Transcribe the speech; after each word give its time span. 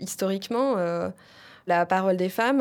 Historiquement, 0.00 0.76
la 1.66 1.86
parole 1.86 2.16
des 2.16 2.28
femmes 2.28 2.60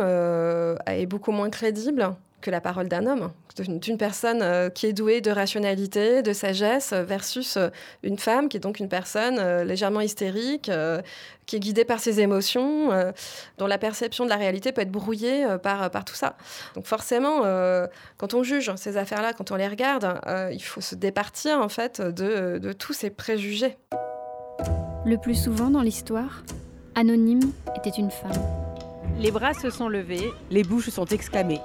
est 0.88 1.06
beaucoup 1.06 1.32
moins 1.32 1.50
crédible 1.50 2.16
que 2.42 2.52
la 2.52 2.62
parole 2.62 2.88
d'un 2.88 3.08
homme, 3.08 3.32
d'une 3.58 3.98
personne 3.98 4.42
euh, 4.42 4.70
qui 4.70 4.86
est 4.86 4.94
douée 4.94 5.22
de 5.22 5.32
rationalité, 5.32 6.22
de 6.22 6.34
sagesse, 6.34 6.94
versus 6.94 7.58
euh, 7.58 7.70
une 8.04 8.20
femme 8.20 8.48
qui 8.48 8.58
est 8.58 8.60
donc 8.60 8.80
une 8.80 8.90
personne 8.90 9.40
euh, 9.40 9.64
légèrement 9.64 10.02
hystérique, 10.02 10.72
qui 11.46 11.56
est 11.56 11.60
guidée 11.60 11.86
par 11.86 12.00
ses 12.00 12.20
émotions, 12.20 12.90
dont 13.58 13.68
la 13.68 13.78
perception 13.78 14.26
de 14.26 14.30
la 14.30 14.36
réalité 14.36 14.72
peut 14.74 14.82
être 14.82 14.92
brouillée 14.92 15.46
par, 15.64 15.90
par 15.90 16.04
tout 16.04 16.14
ça. 16.14 16.36
Donc 16.76 16.86
forcément, 16.86 17.44
quand 18.18 18.34
on 18.34 18.44
juge 18.44 18.74
ces 18.76 18.98
affaires-là, 18.98 19.32
quand 19.32 19.52
on 19.52 19.56
les 19.56 19.68
regarde, 19.68 20.20
il 20.52 20.62
faut 20.62 20.82
se 20.82 20.96
départir 20.96 21.60
en 21.60 21.70
fait 21.70 22.02
de, 22.02 22.58
de 22.58 22.74
tous 22.74 22.92
ces 22.92 23.10
préjugés. 23.10 23.78
Le 25.06 25.16
plus 25.18 25.42
souvent 25.42 25.70
dans 25.70 25.82
l'histoire, 25.82 26.44
Anonyme 27.00 27.52
était 27.76 27.92
une 27.92 28.10
femme. 28.10 28.42
Les 29.20 29.30
bras 29.30 29.54
se 29.54 29.70
sont 29.70 29.88
levés, 29.88 30.34
les 30.50 30.64
bouches 30.64 30.90
sont 30.90 31.06
exclamées. 31.06 31.62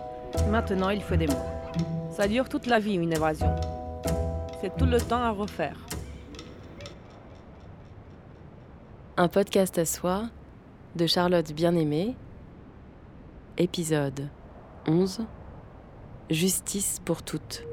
Maintenant, 0.51 0.91
il 0.91 1.01
faut 1.01 1.17
des 1.17 1.27
mots. 1.27 1.33
Ça 2.15 2.29
dure 2.29 2.51
toute 2.51 2.67
la 2.67 2.79
vie, 2.79 2.97
une 2.97 3.15
évasion. 3.15 3.51
C'est 4.61 4.77
tout 4.77 4.85
le 4.85 5.01
temps 5.01 5.23
à 5.23 5.31
refaire. 5.31 5.79
Un 9.17 9.29
podcast 9.29 9.79
à 9.79 9.87
soi 9.87 10.25
de 10.97 11.07
Charlotte 11.07 11.51
Bien-Aimée, 11.55 12.15
épisode 13.57 14.29
11 14.87 15.25
Justice 16.29 17.01
pour 17.07 17.23
toutes. 17.23 17.65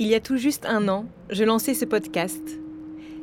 Il 0.00 0.08
y 0.08 0.16
a 0.16 0.20
tout 0.20 0.36
juste 0.36 0.66
un 0.66 0.88
an, 0.88 1.06
je 1.30 1.44
lançais 1.44 1.72
ce 1.72 1.84
podcast. 1.84 2.42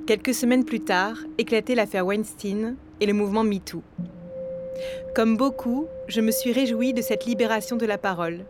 Quelques 0.08 0.34
semaines 0.34 0.64
plus 0.64 0.80
tard, 0.80 1.18
éclatait 1.38 1.76
l'affaire 1.76 2.06
Weinstein 2.06 2.78
et 3.02 3.06
le 3.06 3.12
mouvement 3.12 3.44
MeToo. 3.44 3.84
Comme 5.14 5.36
beaucoup, 5.36 5.88
je 6.08 6.22
me 6.22 6.32
suis 6.32 6.54
réjouie 6.54 6.94
de 6.94 7.02
cette 7.02 7.26
libération 7.26 7.76
de 7.76 7.86
la 7.86 7.98
parole. 7.98 8.46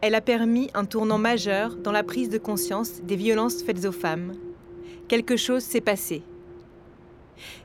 Elle 0.00 0.14
a 0.14 0.22
permis 0.22 0.70
un 0.72 0.86
tournant 0.86 1.18
majeur 1.18 1.76
dans 1.76 1.92
la 1.92 2.02
prise 2.02 2.30
de 2.30 2.38
conscience 2.38 3.02
des 3.02 3.16
violences 3.16 3.62
faites 3.62 3.84
aux 3.84 3.92
femmes. 3.92 4.32
Quelque 5.06 5.36
chose 5.36 5.62
s'est 5.62 5.82
passé. 5.82 6.22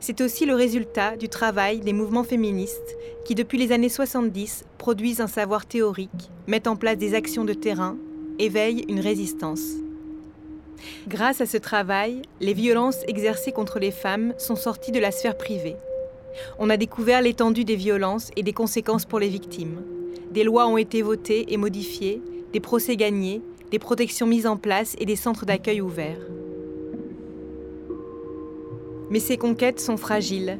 C'est 0.01 0.19
aussi 0.19 0.45
le 0.45 0.55
résultat 0.55 1.15
du 1.15 1.29
travail 1.29 1.79
des 1.79 1.93
mouvements 1.93 2.25
féministes 2.25 2.97
qui, 3.23 3.33
depuis 3.33 3.57
les 3.57 3.71
années 3.71 3.87
70, 3.87 4.65
produisent 4.77 5.21
un 5.21 5.27
savoir 5.27 5.65
théorique, 5.65 6.31
mettent 6.47 6.67
en 6.67 6.75
place 6.75 6.97
des 6.97 7.13
actions 7.13 7.45
de 7.45 7.53
terrain, 7.53 7.95
éveillent 8.39 8.85
une 8.89 8.99
résistance. 8.99 9.75
Grâce 11.07 11.41
à 11.41 11.45
ce 11.45 11.57
travail, 11.57 12.21
les 12.39 12.53
violences 12.53 13.03
exercées 13.07 13.51
contre 13.51 13.79
les 13.79 13.91
femmes 13.91 14.33
sont 14.37 14.55
sorties 14.55 14.91
de 14.91 14.99
la 14.99 15.11
sphère 15.11 15.37
privée. 15.37 15.75
On 16.57 16.69
a 16.69 16.77
découvert 16.77 17.21
l'étendue 17.21 17.65
des 17.65 17.75
violences 17.75 18.31
et 18.35 18.43
des 18.43 18.53
conséquences 18.53 19.05
pour 19.05 19.19
les 19.19 19.27
victimes. 19.27 19.81
Des 20.31 20.43
lois 20.43 20.67
ont 20.67 20.77
été 20.77 21.01
votées 21.01 21.51
et 21.53 21.57
modifiées, 21.57 22.21
des 22.53 22.59
procès 22.59 22.95
gagnés, 22.95 23.41
des 23.71 23.79
protections 23.79 24.27
mises 24.27 24.47
en 24.47 24.57
place 24.57 24.95
et 24.99 25.05
des 25.05 25.15
centres 25.15 25.45
d'accueil 25.45 25.81
ouverts. 25.81 26.21
Mais 29.09 29.19
ces 29.19 29.37
conquêtes 29.37 29.79
sont 29.79 29.97
fragiles. 29.97 30.59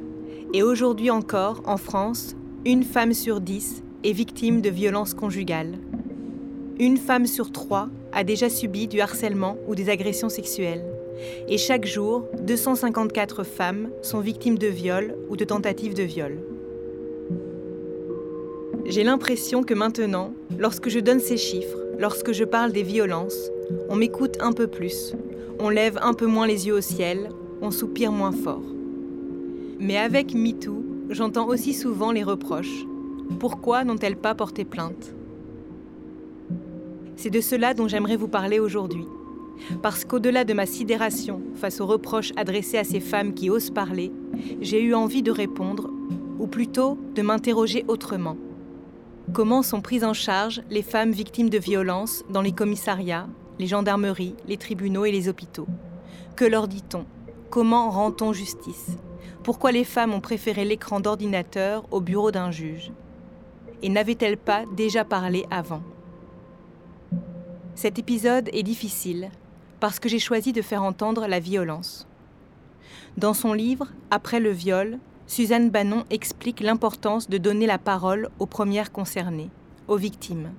Et 0.53 0.63
aujourd'hui 0.63 1.11
encore, 1.11 1.61
en 1.65 1.77
France, 1.77 2.35
une 2.65 2.83
femme 2.83 3.13
sur 3.13 3.41
dix 3.41 3.83
est 4.03 4.11
victime 4.11 4.61
de 4.61 4.69
violences 4.69 5.13
conjugales. 5.13 5.77
Une 6.81 6.95
femme 6.95 7.25
sur 7.25 7.51
trois 7.51 7.89
a 8.13 8.23
déjà 8.23 8.49
subi 8.49 8.87
du 8.87 9.01
harcèlement 9.01 9.57
ou 9.67 9.75
des 9.75 9.89
agressions 9.89 10.29
sexuelles. 10.29 10.85
Et 11.49 11.57
chaque 11.57 11.85
jour, 11.85 12.23
254 12.41 13.43
femmes 13.43 13.89
sont 14.01 14.21
victimes 14.21 14.57
de 14.57 14.67
viol 14.67 15.17
ou 15.29 15.35
de 15.35 15.43
tentatives 15.43 15.93
de 15.93 16.03
viol. 16.03 16.37
J'ai 18.85 19.03
l'impression 19.03 19.63
que 19.63 19.73
maintenant, 19.73 20.33
lorsque 20.57 20.87
je 20.87 20.99
donne 20.99 21.19
ces 21.19 21.35
chiffres, 21.35 21.79
lorsque 21.97 22.31
je 22.31 22.45
parle 22.45 22.71
des 22.71 22.83
violences, 22.83 23.51
on 23.89 23.97
m'écoute 23.97 24.37
un 24.39 24.53
peu 24.53 24.67
plus, 24.67 25.13
on 25.59 25.67
lève 25.67 25.99
un 26.01 26.13
peu 26.13 26.27
moins 26.27 26.47
les 26.47 26.67
yeux 26.67 26.75
au 26.75 26.81
ciel, 26.81 27.29
on 27.61 27.71
soupire 27.71 28.13
moins 28.13 28.31
fort. 28.31 28.63
Mais 29.79 29.97
avec 29.97 30.33
MeToo, 30.33 30.85
j'entends 31.09 31.49
aussi 31.49 31.73
souvent 31.73 32.13
les 32.13 32.23
reproches. 32.23 32.85
Pourquoi 33.37 33.83
n'ont-elles 33.83 34.15
pas 34.15 34.33
porté 34.33 34.63
plainte? 34.63 35.13
C'est 37.21 37.29
de 37.29 37.41
cela 37.41 37.73
dont 37.73 37.89
j'aimerais 37.89 38.15
vous 38.15 38.29
parler 38.29 38.59
aujourd'hui. 38.59 39.05
Parce 39.81 40.05
qu'au-delà 40.05 40.45
de 40.45 40.53
ma 40.53 40.65
sidération 40.65 41.41
face 41.53 41.81
aux 41.81 41.85
reproches 41.85 42.31
adressés 42.37 42.77
à 42.77 42.85
ces 42.85 43.01
femmes 43.01 43.33
qui 43.33 43.49
osent 43.49 43.71
parler, 43.71 44.13
j'ai 44.61 44.81
eu 44.81 44.93
envie 44.93 45.21
de 45.21 45.29
répondre, 45.29 45.89
ou 46.39 46.47
plutôt 46.47 46.97
de 47.15 47.21
m'interroger 47.21 47.83
autrement. 47.89 48.37
Comment 49.33 49.63
sont 49.63 49.81
prises 49.81 50.05
en 50.05 50.13
charge 50.13 50.61
les 50.69 50.81
femmes 50.81 51.11
victimes 51.11 51.49
de 51.49 51.57
violences 51.57 52.23
dans 52.29 52.41
les 52.41 52.53
commissariats, 52.53 53.27
les 53.59 53.67
gendarmeries, 53.67 54.35
les 54.47 54.55
tribunaux 54.55 55.03
et 55.03 55.11
les 55.11 55.27
hôpitaux? 55.27 55.67
Que 56.37 56.45
leur 56.45 56.69
dit-on? 56.69 57.03
Comment 57.49 57.89
rend-on 57.89 58.31
justice? 58.31 58.91
Pourquoi 59.43 59.73
les 59.73 59.83
femmes 59.83 60.13
ont 60.13 60.21
préféré 60.21 60.63
l'écran 60.63 61.01
d'ordinateur 61.01 61.83
au 61.91 61.99
bureau 61.99 62.31
d'un 62.31 62.51
juge? 62.51 62.93
Et 63.83 63.89
n'avaient-elles 63.89 64.37
pas 64.37 64.63
déjà 64.77 65.03
parlé 65.03 65.45
avant? 65.51 65.81
Cet 67.79 67.97
épisode 67.97 68.49
est 68.51 68.63
difficile 68.63 69.31
parce 69.79 70.01
que 70.01 70.09
j'ai 70.09 70.19
choisi 70.19 70.51
de 70.51 70.61
faire 70.61 70.83
entendre 70.83 71.27
la 71.27 71.39
violence. 71.39 72.09
Dans 73.15 73.33
son 73.33 73.53
livre 73.53 73.87
Après 74.11 74.41
le 74.41 74.51
viol, 74.51 74.99
Suzanne 75.27 75.69
Bannon 75.69 76.03
explique 76.09 76.59
l'importance 76.59 77.29
de 77.29 77.37
donner 77.37 77.67
la 77.67 77.77
parole 77.77 78.31
aux 78.37 78.47
premières 78.47 78.91
concernées, 78.91 79.49
aux 79.87 79.95
victimes. 79.95 80.51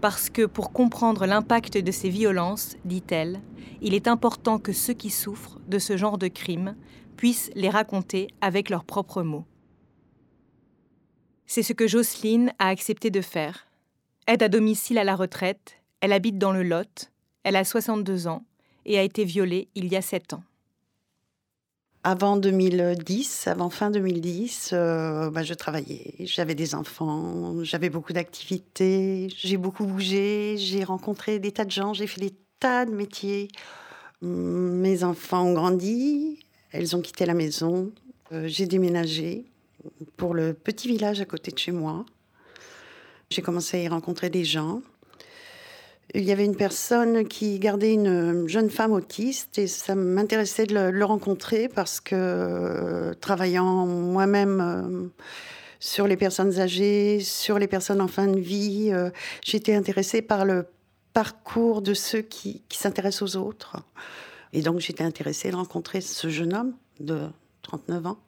Parce 0.00 0.28
que 0.28 0.44
pour 0.44 0.72
comprendre 0.72 1.24
l'impact 1.24 1.78
de 1.78 1.92
ces 1.92 2.08
violences, 2.08 2.74
dit-elle, 2.84 3.40
il 3.80 3.94
est 3.94 4.08
important 4.08 4.58
que 4.58 4.72
ceux 4.72 4.94
qui 4.94 5.10
souffrent 5.10 5.60
de 5.68 5.78
ce 5.78 5.96
genre 5.96 6.18
de 6.18 6.26
crimes 6.26 6.74
puissent 7.16 7.52
les 7.54 7.70
raconter 7.70 8.26
avec 8.40 8.70
leurs 8.70 8.84
propres 8.84 9.22
mots. 9.22 9.46
C'est 11.46 11.62
ce 11.62 11.74
que 11.74 11.86
Jocelyne 11.86 12.52
a 12.58 12.66
accepté 12.66 13.10
de 13.10 13.20
faire. 13.20 13.68
Aide 14.26 14.42
à 14.42 14.48
domicile 14.48 14.98
à 14.98 15.04
la 15.04 15.14
retraite, 15.14 15.79
elle 16.00 16.12
habite 16.12 16.38
dans 16.38 16.52
le 16.52 16.62
Lot, 16.62 17.10
elle 17.44 17.56
a 17.56 17.64
62 17.64 18.26
ans 18.26 18.44
et 18.86 18.98
a 18.98 19.02
été 19.02 19.24
violée 19.24 19.68
il 19.74 19.88
y 19.88 19.96
a 19.96 20.02
7 20.02 20.34
ans. 20.34 20.42
Avant 22.02 22.38
2010, 22.38 23.46
avant 23.46 23.68
fin 23.68 23.90
2010, 23.90 24.70
euh, 24.72 25.30
bah, 25.30 25.42
je 25.42 25.52
travaillais, 25.52 26.14
j'avais 26.20 26.54
des 26.54 26.74
enfants, 26.74 27.62
j'avais 27.62 27.90
beaucoup 27.90 28.14
d'activités, 28.14 29.28
j'ai 29.36 29.58
beaucoup 29.58 29.84
bougé, 29.84 30.56
j'ai 30.56 30.82
rencontré 30.82 31.38
des 31.38 31.52
tas 31.52 31.66
de 31.66 31.70
gens, 31.70 31.92
j'ai 31.92 32.06
fait 32.06 32.22
des 32.22 32.34
tas 32.58 32.86
de 32.86 32.92
métiers. 32.92 33.48
Mes 34.22 35.04
enfants 35.04 35.44
ont 35.44 35.52
grandi, 35.52 36.38
elles 36.72 36.96
ont 36.96 37.02
quitté 37.02 37.26
la 37.26 37.34
maison, 37.34 37.92
euh, 38.32 38.48
j'ai 38.48 38.66
déménagé 38.66 39.44
pour 40.16 40.32
le 40.32 40.54
petit 40.54 40.88
village 40.88 41.20
à 41.20 41.26
côté 41.26 41.50
de 41.50 41.58
chez 41.58 41.72
moi. 41.72 42.06
J'ai 43.28 43.42
commencé 43.42 43.76
à 43.76 43.82
y 43.82 43.88
rencontrer 43.88 44.30
des 44.30 44.44
gens 44.44 44.80
il 46.14 46.24
y 46.24 46.32
avait 46.32 46.44
une 46.44 46.56
personne 46.56 47.26
qui 47.26 47.58
gardait 47.58 47.92
une 47.92 48.48
jeune 48.48 48.70
femme 48.70 48.92
autiste 48.92 49.58
et 49.58 49.66
ça 49.66 49.94
m'intéressait 49.94 50.66
de 50.66 50.74
le, 50.74 51.04
rencontrer 51.04 51.68
parce 51.68 52.00
que 52.00 52.14
euh, 52.14 53.14
travaillant 53.14 53.86
moi-même 53.86 54.60
euh, 54.60 55.08
sur 55.78 56.06
les 56.06 56.16
personnes 56.16 56.58
âgées, 56.58 57.20
sur 57.20 57.58
les 57.58 57.68
personnes 57.68 58.00
en 58.00 58.08
fin 58.08 58.26
de 58.26 58.38
vie, 58.38 58.90
euh, 58.92 59.10
j'étais 59.44 59.74
intéressée 59.74 60.22
par 60.22 60.44
le 60.44 60.66
parcours 61.12 61.82
de 61.82 61.94
ceux 61.94 62.22
qui, 62.22 62.62
qui 62.68 62.78
s'intéressent 62.78 63.36
aux 63.36 63.36
autres. 63.36 63.76
Et 64.52 64.62
donc 64.62 64.80
j'étais 64.80 65.04
intéressée 65.04 65.50
de 65.50 65.56
rencontrer 65.56 66.00
ce 66.00 66.28
jeune 66.28 66.54
homme 66.54 66.74
de 66.98 67.28
39 67.62 68.06
ans. 68.06 68.18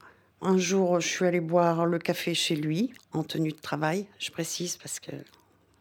Un 0.40 0.58
jour, 0.58 1.00
je 1.00 1.06
suis 1.06 1.24
allée 1.24 1.40
boire 1.40 1.86
le 1.86 1.98
café 1.98 2.34
chez 2.34 2.56
lui, 2.56 2.92
en 3.12 3.22
tenue 3.22 3.52
de 3.52 3.60
travail, 3.60 4.06
je 4.18 4.30
précise, 4.32 4.76
parce 4.76 4.98
que 4.98 5.12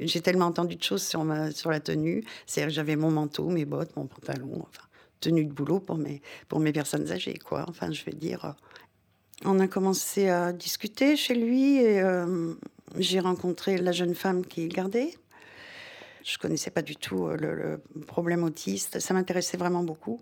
j'ai 0.07 0.21
tellement 0.21 0.45
entendu 0.45 0.75
de 0.75 0.83
choses 0.83 1.03
sur, 1.03 1.23
ma, 1.23 1.51
sur 1.51 1.71
la 1.71 1.79
tenue. 1.79 2.23
J'avais 2.47 2.95
mon 2.95 3.11
manteau, 3.11 3.49
mes 3.49 3.65
bottes, 3.65 3.95
mon 3.95 4.07
pantalon, 4.07 4.65
enfin, 4.67 4.83
tenue 5.19 5.45
de 5.45 5.53
boulot 5.53 5.79
pour 5.79 5.97
mes, 5.97 6.21
pour 6.47 6.59
mes 6.59 6.73
personnes 6.73 7.11
âgées, 7.11 7.39
quoi. 7.43 7.65
Enfin, 7.69 7.91
je 7.91 8.03
vais 8.03 8.13
dire. 8.13 8.45
Euh, 8.45 8.51
on 9.45 9.59
a 9.59 9.67
commencé 9.67 10.29
à 10.29 10.53
discuter 10.53 11.15
chez 11.15 11.33
lui 11.33 11.77
et 11.77 11.99
euh, 12.01 12.53
j'ai 12.97 13.19
rencontré 13.19 13.77
la 13.77 13.91
jeune 13.91 14.13
femme 14.13 14.45
qui 14.45 14.67
gardait. 14.67 15.15
Je 16.23 16.37
connaissais 16.37 16.69
pas 16.69 16.83
du 16.83 16.95
tout 16.95 17.25
euh, 17.25 17.37
le, 17.37 17.81
problème 18.05 18.43
autiste. 18.43 18.99
Ça 18.99 19.13
m'intéressait 19.13 19.57
vraiment 19.57 19.83
beaucoup. 19.83 20.21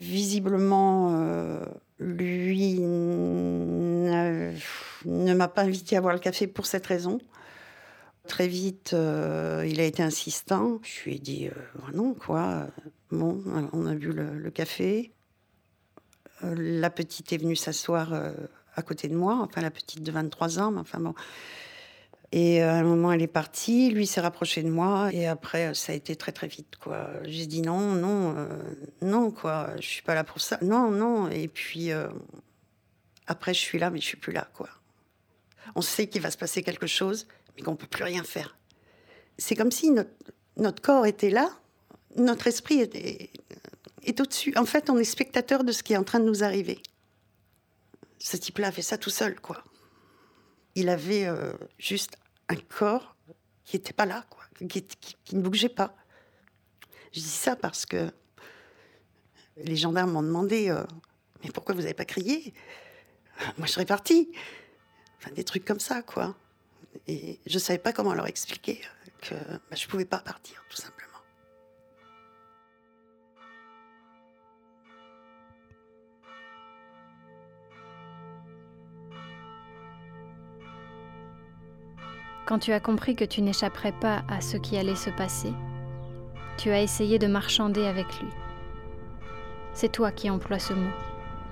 Visiblement, 0.00 1.60
lui 2.00 2.80
ne 2.80 4.52
m'a 5.34 5.48
pas 5.48 5.62
invité 5.62 5.96
à 5.96 6.00
boire 6.00 6.14
le 6.14 6.18
café 6.18 6.48
pour 6.48 6.66
cette 6.66 6.86
raison. 6.86 7.20
Très 8.28 8.46
vite, 8.46 8.92
euh, 8.94 9.66
il 9.68 9.80
a 9.80 9.84
été 9.84 10.02
insistant. 10.02 10.80
Je 10.82 11.04
lui 11.04 11.16
ai 11.16 11.18
dit 11.18 11.48
euh, 11.48 11.60
ah 11.86 11.90
non, 11.92 12.14
quoi. 12.14 12.68
Bon, 13.10 13.42
on 13.72 13.86
a 13.86 13.94
bu 13.94 14.12
le, 14.12 14.50
café. 14.50 15.12
Euh, 16.44 16.54
la 16.56 16.88
petite 16.88 17.32
est 17.32 17.38
venue 17.38 17.56
s'asseoir 17.56 18.14
euh, 18.14 18.32
à 18.76 18.82
côté 18.82 19.08
de 19.08 19.16
moi, 19.16 19.38
enfin 19.42 19.60
la 19.60 19.70
petite 19.70 20.02
de 20.02 20.12
23 20.12 20.60
ans, 20.60 20.70
mais 20.70 20.80
enfin 20.80 21.00
bon. 21.00 21.14
Et 22.34 22.62
à 22.62 22.76
un 22.76 22.84
moment, 22.84 23.12
elle 23.12 23.20
est 23.20 23.26
partie, 23.26 23.90
lui 23.90 24.06
s'est 24.06 24.22
rapproché 24.22 24.62
de 24.62 24.70
moi, 24.70 25.10
et 25.12 25.26
après, 25.26 25.74
ça 25.74 25.92
a 25.92 25.94
été 25.94 26.16
très 26.16 26.32
très 26.32 26.46
vite, 26.46 26.76
quoi. 26.76 27.10
J'ai 27.24 27.44
dit 27.44 27.60
non, 27.60 27.92
non, 27.92 28.48
non, 29.02 29.30
quoi, 29.30 29.68
je 29.76 29.86
suis 29.86 30.02
pas 30.02 30.14
là 30.14 30.24
pour 30.24 30.40
ça, 30.40 30.58
non, 30.62 30.90
non. 30.90 31.28
Et 31.28 31.48
puis, 31.48 31.90
après, 33.26 33.52
je 33.52 33.60
suis 33.60 33.78
là, 33.78 33.90
mais 33.90 34.00
je 34.00 34.06
suis 34.06 34.16
plus 34.16 34.32
là, 34.32 34.48
quoi. 34.54 34.70
On 35.74 35.82
sait 35.82 36.06
qu'il 36.06 36.22
va 36.22 36.30
se 36.30 36.36
passer 36.36 36.62
quelque 36.62 36.86
chose, 36.86 37.26
mais 37.56 37.62
qu'on 37.62 37.76
peut 37.76 37.86
plus 37.86 38.04
rien 38.04 38.22
faire. 38.22 38.56
C'est 39.38 39.56
comme 39.56 39.70
si 39.70 39.90
notre, 40.56 40.82
corps 40.82 41.06
était 41.06 41.30
là, 41.30 41.50
notre 42.16 42.46
esprit 42.46 42.80
est, 42.80 43.30
est 44.04 44.20
au-dessus. 44.20 44.52
En 44.56 44.66
fait, 44.66 44.90
on 44.90 44.98
est 44.98 45.04
spectateur 45.04 45.64
de 45.64 45.72
ce 45.72 45.82
qui 45.82 45.92
est 45.92 45.96
en 45.96 46.04
train 46.04 46.20
de 46.20 46.24
nous 46.24 46.44
arriver. 46.44 46.82
Ce 48.18 48.36
type-là 48.36 48.68
a 48.68 48.72
fait 48.72 48.82
ça 48.82 48.98
tout 48.98 49.10
seul, 49.10 49.40
quoi. 49.40 49.64
Il 50.74 50.88
avait 50.88 51.26
euh, 51.26 51.52
juste 51.78 52.16
un 52.48 52.56
corps 52.56 53.16
qui 53.64 53.76
n'était 53.76 53.92
pas 53.92 54.06
là, 54.06 54.24
quoi, 54.30 54.44
qui, 54.68 54.84
ne 55.32 55.42
bougeait 55.42 55.68
pas. 55.68 55.94
Je 57.12 57.20
dis 57.20 57.26
ça 57.26 57.56
parce 57.56 57.84
que 57.84 58.10
les 59.56 59.76
gendarmes 59.76 60.12
m'ont 60.12 60.22
demandé 60.22 60.70
euh, 60.70 60.84
Mais 61.42 61.50
pourquoi 61.50 61.74
vous 61.74 61.82
n'avez 61.82 61.94
pas 61.94 62.04
crié? 62.04 62.54
Moi, 63.58 63.66
je 63.66 63.72
serais 63.72 63.86
partie. 63.86 64.32
Enfin, 65.22 65.32
des 65.34 65.44
trucs 65.44 65.64
comme 65.64 65.78
ça, 65.78 66.02
quoi. 66.02 66.34
Et 67.06 67.38
je 67.46 67.54
ne 67.54 67.58
savais 67.60 67.78
pas 67.78 67.92
comment 67.92 68.12
leur 68.12 68.26
expliquer 68.26 68.80
que 69.20 69.34
bah, 69.34 69.76
je 69.76 69.86
ne 69.86 69.90
pouvais 69.90 70.04
pas 70.04 70.18
partir, 70.18 70.64
tout 70.68 70.76
simplement. 70.76 71.08
Quand 82.46 82.58
tu 82.58 82.72
as 82.72 82.80
compris 82.80 83.14
que 83.14 83.24
tu 83.24 83.40
n'échapperais 83.42 83.92
pas 83.92 84.24
à 84.28 84.40
ce 84.40 84.56
qui 84.56 84.76
allait 84.76 84.96
se 84.96 85.10
passer, 85.10 85.52
tu 86.58 86.70
as 86.70 86.82
essayé 86.82 87.20
de 87.20 87.28
marchander 87.28 87.86
avec 87.86 88.06
lui. 88.20 88.28
C'est 89.72 89.92
toi 89.92 90.10
qui 90.10 90.28
emploies 90.28 90.58
ce 90.58 90.72
mot, 90.72 90.90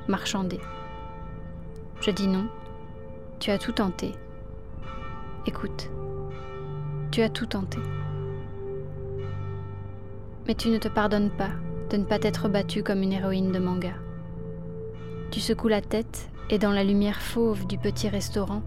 marchander. 0.08 0.60
Je 2.00 2.10
dis 2.10 2.26
non, 2.26 2.48
tu 3.40 3.50
as 3.50 3.58
tout 3.58 3.72
tenté. 3.72 4.12
Écoute, 5.46 5.90
tu 7.10 7.22
as 7.22 7.30
tout 7.30 7.46
tenté. 7.46 7.78
Mais 10.46 10.54
tu 10.54 10.68
ne 10.68 10.76
te 10.76 10.88
pardonnes 10.88 11.30
pas 11.30 11.48
de 11.88 11.96
ne 11.96 12.04
pas 12.04 12.18
t'être 12.18 12.48
battue 12.48 12.82
comme 12.82 13.02
une 13.02 13.14
héroïne 13.14 13.50
de 13.50 13.58
manga. 13.58 13.94
Tu 15.30 15.40
secoues 15.40 15.68
la 15.68 15.80
tête 15.80 16.30
et 16.50 16.58
dans 16.58 16.70
la 16.70 16.84
lumière 16.84 17.20
fauve 17.20 17.66
du 17.66 17.78
petit 17.78 18.10
restaurant, 18.10 18.62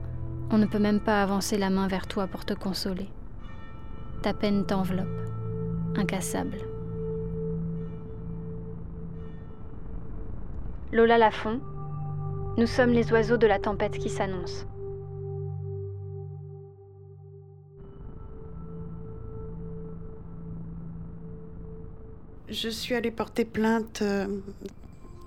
on 0.49 0.57
ne 0.57 0.65
peut 0.65 0.79
même 0.79 0.99
pas 0.99 1.21
avancer 1.21 1.57
la 1.57 1.69
main 1.69 1.87
vers 1.87 2.07
toi 2.07 2.25
pour 2.25 2.43
te 2.43 2.55
consoler. 2.55 3.07
Ta 4.23 4.33
peine 4.33 4.65
t'enveloppe, 4.65 5.07
incassable. 5.95 6.57
Lola 10.91 11.17
Lafont, 11.19 11.61
nous 12.57 12.67
sommes 12.67 12.91
les 12.91 13.11
oiseaux 13.11 13.37
de 13.37 13.47
la 13.47 13.59
tempête 13.59 13.97
qui 13.97 14.09
s'annonce. 14.09 14.65
Je 22.49 22.69
suis 22.69 22.93
allée 22.93 23.09
porter 23.09 23.45
plainte. 23.45 24.03
Euh, 24.03 24.27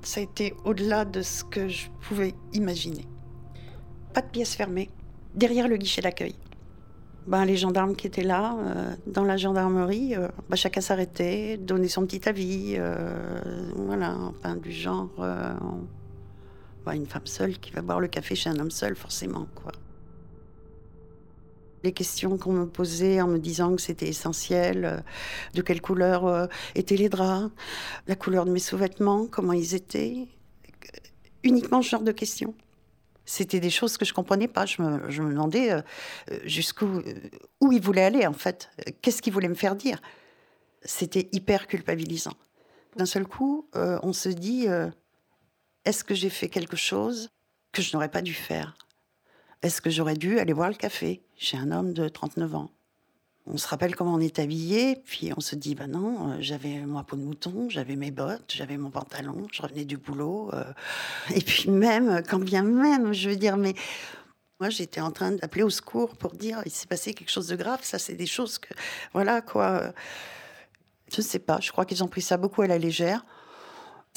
ça 0.02 0.20
a 0.20 0.22
été 0.22 0.54
au-delà 0.64 1.04
de 1.04 1.22
ce 1.22 1.42
que 1.42 1.66
je 1.66 1.88
pouvais 2.02 2.34
imaginer. 2.52 3.04
Pas 4.14 4.20
de 4.20 4.28
pièces 4.28 4.54
fermées 4.54 4.88
derrière 5.34 5.66
le 5.66 5.76
guichet 5.76 6.02
d'accueil. 6.02 6.36
Ben, 7.26 7.44
les 7.44 7.56
gendarmes 7.56 7.96
qui 7.96 8.06
étaient 8.06 8.22
là, 8.22 8.56
euh, 8.56 8.94
dans 9.08 9.24
la 9.24 9.36
gendarmerie, 9.36 10.14
euh, 10.14 10.28
ben, 10.48 10.54
chacun 10.54 10.80
s'arrêtait, 10.80 11.56
donnait 11.56 11.88
son 11.88 12.06
petit 12.06 12.28
avis, 12.28 12.78
voilà, 13.74 14.16
enfin, 14.30 14.54
du 14.54 14.70
genre, 14.70 15.10
une 16.94 17.06
femme 17.06 17.26
seule 17.26 17.58
qui 17.58 17.72
va 17.72 17.82
boire 17.82 18.00
le 18.00 18.08
café 18.08 18.34
chez 18.34 18.50
un 18.50 18.58
homme 18.58 18.70
seul, 18.70 18.96
forcément, 18.96 19.46
quoi. 19.54 19.72
Les 21.84 21.92
questions 21.92 22.36
qu'on 22.38 22.52
me 22.52 22.66
posait 22.66 23.20
en 23.20 23.28
me 23.28 23.38
disant 23.38 23.76
que 23.76 23.82
c'était 23.82 24.08
essentiel, 24.08 25.04
de 25.54 25.62
quelle 25.62 25.80
couleur 25.80 26.48
étaient 26.74 26.96
les 26.96 27.08
draps, 27.08 27.52
la 28.08 28.16
couleur 28.16 28.44
de 28.44 28.50
mes 28.50 28.58
sous-vêtements, 28.58 29.26
comment 29.26 29.52
ils 29.52 29.74
étaient, 29.76 30.26
uniquement 31.46 31.82
ce 31.82 31.90
genre 31.90 32.02
de 32.02 32.12
questions. 32.12 32.54
C'était 33.24 33.58
des 33.60 33.70
choses 33.70 33.96
que 33.96 34.04
je 34.04 34.14
comprenais 34.14 34.48
pas. 34.48 34.66
Je 34.66 34.82
me, 34.82 35.30
demandais 35.30 35.72
euh, 35.72 35.82
jusqu'où 36.44 36.86
euh, 36.86 37.14
où 37.60 37.72
il 37.72 37.82
voulait 37.82 38.04
aller 38.04 38.26
en 38.26 38.32
fait. 38.32 38.70
Qu'est-ce 39.02 39.20
qu'il 39.20 39.32
voulait 39.32 39.48
me 39.48 39.54
faire 39.54 39.74
dire? 39.74 40.00
C'était 40.82 41.28
hyper 41.32 41.66
culpabilisant. 41.66 42.34
D'un 42.96 43.06
seul 43.06 43.26
coup, 43.26 43.68
euh, 43.74 43.98
on 44.02 44.12
se 44.12 44.28
dit 44.28 44.66
est-ce 45.86 46.04
que 46.04 46.14
j'ai 46.14 46.30
fait 46.30 46.48
quelque 46.48 46.76
chose 46.76 47.30
que 47.72 47.80
je 47.80 47.92
n'aurais 47.94 48.10
pas 48.10 48.20
dû 48.20 48.34
faire? 48.34 48.76
Est-ce 49.62 49.80
que 49.80 49.88
j'aurais 49.88 50.16
dû 50.16 50.38
aller 50.38 50.52
boire 50.52 50.68
le 50.68 50.74
café 50.74 51.22
chez 51.36 51.56
un 51.56 51.70
homme 51.70 51.94
de 51.94 52.08
39 52.08 52.54
ans? 52.56 52.70
On 53.46 53.56
se 53.56 53.68
rappelle 53.68 53.94
comment 53.94 54.14
on 54.14 54.20
est 54.20 54.40
habillé, 54.40 54.96
puis 54.96 55.32
on 55.36 55.40
se 55.40 55.54
dit, 55.54 55.76
ben 55.76 55.86
non, 55.86 56.32
euh, 56.32 56.36
j'avais 56.40 56.80
moi 56.80 57.04
peau 57.04 57.14
de 57.14 57.22
mouton, 57.22 57.68
j'avais 57.70 57.94
mes 57.94 58.10
bottes, 58.10 58.52
j'avais 58.52 58.76
mon 58.76 58.90
pantalon, 58.90 59.46
je 59.52 59.62
revenais 59.62 59.84
du 59.84 59.96
boulot. 59.96 60.50
Euh. 60.52 60.64
et 61.34 61.40
puis 61.40 61.70
même, 61.70 62.22
quand 62.28 62.40
bien 62.40 62.64
même, 62.64 63.12
je 63.12 63.30
veux 63.30 63.36
dire, 63.36 63.56
mais 63.56 63.74
moi 64.58 64.68
j'étais 64.68 65.00
en 65.00 65.12
train 65.12 65.30
d'appeler 65.30 65.62
au 65.62 65.70
secours 65.70 66.16
pour 66.16 66.32
dire, 66.32 66.60
il 66.66 66.72
s'est 66.72 66.88
passé 66.88 67.14
quelque 67.14 67.30
chose 67.30 67.46
de 67.46 67.54
grave, 67.54 67.78
ça 67.82 68.00
c'est 68.00 68.14
des 68.14 68.26
choses 68.26 68.58
que, 68.58 68.74
voilà 69.12 69.40
quoi. 69.40 69.92
Je 71.12 71.18
ne 71.18 71.22
sais 71.22 71.38
pas, 71.38 71.60
je 71.60 71.70
crois 71.70 71.84
qu'ils 71.84 72.02
ont 72.02 72.08
pris 72.08 72.22
ça 72.22 72.36
beaucoup 72.36 72.62
à 72.62 72.66
la 72.66 72.78
légère. 72.78 73.24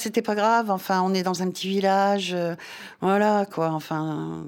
C'était 0.00 0.22
pas 0.22 0.34
grave, 0.34 0.70
enfin, 0.70 1.02
on 1.02 1.12
est 1.12 1.22
dans 1.22 1.42
un 1.42 1.50
petit 1.50 1.68
village, 1.68 2.32
euh, 2.32 2.56
voilà 3.02 3.44
quoi, 3.44 3.68
enfin, 3.72 4.46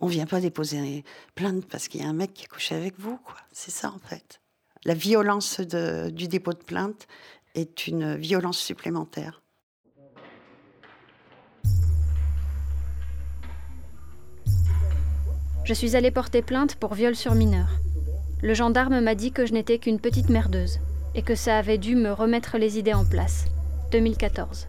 on 0.00 0.06
vient 0.06 0.24
pas 0.24 0.40
déposer 0.40 1.04
plainte 1.34 1.66
parce 1.66 1.88
qu'il 1.88 2.00
y 2.00 2.04
a 2.04 2.08
un 2.08 2.14
mec 2.14 2.32
qui 2.32 2.44
est 2.44 2.48
couché 2.48 2.74
avec 2.74 2.98
vous, 2.98 3.18
quoi. 3.18 3.36
C'est 3.52 3.70
ça, 3.70 3.92
en 3.94 3.98
fait. 3.98 4.40
La 4.86 4.94
violence 4.94 5.60
du 5.60 6.26
dépôt 6.26 6.54
de 6.54 6.64
plainte 6.64 7.06
est 7.54 7.86
une 7.86 8.16
violence 8.16 8.56
supplémentaire. 8.56 9.42
Je 15.64 15.74
suis 15.74 15.96
allée 15.96 16.10
porter 16.10 16.40
plainte 16.40 16.76
pour 16.76 16.94
viol 16.94 17.14
sur 17.14 17.34
mineur. 17.34 17.68
Le 18.40 18.54
gendarme 18.54 19.00
m'a 19.00 19.14
dit 19.14 19.32
que 19.32 19.44
je 19.44 19.52
n'étais 19.52 19.78
qu'une 19.78 20.00
petite 20.00 20.30
merdeuse 20.30 20.78
et 21.14 21.20
que 21.20 21.34
ça 21.34 21.58
avait 21.58 21.76
dû 21.76 21.94
me 21.94 22.10
remettre 22.10 22.56
les 22.56 22.78
idées 22.78 22.94
en 22.94 23.04
place. 23.04 23.44
2014. 23.90 24.66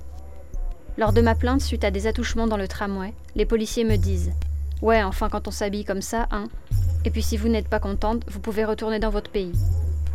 Lors 0.97 1.13
de 1.13 1.21
ma 1.21 1.35
plainte 1.35 1.61
suite 1.61 1.83
à 1.83 1.91
des 1.91 2.07
attouchements 2.07 2.47
dans 2.47 2.57
le 2.57 2.67
tramway, 2.67 3.13
les 3.35 3.45
policiers 3.45 3.83
me 3.83 3.97
disent 3.97 4.31
Ouais, 4.81 5.03
enfin 5.03 5.29
quand 5.29 5.47
on 5.47 5.51
s'habille 5.51 5.85
comme 5.85 6.01
ça, 6.01 6.27
hein. 6.31 6.47
Et 7.05 7.09
puis 7.09 7.21
si 7.21 7.37
vous 7.37 7.49
n'êtes 7.49 7.67
pas 7.67 7.79
contente, 7.79 8.23
vous 8.27 8.39
pouvez 8.39 8.65
retourner 8.65 8.99
dans 8.99 9.09
votre 9.09 9.31
pays. 9.31 9.53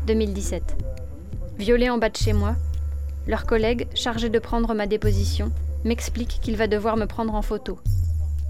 2017. 0.07 0.77
Violé 1.59 1.91
en 1.91 1.99
bas 1.99 2.09
de 2.09 2.17
chez 2.17 2.33
moi, 2.33 2.57
leur 3.27 3.47
collègue, 3.47 3.89
chargé 3.95 4.29
de 4.29 4.39
prendre 4.39 4.75
ma 4.75 4.87
déposition, 4.87 5.53
m'explique 5.85 6.41
qu'il 6.43 6.57
va 6.57 6.67
devoir 6.67 6.97
me 6.97 7.07
prendre 7.07 7.35
en 7.35 7.43
photo. 7.43 7.79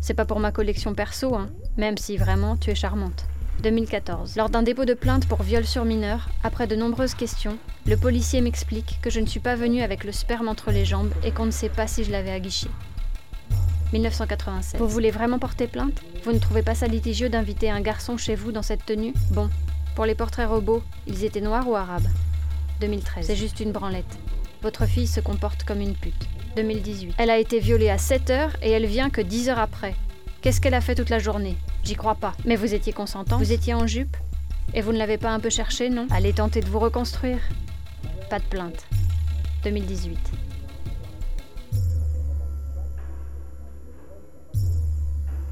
C'est 0.00 0.14
pas 0.14 0.24
pour 0.24 0.40
ma 0.40 0.52
collection 0.52 0.94
perso, 0.94 1.34
hein, 1.34 1.48
même 1.76 1.98
si 1.98 2.16
vraiment 2.16 2.56
tu 2.56 2.70
es 2.70 2.74
charmante. 2.74 3.26
2014. 3.64 4.36
Lors 4.36 4.50
d'un 4.50 4.62
dépôt 4.62 4.84
de 4.84 4.92
plainte 4.92 5.26
pour 5.26 5.42
viol 5.42 5.64
sur 5.64 5.86
mineur, 5.86 6.28
après 6.42 6.66
de 6.66 6.76
nombreuses 6.76 7.14
questions, 7.14 7.56
le 7.86 7.96
policier 7.96 8.42
m'explique 8.42 8.98
que 9.00 9.08
je 9.08 9.20
ne 9.20 9.26
suis 9.26 9.40
pas 9.40 9.56
venue 9.56 9.80
avec 9.80 10.04
le 10.04 10.12
sperme 10.12 10.48
entre 10.48 10.70
les 10.70 10.84
jambes 10.84 11.10
et 11.24 11.30
qu'on 11.30 11.46
ne 11.46 11.50
sait 11.50 11.70
pas 11.70 11.86
si 11.86 12.04
je 12.04 12.12
l'avais 12.12 12.30
aguiché. 12.30 12.68
1987. 13.94 14.78
Vous 14.78 14.86
voulez 14.86 15.10
vraiment 15.10 15.38
porter 15.38 15.66
plainte? 15.66 16.02
Vous 16.24 16.32
ne 16.32 16.38
trouvez 16.38 16.62
pas 16.62 16.74
ça 16.74 16.88
litigieux 16.88 17.30
d'inviter 17.30 17.70
un 17.70 17.80
garçon 17.80 18.18
chez 18.18 18.34
vous 18.34 18.52
dans 18.52 18.62
cette 18.62 18.84
tenue? 18.84 19.14
Bon, 19.30 19.48
pour 19.94 20.04
les 20.04 20.14
portraits 20.14 20.48
robots, 20.48 20.82
ils 21.06 21.24
étaient 21.24 21.40
noirs 21.40 21.66
ou 21.66 21.74
arabes? 21.74 22.08
2013. 22.82 23.26
C'est 23.26 23.36
juste 23.36 23.60
une 23.60 23.72
branlette. 23.72 24.18
Votre 24.60 24.84
fille 24.84 25.06
se 25.06 25.20
comporte 25.20 25.64
comme 25.64 25.80
une 25.80 25.94
pute. 25.94 26.28
2018. 26.56 27.14
Elle 27.16 27.30
a 27.30 27.38
été 27.38 27.60
violée 27.60 27.88
à 27.88 27.96
7 27.96 28.28
heures 28.28 28.56
et 28.60 28.70
elle 28.72 28.86
vient 28.86 29.08
que 29.08 29.22
10 29.22 29.48
heures 29.48 29.58
après. 29.58 29.94
Qu'est-ce 30.42 30.60
qu'elle 30.60 30.74
a 30.74 30.82
fait 30.82 30.94
toute 30.94 31.08
la 31.08 31.18
journée? 31.18 31.56
J'y 31.84 31.96
crois 31.96 32.14
pas. 32.14 32.32
Mais 32.46 32.56
vous 32.56 32.72
étiez 32.74 32.92
consentant 32.92 33.36
Vous 33.36 33.52
étiez 33.52 33.74
en 33.74 33.86
jupe 33.86 34.16
Et 34.72 34.80
vous 34.80 34.92
ne 34.92 34.98
l'avez 34.98 35.18
pas 35.18 35.30
un 35.30 35.40
peu 35.40 35.50
cherché, 35.50 35.90
non? 35.90 36.06
Allez 36.10 36.32
tenter 36.32 36.60
de 36.60 36.66
vous 36.66 36.78
reconstruire. 36.78 37.40
Pas 38.30 38.38
de 38.38 38.44
plainte. 38.44 38.86
2018. 39.64 40.18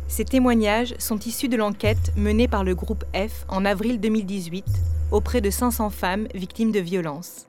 Ces 0.09 0.25
témoignages 0.25 0.95
sont 0.99 1.19
issus 1.19 1.49
de 1.49 1.57
l'enquête 1.57 2.12
menée 2.17 2.49
par 2.49 2.65
le 2.65 2.75
groupe 2.75 3.05
F 3.15 3.45
en 3.49 3.65
avril 3.65 4.01
2018 4.01 4.65
auprès 5.11 5.41
de 5.41 5.51
500 5.51 5.91
femmes 5.91 6.29
victimes 6.35 6.73
de 6.73 6.81
violences. 6.81 7.47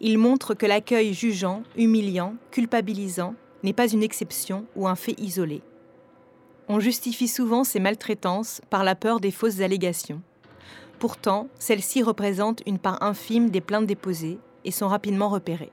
Ils 0.00 0.18
montrent 0.18 0.54
que 0.54 0.66
l'accueil 0.66 1.14
jugeant, 1.14 1.62
humiliant, 1.76 2.34
culpabilisant 2.50 3.34
n'est 3.62 3.72
pas 3.72 3.88
une 3.88 4.02
exception 4.02 4.66
ou 4.74 4.86
un 4.86 4.96
fait 4.96 5.18
isolé. 5.18 5.62
On 6.68 6.80
justifie 6.80 7.28
souvent 7.28 7.62
ces 7.62 7.78
maltraitances 7.78 8.60
par 8.70 8.82
la 8.82 8.94
peur 8.94 9.20
des 9.20 9.30
fausses 9.30 9.60
allégations. 9.60 10.20
Pourtant, 10.98 11.48
celles-ci 11.58 12.02
représentent 12.02 12.62
une 12.66 12.78
part 12.78 13.02
infime 13.02 13.50
des 13.50 13.60
plaintes 13.60 13.86
déposées 13.86 14.38
et 14.64 14.70
sont 14.70 14.88
rapidement 14.88 15.28
repérées. 15.28 15.72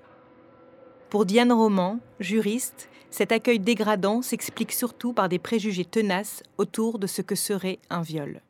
Pour 1.09 1.25
Diane 1.25 1.51
Roman, 1.51 1.99
juriste, 2.19 2.89
cet 3.09 3.31
accueil 3.31 3.59
dégradant 3.59 4.21
s'explique 4.21 4.71
surtout 4.71 5.13
par 5.13 5.29
des 5.29 5.39
préjugés 5.39 5.85
tenaces 5.85 6.43
autour 6.57 6.99
de 6.99 7.07
ce 7.07 7.21
que 7.21 7.35
serait 7.35 7.79
un 7.89 8.01
viol. 8.01 8.41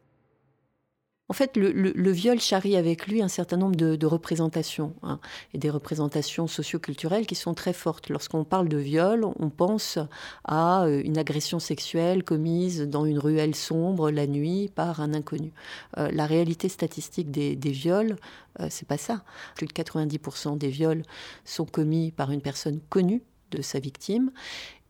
En 1.29 1.33
fait, 1.33 1.55
le, 1.55 2.11
viol 2.11 2.39
charrie 2.39 2.75
avec 2.75 3.07
lui 3.07 3.21
un 3.21 3.29
certain 3.29 3.55
nombre 3.55 3.77
de, 3.77 4.05
représentations, 4.05 4.93
hein, 5.03 5.19
et 5.53 5.57
des 5.57 5.69
représentations 5.69 6.47
socioculturelles 6.47 7.25
qui 7.25 7.35
sont 7.35 7.53
très 7.53 7.71
fortes. 7.71 8.09
Lorsqu'on 8.09 8.43
parle 8.43 8.67
de 8.67 8.77
viol, 8.77 9.25
on 9.39 9.49
pense 9.49 9.97
à 10.43 10.83
euh, 10.83 11.01
une 11.03 11.17
agression 11.17 11.59
sexuelle 11.59 12.23
commise 12.23 12.81
dans 12.81 13.05
une 13.05 13.19
ruelle 13.19 13.55
sombre 13.55 14.11
la 14.11 14.27
nuit 14.27 14.69
par 14.75 14.99
un 14.99 15.13
inconnu. 15.13 15.53
Euh, 15.97 16.11
la 16.11 16.25
réalité 16.25 16.67
statistique 16.67 17.31
des, 17.31 17.55
viols, 17.55 18.17
euh, 18.59 18.67
c'est 18.69 18.87
pas 18.87 18.97
ça. 18.97 19.23
Plus 19.55 19.67
de 19.67 19.73
90% 19.73 20.57
des 20.57 20.69
viols 20.69 21.03
sont 21.45 21.65
commis 21.65 22.11
par 22.11 22.31
une 22.31 22.41
personne 22.41 22.81
connue 22.89 23.23
de 23.51 23.61
sa 23.61 23.79
victime 23.79 24.31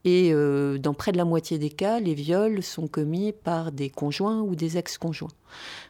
et 0.06 0.32
euh, 0.34 0.78
dans 0.78 0.94
près 0.94 1.12
de 1.12 1.18
la 1.18 1.26
moitié 1.26 1.58
des 1.58 1.70
cas, 1.70 2.00
les 2.00 2.14
viols 2.14 2.62
sont 2.62 2.88
commis 2.88 3.32
par 3.32 3.72
des 3.72 3.90
conjoints 3.90 4.42
ou 4.42 4.56
des 4.56 4.78
ex-conjoints. 4.78 5.32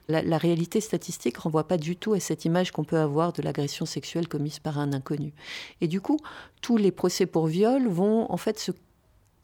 La, 0.08 0.38
réalité 0.38 0.82
statistique 0.82 1.38
renvoie 1.38 1.68
pas 1.68 1.78
du 1.78 1.96
tout 1.96 2.14
à 2.14 2.20
cette 2.20 2.46
image 2.46 2.72
qu'on 2.72 2.84
peut 2.84 2.98
avoir 2.98 3.34
de 3.34 3.42
l'agression 3.42 3.86
sexuelle 3.86 4.28
commise 4.28 4.60
par 4.60 4.78
un 4.78 4.92
inconnu. 4.94 5.34
Et 5.82 5.88
du 5.88 6.02
coup, 6.02 6.20
tous 6.62 6.78
les 6.78 6.92
procès 6.92 7.26
pour 7.26 7.48
viol 7.48 7.88
vont 7.88 8.30
en 8.32 8.38
fait 8.38 8.60
se 8.60 8.72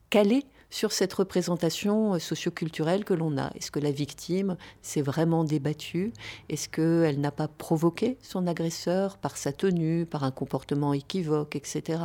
caler 0.09 0.45
sur 0.69 0.91
cette 0.91 1.13
représentation 1.13 2.13
euh, 2.15 2.19
socioculturelle 2.19 3.05
que 3.05 3.13
l'on 3.13 3.37
a. 3.37 3.51
Est-ce 3.55 3.71
que 3.71 3.79
la 3.79 3.91
victime 3.91 4.57
s'est 4.81 5.01
vraiment 5.01 5.43
débattue? 5.43 6.13
Est-ce 6.49 6.69
qu'elle 6.69 7.19
n'a 7.19 7.31
pas 7.31 7.47
provoqué 7.47 8.17
son 8.21 8.47
agresseur 8.47 9.17
par 9.17 9.37
sa 9.37 9.51
tenue, 9.51 10.05
par 10.05 10.23
un 10.23 10.31
comportement 10.31 10.93
équivoque, 10.93 11.55
etc. 11.55 11.99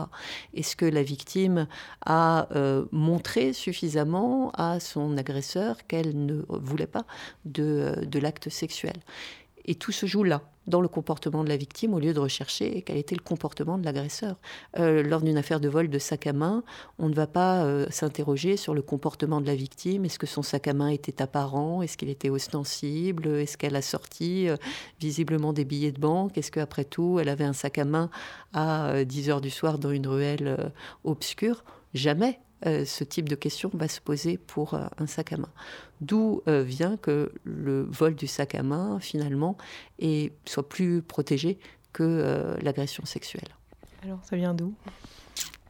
Est-ce 0.54 0.76
que 0.76 0.86
la 0.86 1.02
victime 1.02 1.66
a 2.06 2.48
euh, 2.54 2.84
montré 2.92 3.52
suffisamment 3.52 4.50
à 4.52 4.80
son 4.80 5.16
agresseur 5.16 5.86
qu'elle 5.86 6.24
ne 6.24 6.42
voulait 6.48 6.86
pas 6.86 7.04
de, 7.44 7.62
euh, 7.62 8.04
de 8.04 8.18
l'acte 8.18 8.48
sexuel? 8.48 8.96
Et 9.66 9.74
tout 9.74 9.92
se 9.92 10.06
joue 10.06 10.24
là 10.24 10.42
dans 10.66 10.80
le 10.80 10.88
comportement 10.88 11.44
de 11.44 11.48
la 11.48 11.56
victime 11.56 11.94
au 11.94 11.98
lieu 11.98 12.12
de 12.14 12.20
rechercher 12.20 12.82
quel 12.82 12.96
était 12.96 13.14
le 13.14 13.22
comportement 13.22 13.78
de 13.78 13.84
l'agresseur. 13.84 14.36
Euh, 14.78 15.02
lors 15.02 15.20
d'une 15.20 15.36
affaire 15.36 15.60
de 15.60 15.68
vol 15.68 15.88
de 15.88 15.98
sac 15.98 16.26
à 16.26 16.32
main, 16.32 16.62
on 16.98 17.08
ne 17.08 17.14
va 17.14 17.26
pas 17.26 17.64
euh, 17.64 17.86
s'interroger 17.90 18.56
sur 18.56 18.74
le 18.74 18.82
comportement 18.82 19.40
de 19.40 19.46
la 19.46 19.54
victime. 19.54 20.04
Est-ce 20.04 20.18
que 20.18 20.26
son 20.26 20.42
sac 20.42 20.68
à 20.68 20.74
main 20.74 20.88
était 20.88 21.22
apparent? 21.22 21.82
Est-ce 21.82 21.96
qu'il 21.96 22.08
était 22.08 22.30
ostensible? 22.30 23.26
Est-ce 23.26 23.56
qu'elle 23.56 23.76
a 23.76 23.82
sorti 23.82 24.48
euh, 24.48 24.56
visiblement 25.00 25.52
des 25.52 25.64
billets 25.64 25.92
de 25.92 26.00
banque? 26.00 26.38
Est-ce 26.38 26.50
qu'après 26.50 26.84
tout, 26.84 27.18
elle 27.20 27.28
avait 27.28 27.44
un 27.44 27.52
sac 27.52 27.78
à 27.78 27.84
main 27.84 28.10
à 28.52 29.04
10 29.04 29.30
heures 29.30 29.40
du 29.40 29.50
soir 29.50 29.78
dans 29.78 29.90
une 29.90 30.06
ruelle 30.06 30.72
obscure? 31.04 31.64
Jamais. 31.92 32.40
Euh, 32.66 32.84
ce 32.84 33.04
type 33.04 33.28
de 33.28 33.34
question 33.34 33.70
va 33.74 33.88
se 33.88 34.00
poser 34.00 34.38
pour 34.38 34.74
euh, 34.74 34.86
un 34.98 35.06
sac 35.06 35.32
à 35.32 35.36
main. 35.36 35.50
D'où 36.00 36.42
euh, 36.48 36.62
vient 36.62 36.96
que 36.96 37.32
le 37.44 37.82
vol 37.82 38.14
du 38.14 38.26
sac 38.26 38.54
à 38.54 38.62
main, 38.62 38.98
finalement, 39.00 39.56
est, 39.98 40.32
soit 40.46 40.68
plus 40.68 41.02
protégé 41.02 41.58
que 41.92 42.56
l'agression 42.60 43.04
sexuelle. 43.04 43.46
Alors, 44.02 44.18
ça 44.24 44.34
vient 44.34 44.52
d'où? 44.52 44.74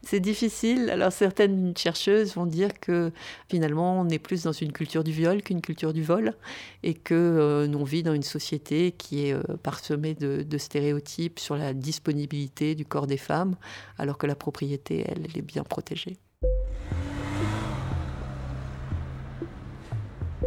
C'est 0.03 0.21
difficile. 0.21 0.89
Alors 0.91 1.13
certaines 1.13 1.77
chercheuses 1.77 2.35
vont 2.35 2.47
dire 2.47 2.81
que 2.81 3.13
finalement 3.51 4.01
on 4.01 4.09
est 4.09 4.19
plus 4.19 4.45
dans 4.45 4.53
une 4.53 4.73
culture 4.73 5.05
du 5.05 5.13
viol 5.13 5.43
qu'une 5.43 5.61
culture 5.61 5.93
du 5.93 6.03
vol 6.03 6.35
et 6.83 6.95
que 6.95 7.67
l'on 7.71 7.85
vit 7.85 8.03
dans 8.03 8.15
une 8.15 8.23
société 8.23 8.93
qui 8.93 9.27
est 9.27 9.37
parsemée 9.59 10.15
de, 10.15 10.43
de, 10.43 10.59
stéréotypes 10.59 11.39
sur 11.39 11.57
la 11.57 11.75
disponibilité 11.75 12.75
du 12.75 12.87
corps 12.87 13.07
des 13.07 13.19
femmes 13.19 13.57
alors 13.99 14.17
que 14.17 14.27
la 14.27 14.35
propriété, 14.35 15.05
elle, 15.07 15.27
elle 15.27 15.39
est 15.39 15.43
bien 15.43 15.63
protégée. 15.63 16.19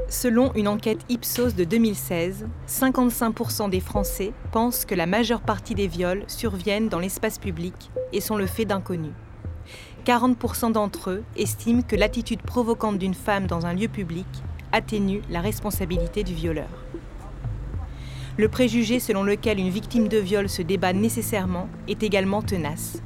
Selon 0.10 0.54
une 0.54 0.70
enquête 0.70 1.02
Ipsos 1.10 1.54
de 1.54 1.66
2016, 1.66 2.48
55% 2.68 3.70
des 3.70 3.82
Français 3.82 4.32
pensent 4.52 4.86
que 4.86 4.96
la 4.96 5.06
majeure 5.06 5.42
partie 5.42 5.76
des 5.76 5.88
viols 5.88 6.24
surviennent 6.28 6.88
dans 6.88 7.00
l'espace 7.00 7.40
public 7.40 7.74
et 8.14 8.22
sont 8.22 8.38
le 8.38 8.46
fait 8.46 8.64
d'inconnus. 8.64 9.12
40% 10.06 10.72
d'entre 10.72 11.10
eux 11.10 11.24
estiment 11.36 11.82
que 11.82 11.98
l'attitude 11.98 12.42
provocante 12.42 12.98
d'une 12.98 13.14
femme 13.14 13.48
dans 13.48 13.66
un 13.66 13.74
lieu 13.74 13.90
public 13.90 14.28
atténue 14.72 15.22
la 15.30 15.42
responsabilité 15.42 16.24
du 16.24 16.34
violeur. 16.34 16.70
Le 18.38 18.48
préjugé 18.48 19.02
selon 19.02 19.24
lequel 19.24 19.60
une 19.60 19.70
victime 19.70 20.08
de 20.08 20.20
viol 20.20 20.48
se 20.48 20.62
débat 20.62 20.94
nécessairement 20.94 21.68
est 21.90 22.04
également 22.04 22.42
tenace. 22.42 23.02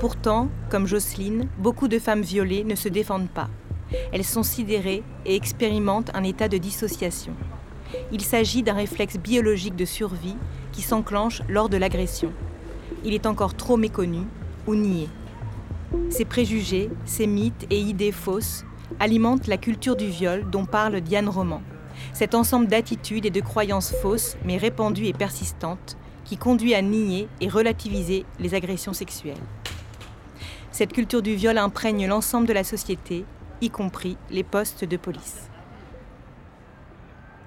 Pourtant, 0.00 0.48
comme 0.70 0.86
Jocelyne, 0.86 1.48
beaucoup 1.58 1.88
de 1.88 1.98
femmes 1.98 2.22
violées 2.22 2.64
ne 2.64 2.74
se 2.74 2.88
défendent 2.88 3.30
pas 3.30 3.48
elles 4.12 4.24
sont 4.24 4.42
sidérées 4.42 5.02
et 5.24 5.34
expérimentent 5.34 6.10
un 6.14 6.24
état 6.24 6.48
de 6.48 6.58
dissociation. 6.58 7.32
Il 8.12 8.22
s'agit 8.22 8.62
d'un 8.62 8.74
réflexe 8.74 9.18
biologique 9.18 9.76
de 9.76 9.84
survie 9.84 10.36
qui 10.72 10.82
s'enclenche 10.82 11.42
lors 11.48 11.68
de 11.68 11.76
l'agression. 11.76 12.32
Il 13.04 13.14
est 13.14 13.26
encore 13.26 13.54
trop 13.54 13.76
méconnu 13.76 14.20
ou 14.66 14.74
nié. 14.74 15.08
Ces 16.10 16.24
préjugés, 16.24 16.90
ces 17.04 17.26
mythes 17.26 17.66
et 17.70 17.78
idées 17.78 18.12
fausses 18.12 18.64
alimentent 18.98 19.46
la 19.46 19.56
culture 19.56 19.96
du 19.96 20.08
viol 20.08 20.48
dont 20.50 20.64
parle 20.64 21.00
Diane 21.00 21.28
Roman. 21.28 21.62
Cet 22.12 22.34
ensemble 22.34 22.66
d'attitudes 22.66 23.26
et 23.26 23.30
de 23.30 23.40
croyances 23.40 23.94
fausses, 24.02 24.36
mais 24.44 24.56
répandues 24.56 25.06
et 25.06 25.12
persistantes, 25.12 25.96
qui 26.24 26.36
conduit 26.36 26.74
à 26.74 26.82
nier 26.82 27.28
et 27.40 27.48
relativiser 27.48 28.24
les 28.40 28.54
agressions 28.54 28.92
sexuelles. 28.92 29.36
Cette 30.74 30.92
culture 30.92 31.22
du 31.22 31.36
viol 31.36 31.56
imprègne 31.56 32.08
l'ensemble 32.08 32.48
de 32.48 32.52
la 32.52 32.64
société 32.64 33.24
y 33.60 33.70
compris 33.70 34.16
les 34.32 34.42
postes 34.42 34.84
de 34.84 34.96
police. 34.96 35.48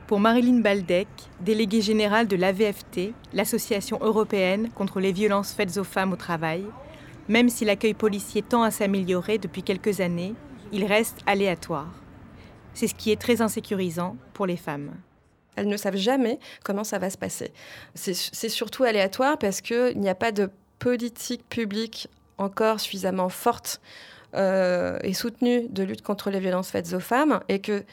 Pour 0.07 0.21
Marilyn 0.21 0.61
Baldec, 0.61 1.09
déléguée 1.41 1.81
générale 1.81 2.29
de 2.29 2.37
l'AVFT, 2.37 3.11
l'Association 3.33 3.99
européenne 4.01 4.69
contre 4.73 5.01
les 5.01 5.11
violences 5.11 5.51
faites 5.51 5.75
aux 5.77 5.83
femmes 5.83 6.13
au 6.13 6.15
travail, 6.15 6.63
même 7.27 7.49
si 7.49 7.65
l'accueil 7.65 7.93
policier 7.93 8.43
tend 8.43 8.63
à 8.63 8.71
s'améliorer 8.71 9.39
depuis 9.39 9.61
quelques 9.61 9.99
années, 9.99 10.33
il 10.71 10.85
reste 10.85 11.17
aléatoire. 11.25 11.91
C'est 12.73 12.87
ce 12.87 12.95
qui 12.95 13.11
est 13.11 13.19
très 13.19 13.41
insécurisant 13.41 14.15
pour 14.33 14.45
les 14.45 14.55
femmes. 14.55 14.91
Elles 15.57 15.67
ne 15.67 15.75
savent 15.75 15.97
jamais 15.97 16.39
comment 16.63 16.85
ça 16.85 16.97
va 16.97 17.09
se 17.09 17.17
passer. 17.17 17.51
C'est 17.93 18.13
surtout 18.47 18.85
aléatoire 18.85 19.37
parce 19.37 19.59
qu'il 19.59 19.99
n'y 19.99 20.07
a 20.07 20.15
pas 20.15 20.31
de 20.31 20.49
politique 20.79 21.43
publique 21.49 22.07
encore 22.37 22.79
suffisamment 22.79 23.29
forte 23.29 23.81
euh, 24.35 24.99
et 25.03 25.13
soutenue 25.13 25.67
de 25.69 25.83
lutte 25.83 26.01
contre 26.01 26.29
les 26.29 26.39
violences 26.39 26.69
faites 26.69 26.93
aux 26.93 26.99
femmes 26.99 27.39
et 27.47 27.59
que 27.59 27.83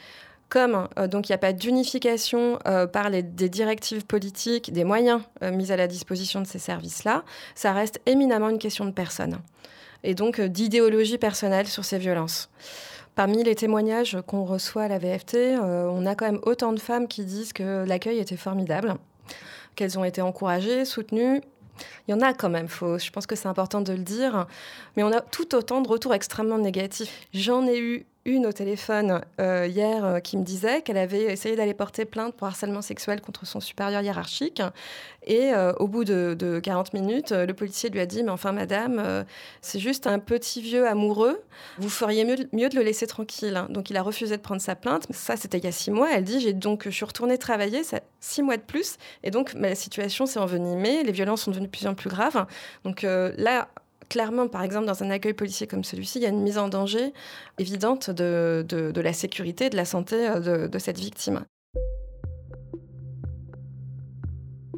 comme 0.48 0.88
euh, 0.98 1.06
donc 1.06 1.28
il 1.28 1.32
n'y 1.32 1.36
a 1.36 1.38
pas 1.38 1.52
d'unification 1.52 2.58
euh, 2.66 2.86
par 2.86 3.08
les, 3.08 3.22
des 3.22 3.48
directives 3.48 4.04
politiques, 4.04 4.72
des 4.72 4.84
moyens 4.84 5.22
mis 5.42 5.70
à 5.70 5.76
la 5.76 5.86
disposition 5.86 6.40
de 6.40 6.46
ces 6.46 6.58
services-là, 6.58 7.24
ça 7.54 7.72
reste 7.72 8.00
éminemment 8.06 8.48
une 8.48 8.58
question 8.58 8.84
de 8.84 8.90
personnes 8.90 9.38
et 10.02 10.14
donc 10.14 10.40
d'idéologie 10.40 11.18
personnelle 11.18 11.66
sur 11.66 11.84
ces 11.84 11.98
violences. 11.98 12.50
Parmi 13.14 13.44
les 13.44 13.54
témoignages 13.54 14.18
qu'on 14.26 14.44
reçoit 14.44 14.82
à 14.82 14.88
la 14.88 14.98
VFT, 14.98 15.36
on 15.62 16.04
a 16.04 16.16
quand 16.16 16.26
même 16.26 16.40
autant 16.42 16.72
de 16.72 16.80
femmes 16.80 17.06
qui 17.06 17.24
disent 17.24 17.52
que 17.52 17.84
l'accueil 17.86 18.18
était 18.18 18.36
formidable, 18.36 18.96
qu'elles 19.76 19.98
ont 20.00 20.04
été 20.04 20.20
encouragées, 20.20 20.84
soutenues 20.84 21.40
il 22.06 22.12
y 22.12 22.14
en 22.14 22.20
a 22.20 22.34
quand 22.34 22.50
même, 22.50 22.68
faut, 22.68 22.98
je 22.98 23.10
pense 23.10 23.26
que 23.26 23.36
c'est 23.36 23.48
important 23.48 23.80
de 23.80 23.92
le 23.92 24.02
dire, 24.02 24.46
mais 24.96 25.02
on 25.02 25.12
a 25.12 25.20
tout 25.20 25.54
autant 25.54 25.80
de 25.80 25.88
retours 25.88 26.14
extrêmement 26.14 26.58
négatifs. 26.58 27.26
J'en 27.32 27.66
ai 27.66 27.78
eu 27.78 28.06
une 28.24 28.46
au 28.46 28.52
téléphone 28.52 29.20
euh, 29.40 29.66
hier 29.66 30.04
euh, 30.04 30.20
qui 30.20 30.36
me 30.36 30.44
disait 30.44 30.80
qu'elle 30.80 30.96
avait 30.96 31.24
essayé 31.24 31.56
d'aller 31.56 31.74
porter 31.74 32.04
plainte 32.04 32.34
pour 32.34 32.46
harcèlement 32.46 32.80
sexuel 32.80 33.20
contre 33.20 33.46
son 33.46 33.60
supérieur 33.60 34.00
hiérarchique. 34.00 34.62
Et 35.26 35.52
euh, 35.52 35.72
au 35.74 35.88
bout 35.88 36.04
de, 36.04 36.60
40 36.62 36.94
minutes, 36.94 37.32
le 37.32 37.52
policier 37.52 37.90
lui 37.90 38.00
a 38.00 38.06
dit, 38.06 38.22
mais 38.22 38.30
enfin 38.30 38.52
madame, 38.52 39.24
c'est 39.60 39.78
juste 39.78 40.06
un 40.06 40.18
petit 40.18 40.60
vieux 40.60 40.86
amoureux, 40.86 41.42
vous 41.78 41.88
feriez 41.88 42.24
mieux, 42.24 42.36
mieux, 42.52 42.68
de 42.68 42.76
le 42.76 42.82
laisser 42.82 43.06
tranquille. 43.06 43.64
Donc 43.70 43.90
il 43.90 43.96
a 43.96 44.02
refusé 44.02 44.36
de 44.36 44.42
prendre 44.42 44.60
sa 44.60 44.74
plainte. 44.74 45.06
Ça, 45.10 45.36
c'était 45.36 45.58
il 45.58 45.64
y 45.64 45.68
a 45.68 45.72
six 45.72 45.90
mois. 45.90 46.08
Elle 46.12 46.24
dit, 46.24 46.40
j'ai 46.40 46.52
donc, 46.52 46.84
je 46.84 46.90
suis 46.90 47.04
retournée 47.04 47.38
travailler, 47.38 47.84
ça, 47.84 48.00
six 48.20 48.42
mois 48.42 48.56
de 48.56 48.62
plus. 48.62 48.96
Et 49.22 49.30
donc, 49.30 49.52
la 49.54 49.74
situation 49.74 50.26
s'est 50.26 50.38
envenimée, 50.38 51.02
les 51.02 51.12
violences 51.12 51.42
sont 51.42 51.50
devenues 51.50 51.66
de 51.66 51.72
plus 51.72 51.86
en 51.86 51.94
plus 51.94 52.10
graves. 52.10 52.46
Donc 52.84 53.02
là, 53.02 53.68
clairement, 54.08 54.48
par 54.48 54.62
exemple, 54.62 54.86
dans 54.86 55.02
un 55.02 55.10
accueil 55.10 55.34
policier 55.34 55.66
comme 55.66 55.84
celui-ci, 55.84 56.18
il 56.18 56.22
y 56.22 56.26
a 56.26 56.30
une 56.30 56.42
mise 56.42 56.58
en 56.58 56.68
danger 56.68 57.12
évidente 57.58 58.10
de, 58.10 58.64
la 58.94 59.12
sécurité 59.12 59.70
de 59.70 59.76
la 59.76 59.84
santé 59.84 60.28
euh, 60.28 60.68
de, 60.68 60.78
cette 60.78 60.98
victime. 60.98 61.44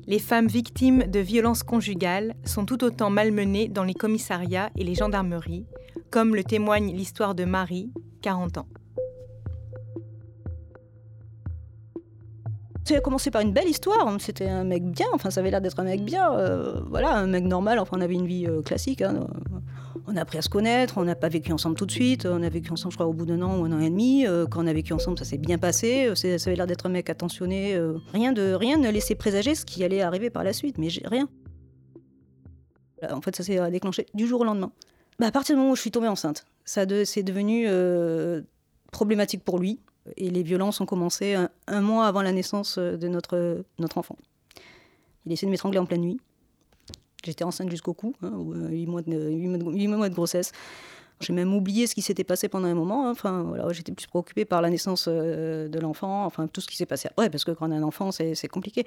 les 0.08 0.20
femmes 0.20 0.46
victimes 0.46 1.02
de 1.04 1.18
violences 1.18 1.64
conjugales 1.64 2.36
sont 2.44 2.64
tout 2.64 2.84
autant 2.84 3.10
malmenées 3.10 3.66
dans 3.66 3.82
les 3.82 3.92
commissariats 3.92 4.70
et 4.76 4.84
les 4.84 4.94
gendarmeries, 4.94 5.66
comme 6.10 6.36
le 6.36 6.44
témoigne 6.44 6.94
l'histoire 6.94 7.34
de 7.34 7.44
Marie, 7.44 7.90
40 8.22 8.58
ans. 8.58 8.68
Ça 12.86 12.94
a 12.94 13.00
commencé 13.00 13.32
par 13.32 13.42
une 13.42 13.52
belle 13.52 13.68
histoire. 13.68 14.06
Hein. 14.06 14.18
C'était 14.20 14.48
un 14.48 14.62
mec 14.62 14.84
bien, 14.84 15.08
enfin 15.12 15.30
ça 15.30 15.40
avait 15.40 15.50
l'air 15.50 15.60
d'être 15.60 15.80
un 15.80 15.82
mec 15.82 16.04
bien, 16.04 16.32
euh, 16.34 16.80
voilà, 16.88 17.16
un 17.16 17.26
mec 17.26 17.42
normal. 17.42 17.80
Enfin 17.80 17.96
on 17.98 18.00
avait 18.00 18.14
une 18.14 18.28
vie 18.28 18.46
euh, 18.46 18.62
classique. 18.62 19.02
Hein. 19.02 19.26
On 20.06 20.16
a 20.16 20.20
appris 20.20 20.38
à 20.38 20.42
se 20.42 20.48
connaître, 20.48 20.96
on 20.96 21.02
n'a 21.02 21.16
pas 21.16 21.28
vécu 21.28 21.52
ensemble 21.52 21.74
tout 21.74 21.86
de 21.86 21.90
suite. 21.90 22.26
On 22.26 22.44
a 22.44 22.48
vécu 22.48 22.70
ensemble, 22.70 22.92
je 22.92 22.96
crois, 22.96 23.08
au 23.08 23.12
bout 23.12 23.26
d'un 23.26 23.42
an 23.42 23.58
ou 23.58 23.64
un 23.64 23.72
an 23.72 23.80
et 23.80 23.90
demi. 23.90 24.24
Euh, 24.24 24.46
quand 24.46 24.62
on 24.62 24.68
a 24.68 24.72
vécu 24.72 24.92
ensemble, 24.92 25.18
ça 25.18 25.24
s'est 25.24 25.36
bien 25.36 25.58
passé. 25.58 26.12
ça 26.14 26.28
avait 26.28 26.54
l'air 26.54 26.68
d'être 26.68 26.86
un 26.86 26.90
mec 26.90 27.10
attentionné. 27.10 27.76
rien 28.12 28.32
de 28.32 28.52
rien 28.52 28.78
ne 28.78 28.88
laissait 28.88 29.16
présager 29.16 29.56
ce 29.56 29.64
qui 29.64 29.82
allait 29.82 30.02
arriver 30.02 30.30
par 30.30 30.44
la 30.44 30.52
suite, 30.52 30.78
mais 30.78 30.86
rien. 31.06 31.28
En 33.10 33.20
fait, 33.20 33.34
ça 33.34 33.42
s'est 33.42 33.68
déclenché 33.72 34.06
du 34.14 34.28
jour 34.28 34.42
au 34.42 34.44
lendemain. 34.44 34.70
Bah, 35.18 35.26
à 35.26 35.32
partir 35.32 35.56
du 35.56 35.58
moment 35.58 35.72
où 35.72 35.76
je 35.76 35.80
suis 35.80 35.90
tombée 35.90 36.06
enceinte, 36.06 36.44
ça 36.64 36.84
c'est 37.04 37.24
devenu 37.24 37.66
problématique 38.92 39.42
pour 39.42 39.58
lui 39.58 39.80
et 40.16 40.30
les 40.30 40.42
violences 40.42 40.80
ont 40.80 40.86
commencé 40.86 41.36
un, 41.66 41.80
mois 41.80 42.06
avant 42.06 42.22
la 42.22 42.32
naissance 42.32 42.78
euh, 42.78 42.96
de 42.96 43.08
notre, 43.08 43.64
notre 43.78 43.98
enfant. 43.98 44.16
Il 45.24 45.32
essaie 45.32 45.46
de 45.46 45.50
m'étrangler 45.50 45.78
en 45.78 45.86
pleine 45.86 46.02
nuit. 46.02 46.20
J'étais 47.24 47.44
enceinte 47.44 47.70
jusqu'au 47.70 47.94
cou, 47.94 48.14
hein, 48.22 48.32
8, 48.70 48.84
euh, 48.84 48.90
mois 48.90 49.02
de, 49.02 50.14
grossesse. 50.14 50.52
J'ai 51.20 51.32
même 51.32 51.54
oublié 51.54 51.86
ce 51.86 51.94
qui 51.94 52.02
s'était 52.02 52.24
passé 52.24 52.48
pendant 52.48 52.68
un 52.68 52.74
moment. 52.74 53.08
Hein. 53.08 53.10
Enfin, 53.10 53.42
voilà, 53.42 53.72
j'étais 53.72 53.90
plus 53.90 54.06
préoccupée 54.06 54.44
par 54.44 54.60
la 54.60 54.70
naissance 54.70 55.06
euh, 55.08 55.66
de 55.66 55.80
l'enfant, 55.80 56.26
enfin 56.26 56.46
tout 56.46 56.60
ce 56.60 56.68
qui 56.68 56.76
s'est 56.76 56.86
passé 56.86 57.08
après, 57.08 57.30
parce 57.30 57.42
que 57.42 57.50
quand 57.52 57.68
on 57.68 57.72
a 57.72 57.74
un 57.74 57.82
enfant, 57.82 58.12
c'est 58.12 58.48
compliqué. 58.48 58.84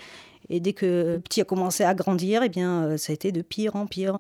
Et 0.48 0.60
dès 0.60 0.74
que 0.74 1.14
le 1.16 1.20
petit 1.20 1.42
a 1.42 1.44
commencé 1.44 1.84
à 1.84 1.94
grandir, 1.94 2.44
eh 2.44 2.50
bien, 2.50 2.98
ça 2.98 3.12
a 3.12 3.14
été 3.14 3.32
de 3.32 3.42
pire 3.42 3.76
en 3.76 3.88
pire. 3.88 4.20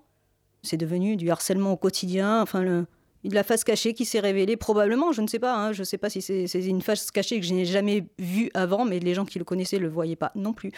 C'est 0.63 0.75
devenu 0.75 1.15
du 1.15 1.29
harcèlement 1.29 1.71
au 1.71 1.77
quotidien. 1.77 2.41
Enfin, 2.41 2.63
le, 2.63 2.85
de 3.23 3.35
la 3.35 3.43
face 3.43 3.63
cachée 3.63 3.93
qui 3.93 4.05
s'est 4.05 4.19
révélée, 4.19 4.55
probablement, 4.55 5.11
je 5.11 5.21
ne 5.21 5.27
sais 5.27 5.39
pas. 5.39 5.55
Hein, 5.55 5.73
je 5.73 5.81
ne 5.81 5.85
sais 5.85 5.97
pas 5.97 6.09
si 6.09 6.21
c'est 6.21 6.65
une 6.65 6.81
face 6.81 7.11
cachée 7.11 7.39
que 7.39 7.45
je 7.45 7.53
n'ai 7.53 7.65
jamais 7.65 8.05
vue 8.17 8.49
avant, 8.53 8.85
mais 8.85 8.99
les 8.99 9.13
gens 9.13 9.25
qui 9.25 9.39
le 9.39 9.45
connaissaient 9.45 9.77
ne 9.77 9.83
le 9.83 9.89
voyaient 9.89 10.15
pas 10.15 10.31
non 10.35 10.53
plus. 10.53 10.71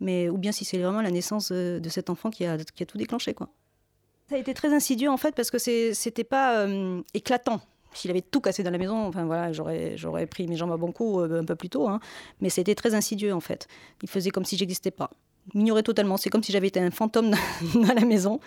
Mais, 0.00 0.28
ou 0.28 0.38
bien 0.38 0.52
si 0.52 0.64
c'est 0.64 0.78
vraiment 0.78 1.02
la 1.02 1.10
naissance 1.10 1.52
de 1.52 1.88
cet 1.88 2.10
enfant 2.10 2.30
qui 2.30 2.44
a, 2.44 2.56
qui 2.58 2.82
a 2.82 2.86
tout 2.86 2.98
déclenché. 2.98 3.34
Quoi. 3.34 3.48
Ça 4.28 4.36
a 4.36 4.38
été 4.38 4.54
très 4.54 4.72
insidieux 4.72 5.10
en 5.10 5.18
fait 5.18 5.34
parce 5.34 5.50
que 5.50 5.58
c'était 5.58 6.24
pas 6.24 6.60
euh, 6.60 7.02
éclatant. 7.12 7.60
S'il 7.92 8.10
avait 8.10 8.22
tout 8.22 8.40
cassé 8.40 8.62
dans 8.62 8.70
la 8.70 8.78
maison, 8.78 9.06
enfin 9.06 9.26
voilà, 9.26 9.52
j'aurais 9.52 10.26
pris 10.26 10.48
mes 10.48 10.56
jambes 10.56 10.72
à 10.72 10.78
bon 10.78 10.92
coup 10.92 11.20
euh, 11.20 11.42
un 11.42 11.44
peu 11.44 11.54
plus 11.54 11.68
tôt. 11.68 11.86
Hein. 11.88 12.00
Mais 12.40 12.48
c'était 12.48 12.74
très 12.74 12.94
insidieux 12.94 13.34
en 13.34 13.40
fait. 13.40 13.68
Il 14.02 14.08
faisait 14.08 14.30
comme 14.30 14.46
si 14.46 14.56
j'existais 14.56 14.90
pas. 14.90 15.10
Il 15.52 15.58
m'ignorait 15.58 15.82
totalement. 15.82 16.16
C'est 16.16 16.30
comme 16.30 16.42
si 16.42 16.52
j'avais 16.52 16.68
été 16.68 16.80
un 16.80 16.90
fantôme 16.90 17.32
dans 17.74 17.92
la 17.92 18.06
maison. 18.06 18.40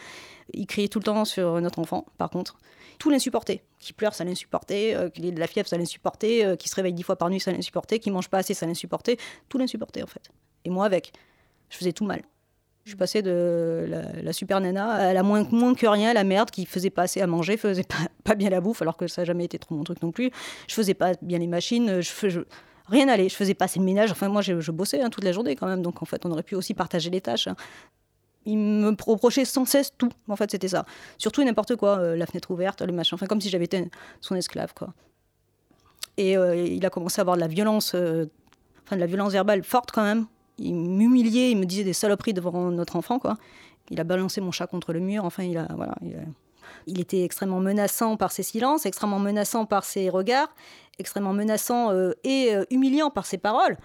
Il 0.54 0.66
criait 0.66 0.88
tout 0.88 0.98
le 0.98 1.04
temps 1.04 1.24
sur 1.24 1.62
notre 1.62 1.78
enfant, 1.78 2.06
par 2.18 2.32
contre 2.32 2.58
tout 2.98 3.10
l'insupporter. 3.10 3.62
Qui 3.80 3.94
pleure, 3.94 4.14
ça 4.14 4.24
l'insupporter. 4.24 4.96
Euh, 4.96 5.10
qu'il 5.10 5.26
ait 5.26 5.32
de 5.32 5.40
la 5.40 5.48
fièvre, 5.48 5.68
ça 5.68 5.78
l'insupporter. 5.78 6.46
Euh, 6.46 6.56
qu'il 6.56 6.70
se 6.70 6.76
réveille 6.76 6.94
dix 6.94 7.04
fois 7.04 7.16
par 7.16 7.30
nuit, 7.30 7.40
ça 7.40 7.52
l'insupporter. 7.52 8.00
Qu'il 8.00 8.14
mange 8.14 8.30
pas 8.30 8.40
assez, 8.40 8.54
ça 8.54 8.66
l'insupporter. 8.66 9.18
Tout 9.50 9.58
l'insupporter, 9.58 10.04
en 10.04 10.08
fait. 10.08 10.30
Et 10.64 10.70
moi, 10.70 10.86
avec. 10.86 11.14
Je 11.70 11.78
faisais 11.78 11.94
tout 11.94 12.06
mal. 12.06 12.22
Je 12.84 12.92
suis 12.92 12.98
passée 12.98 13.24
de 13.24 13.88
la, 14.22 14.32
super 14.32 14.62
nana 14.62 14.92
à 14.92 15.14
la 15.14 15.24
moins, 15.24 15.44
que 15.44 15.88
rien, 15.88 16.14
la 16.14 16.24
merde, 16.24 16.52
qui 16.52 16.68
faisait 16.68 16.92
pas 16.92 17.04
assez 17.04 17.20
à 17.20 17.26
manger, 17.26 17.58
faisait 17.58 17.84
pas, 18.24 18.36
bien 18.36 18.52
la 18.52 18.62
bouffe, 18.62 18.84
alors 18.84 18.96
que 18.96 19.08
ça 19.08 19.24
n'a 19.24 19.26
jamais 19.26 19.46
été 19.46 19.58
trop 19.58 19.74
mon 19.74 19.84
truc 19.84 20.04
non 20.04 20.12
plus. 20.12 20.30
Je 20.68 20.76
faisais 20.76 20.94
pas 20.94 21.14
bien 21.24 21.40
les 21.40 21.48
machines, 21.48 22.02
je, 22.02 22.42
rien 22.88 23.08
n'allait. 23.08 23.28
Je 23.28 23.36
faisais 23.36 23.56
pas 23.56 23.66
assez 23.66 23.80
de 23.80 23.86
ménage. 23.86 24.12
Enfin, 24.12 24.30
moi, 24.30 24.42
je, 24.42 24.72
bossais 24.72 25.02
hein, 25.02 25.10
toute 25.10 25.24
la 25.24 25.32
journée 25.32 25.56
quand 25.56 25.66
même. 25.66 25.82
Donc, 25.82 26.04
en 26.04 26.06
fait, 26.06 26.26
on 26.28 26.32
aurait 26.32 26.44
pu 26.44 26.54
aussi 26.54 26.76
partager 26.76 27.10
les 27.10 27.22
tâches. 27.22 27.48
Hein 27.48 27.56
il 28.46 28.58
me 28.58 28.96
reprochait 29.06 29.46
sans 29.46 29.66
cesse 29.66 29.92
tout. 29.98 30.12
En 30.28 30.36
fait, 30.36 30.52
c'était 30.52 30.68
ça. 30.68 30.86
Surtout 31.18 31.44
n'importe 31.44 31.76
quoi, 31.76 31.98
euh, 32.00 32.16
la 32.16 32.26
fenêtre 32.26 32.52
ouverte, 32.52 32.82
le 32.82 32.94
machin. 32.94 33.16
Enfin, 33.16 33.26
comme 33.26 33.42
si 33.42 33.50
j'avais 33.50 33.66
été 33.66 33.90
son 34.22 34.36
esclave, 34.36 34.74
quoi. 34.74 34.94
Et 36.18 36.38
euh, 36.38 36.56
il 36.56 36.86
a 36.86 36.90
commencé 36.90 37.20
à 37.20 37.24
avoir 37.24 37.36
de 37.36 37.42
la 37.42 37.48
violence, 37.48 37.94
euh, 37.94 38.26
enfin 38.86 38.96
de 38.96 39.02
la 39.02 39.08
violence 39.08 39.34
verbale 39.34 39.64
forte 39.64 39.92
quand 39.92 40.04
même. 40.04 40.28
Il 40.58 40.76
m'humiliait, 40.76 41.52
il 41.52 41.58
me 41.58 41.66
disait 41.66 41.84
des 41.84 41.94
saloperies 41.94 42.34
devant 42.34 42.72
notre 42.72 42.96
enfant, 42.96 43.20
quoi. 43.20 43.38
Il 43.90 44.00
a 44.00 44.04
balancé 44.04 44.40
mon 44.40 44.52
chat 44.52 44.68
contre 44.68 44.94
le 44.94 45.00
mur. 45.00 45.26
Enfin, 45.26 45.44
il 45.44 45.58
a, 45.58 45.68
voilà, 45.76 45.96
il, 46.88 47.02
était 47.02 47.24
extrêmement 47.24 47.60
menaçant 47.60 48.16
par 48.16 48.32
ses 48.32 48.44
silences, 48.44 48.86
extrêmement 48.86 49.20
menaçant 49.20 49.66
par 49.66 49.84
ses 49.84 50.10
regards, 50.10 50.56
extrêmement 50.98 51.34
menaçant 51.34 51.92
et 52.24 52.56
humiliant 52.72 53.10
par 53.12 53.26
ses 53.26 53.38
paroles 53.38 53.78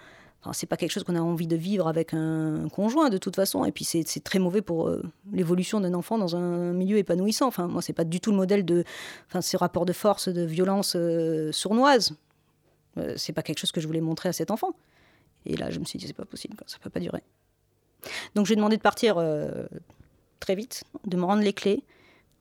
c'est 0.53 0.65
pas 0.65 0.77
quelque 0.77 0.91
chose 0.91 1.03
qu'on 1.03 1.15
a 1.15 1.21
envie 1.21 1.47
de 1.47 1.55
vivre 1.55 1.87
avec 1.87 2.13
un 2.13 2.67
conjoint 2.69 3.09
de 3.09 3.17
toute 3.17 3.35
façon. 3.35 3.63
Et 3.63 3.71
puis 3.71 3.85
c'est 3.85 4.23
très 4.23 4.39
mauvais 4.39 4.61
pour 4.61 4.87
euh, 4.87 5.03
l'évolution 5.31 5.79
d'un 5.79 5.93
enfant 5.93 6.17
dans 6.17 6.35
un 6.35 6.73
milieu 6.73 6.97
épanouissant. 6.97 7.47
Enfin, 7.47 7.67
moi, 7.67 7.81
c'est 7.81 7.93
pas 7.93 8.03
du 8.03 8.19
tout 8.19 8.31
le 8.31 8.37
modèle 8.37 8.65
de, 8.65 8.83
enfin, 9.27 9.41
ces 9.41 9.57
rapports 9.57 9.85
de 9.85 9.93
force, 9.93 10.29
de 10.29 10.43
violence 10.43 10.93
euh, 10.95 11.51
sournoise. 11.51 12.15
Euh, 12.97 13.13
c'est 13.17 13.33
pas 13.33 13.43
quelque 13.43 13.59
chose 13.59 13.71
que 13.71 13.81
je 13.81 13.87
voulais 13.87 14.01
montrer 14.01 14.29
à 14.29 14.33
cet 14.33 14.49
enfant. 14.49 14.73
Et 15.45 15.55
là, 15.57 15.69
je 15.69 15.79
me 15.79 15.85
suis 15.85 15.99
dit, 15.99 16.07
c'est 16.07 16.13
pas 16.13 16.25
possible, 16.25 16.55
ça 16.65 16.77
peut 16.79 16.89
pas 16.89 16.99
durer. 16.99 17.23
Donc, 18.35 18.47
j'ai 18.47 18.55
demandé 18.55 18.77
de 18.77 18.81
partir 18.81 19.23
très 20.39 20.55
vite, 20.55 20.83
de 21.05 21.17
me 21.17 21.23
rendre 21.23 21.43
les 21.43 21.53
clés. 21.53 21.83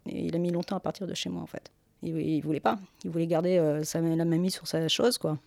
Et 0.07 0.27
il 0.27 0.35
a 0.35 0.39
mis 0.39 0.51
longtemps 0.51 0.77
à 0.77 0.81
partir 0.81 1.07
de 1.07 1.15
chez 1.15 1.31
moi, 1.31 1.43
en 1.43 1.47
fait. 1.47 1.71
Il, 2.03 2.19
il 2.19 2.41
voulait 2.41 2.61
pas. 2.61 2.79
Il 3.05 3.11
voulait 3.11 3.27
garder 3.27 3.81
sa, 3.85 4.01
la 4.01 4.25
mamie 4.25 4.51
sur 4.51 4.67
sa 4.67 4.87
chose, 4.89 5.17
quoi 5.17 5.39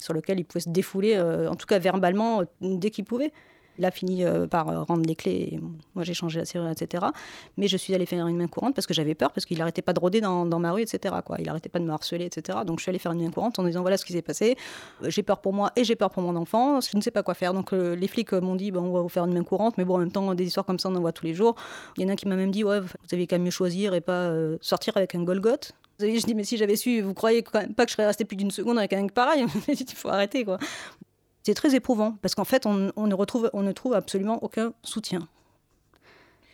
sur 0.00 0.14
lequel 0.14 0.38
il 0.40 0.44
pouvait 0.44 0.60
se 0.60 0.68
défouler, 0.70 1.14
euh, 1.16 1.48
en 1.48 1.56
tout 1.56 1.66
cas 1.66 1.78
verbalement, 1.78 2.40
euh, 2.40 2.44
dès 2.60 2.90
qu'il 2.90 3.04
pouvait. 3.04 3.32
Il 3.80 3.86
a 3.86 3.90
fini 3.90 4.24
euh, 4.24 4.46
par 4.46 4.86
rendre 4.86 5.06
les 5.06 5.16
clés. 5.16 5.58
moi, 5.94 6.04
j'ai 6.04 6.12
changé 6.12 6.38
la 6.38 6.44
serrure, 6.44 6.68
etc. 6.68 7.06
Mais 7.56 7.66
je 7.66 7.78
suis 7.78 7.94
allée 7.94 8.04
faire 8.04 8.26
une 8.26 8.36
main 8.36 8.46
courante 8.46 8.74
parce 8.74 8.86
que 8.86 8.92
j'avais 8.92 9.14
peur, 9.14 9.32
parce 9.32 9.46
qu'il 9.46 9.56
n'arrêtait 9.56 9.80
pas 9.80 9.94
de 9.94 10.00
rôder 10.00 10.20
dans, 10.20 10.44
ma 10.44 10.72
rue, 10.72 10.82
etc. 10.82 11.14
Quoi. 11.24 11.36
Il 11.38 11.46
n'arrêtait 11.46 11.70
pas 11.70 11.78
de 11.78 11.86
me 11.86 11.90
harceler, 11.90 12.26
etc. 12.26 12.58
Donc, 12.66 12.78
je 12.78 12.82
suis 12.82 12.90
allée 12.90 12.98
faire 12.98 13.12
une 13.12 13.24
main 13.24 13.30
courante 13.30 13.58
en 13.58 13.64
disant 13.64 13.80
voilà 13.80 13.96
ce 13.96 14.04
qui 14.04 14.12
s'est 14.12 14.20
passé. 14.20 14.58
J'ai 15.02 15.22
peur 15.22 15.40
pour 15.40 15.54
moi 15.54 15.72
et 15.76 15.84
j'ai 15.84 15.96
peur 15.96 16.10
pour 16.10 16.22
mon 16.22 16.36
enfant. 16.36 16.82
Je 16.82 16.94
ne 16.94 17.00
sais 17.00 17.10
pas 17.10 17.22
quoi 17.22 17.32
faire. 17.32 17.54
Donc, 17.54 17.72
les 17.72 18.06
flics 18.06 18.34
m'ont 18.34 18.54
dit 18.54 18.70
bon, 18.70 18.82
on 18.82 18.92
va 18.92 19.00
vous 19.00 19.08
faire 19.08 19.24
une 19.24 19.32
main 19.32 19.44
courante. 19.44 19.78
Mais 19.78 19.86
bon, 19.86 19.94
en 19.94 19.98
même 20.00 20.12
temps, 20.12 20.34
des 20.34 20.44
histoires 20.44 20.66
comme 20.66 20.78
ça, 20.78 20.90
on 20.90 20.94
en 20.94 21.00
voit 21.00 21.12
tous 21.12 21.24
les 21.24 21.32
jours. 21.32 21.54
Il 21.96 22.02
y 22.02 22.06
en 22.06 22.10
a 22.10 22.16
qui 22.16 22.28
m'a 22.28 22.36
même 22.36 22.50
dit 22.50 22.64
ouais, 22.64 22.80
vous 22.80 22.88
avez 23.12 23.26
qu'à 23.26 23.38
mieux 23.38 23.50
choisir 23.50 23.94
et 23.94 24.02
pas 24.02 24.30
sortir 24.60 24.94
avec 24.98 25.14
un 25.14 25.22
Golgoth. 25.22 25.72
Je 26.00 26.26
dis, 26.26 26.34
mais 26.34 26.44
si 26.44 26.56
j'avais 26.56 26.76
su, 26.76 27.00
vous 27.00 27.14
croyez 27.14 27.42
quand 27.42 27.60
même 27.60 27.74
pas 27.74 27.84
que 27.84 27.90
je 27.90 27.96
serais 27.96 28.06
restée 28.06 28.24
plus 28.24 28.36
d'une 28.36 28.50
seconde 28.50 28.78
avec 28.78 28.92
un 28.92 29.06
pareil? 29.08 29.44
Il 29.68 29.94
faut 29.94 30.08
arrêter, 30.08 30.44
quoi. 30.44 30.58
C'est 31.42 31.54
très 31.54 31.74
éprouvant, 31.74 32.12
parce 32.20 32.34
qu'en 32.34 32.44
fait, 32.44 32.66
on, 32.66 32.92
ne 32.96 33.14
retrouve, 33.14 33.50
on 33.52 33.62
ne 33.62 33.72
trouve 33.72 33.94
absolument 33.94 34.42
aucun 34.42 34.72
soutien. 34.82 35.26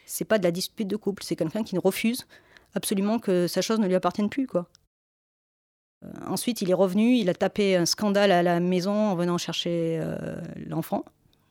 C'est 0.06 0.24
pas 0.24 0.38
de 0.38 0.44
la 0.44 0.52
dispute 0.52 0.86
de 0.86 0.96
couple, 0.96 1.24
c'est 1.24 1.36
quelqu'un 1.36 1.64
qui 1.64 1.76
refuse 1.76 2.26
absolument 2.74 3.18
que 3.18 3.46
sa 3.48 3.62
chose 3.62 3.80
ne 3.80 3.86
lui 3.86 3.94
appartienne 3.94 4.28
plus, 4.28 4.46
quoi. 4.46 4.66
Euh, 6.04 6.08
ensuite, 6.26 6.60
il 6.62 6.70
est 6.70 6.74
revenu, 6.74 7.16
il 7.16 7.28
a 7.28 7.34
tapé 7.34 7.76
un 7.76 7.86
scandale 7.86 8.30
à 8.30 8.42
la 8.42 8.60
maison 8.60 8.92
en 8.92 9.16
venant 9.16 9.38
chercher 9.38 9.98
euh, 10.00 10.36
l'enfant. 10.68 11.04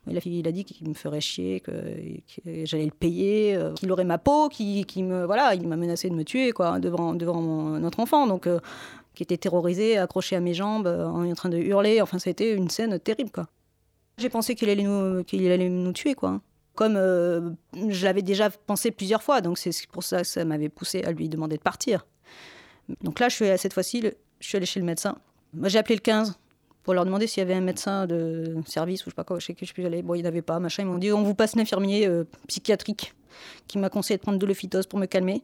Il 0.07 0.17
a, 0.47 0.51
dit 0.51 0.65
qu'il 0.65 0.87
me 0.87 0.93
ferait 0.93 1.19
chier, 1.19 1.61
que, 1.61 1.71
j'allais 2.63 2.85
le 2.85 2.91
payer, 2.91 3.55
euh, 3.55 3.73
qu'il 3.73 3.91
aurait 3.91 4.03
ma 4.03 4.19
peau, 4.19 4.49
qu'il 4.49 5.03
me 5.03 5.25
voilà, 5.25 5.55
il 5.55 5.67
m'a 5.67 5.77
menacé 5.77 6.11
de 6.11 6.13
me 6.13 6.23
tuer 6.23 6.51
quoi 6.51 6.79
devant 6.79 7.15
devant 7.15 7.41
notre 7.79 7.99
enfant. 7.99 8.27
Donc 8.27 8.47
qui 9.15 9.23
était 9.23 9.37
terrorisé, 9.37 9.97
accroché 9.97 10.35
à 10.35 10.39
mes 10.39 10.53
jambes, 10.53 10.87
euh, 10.87 11.05
en 11.07 11.33
train 11.33 11.49
de 11.49 11.57
hurler. 11.57 12.01
Enfin, 12.01 12.17
été 12.17 12.51
une 12.51 12.69
scène 12.69 12.99
terrible. 12.99 13.31
J'ai 14.17 14.29
pensé 14.29 14.55
qu'il 14.55 14.69
allait 14.69 14.83
nous 14.83 15.23
allait 15.31 15.69
nous 15.69 15.93
tuer 15.93 16.15
quoi. 16.15 16.41
Comme 16.75 16.95
je 16.95 18.05
l'avais 18.05 18.21
déjà 18.21 18.49
pensé 18.49 18.91
plusieurs 18.91 19.23
fois, 19.23 19.39
donc 19.39 19.57
c'est 19.57 19.71
pour 19.87 20.03
ça 20.03 20.21
que 20.21 20.27
ça 20.27 20.43
m'avait 20.43 20.67
poussé 20.67 21.03
à 21.03 21.11
lui 21.11 21.29
demander 21.29 21.55
de 21.55 21.61
partir. 21.61 22.05
Donc 23.01 23.19
là, 23.19 23.29
je 23.29 23.35
suis 23.35 23.57
cette 23.57 23.73
fois-ci, 23.73 24.01
je 24.39 24.47
suis 24.47 24.57
allée 24.57 24.65
chez 24.65 24.81
le 24.81 24.85
médecin. 24.85 25.17
J'ai 25.63 25.79
appelé 25.79 25.95
le 25.95 26.01
15 26.01 26.37
pour 26.83 26.93
leur 26.93 27.05
demander 27.05 27.27
s'il 27.27 27.41
y 27.41 27.45
avait 27.45 27.55
un 27.55 27.61
médecin 27.61 28.05
de 28.05 28.57
service 28.67 29.01
ou 29.01 29.05
je 29.05 29.11
sais 29.11 29.15
pas 29.15 29.23
quoi, 29.23 29.39
je 29.39 29.45
sais 29.45 29.55
je 29.59 29.65
suis 29.65 29.85
allée. 29.85 30.01
Bon, 30.01 30.15
il 30.15 30.21
n'y 30.21 30.27
avait 30.27 30.41
pas, 30.41 30.59
machin. 30.59 30.83
Ils 30.83 30.87
m'ont 30.87 30.97
dit 30.97 31.11
on 31.11 31.23
vous 31.23 31.33
passe 31.33 31.57
un 31.57 31.61
infirmier 31.61 32.07
euh, 32.07 32.25
psychiatrique 32.47 33.13
qui 33.67 33.77
m'a 33.77 33.89
conseillé 33.89 34.17
de 34.17 34.21
prendre 34.21 34.37
de 34.37 34.45
l'ophytose 34.45 34.85
pour 34.85 34.99
me 34.99 35.05
calmer. 35.05 35.43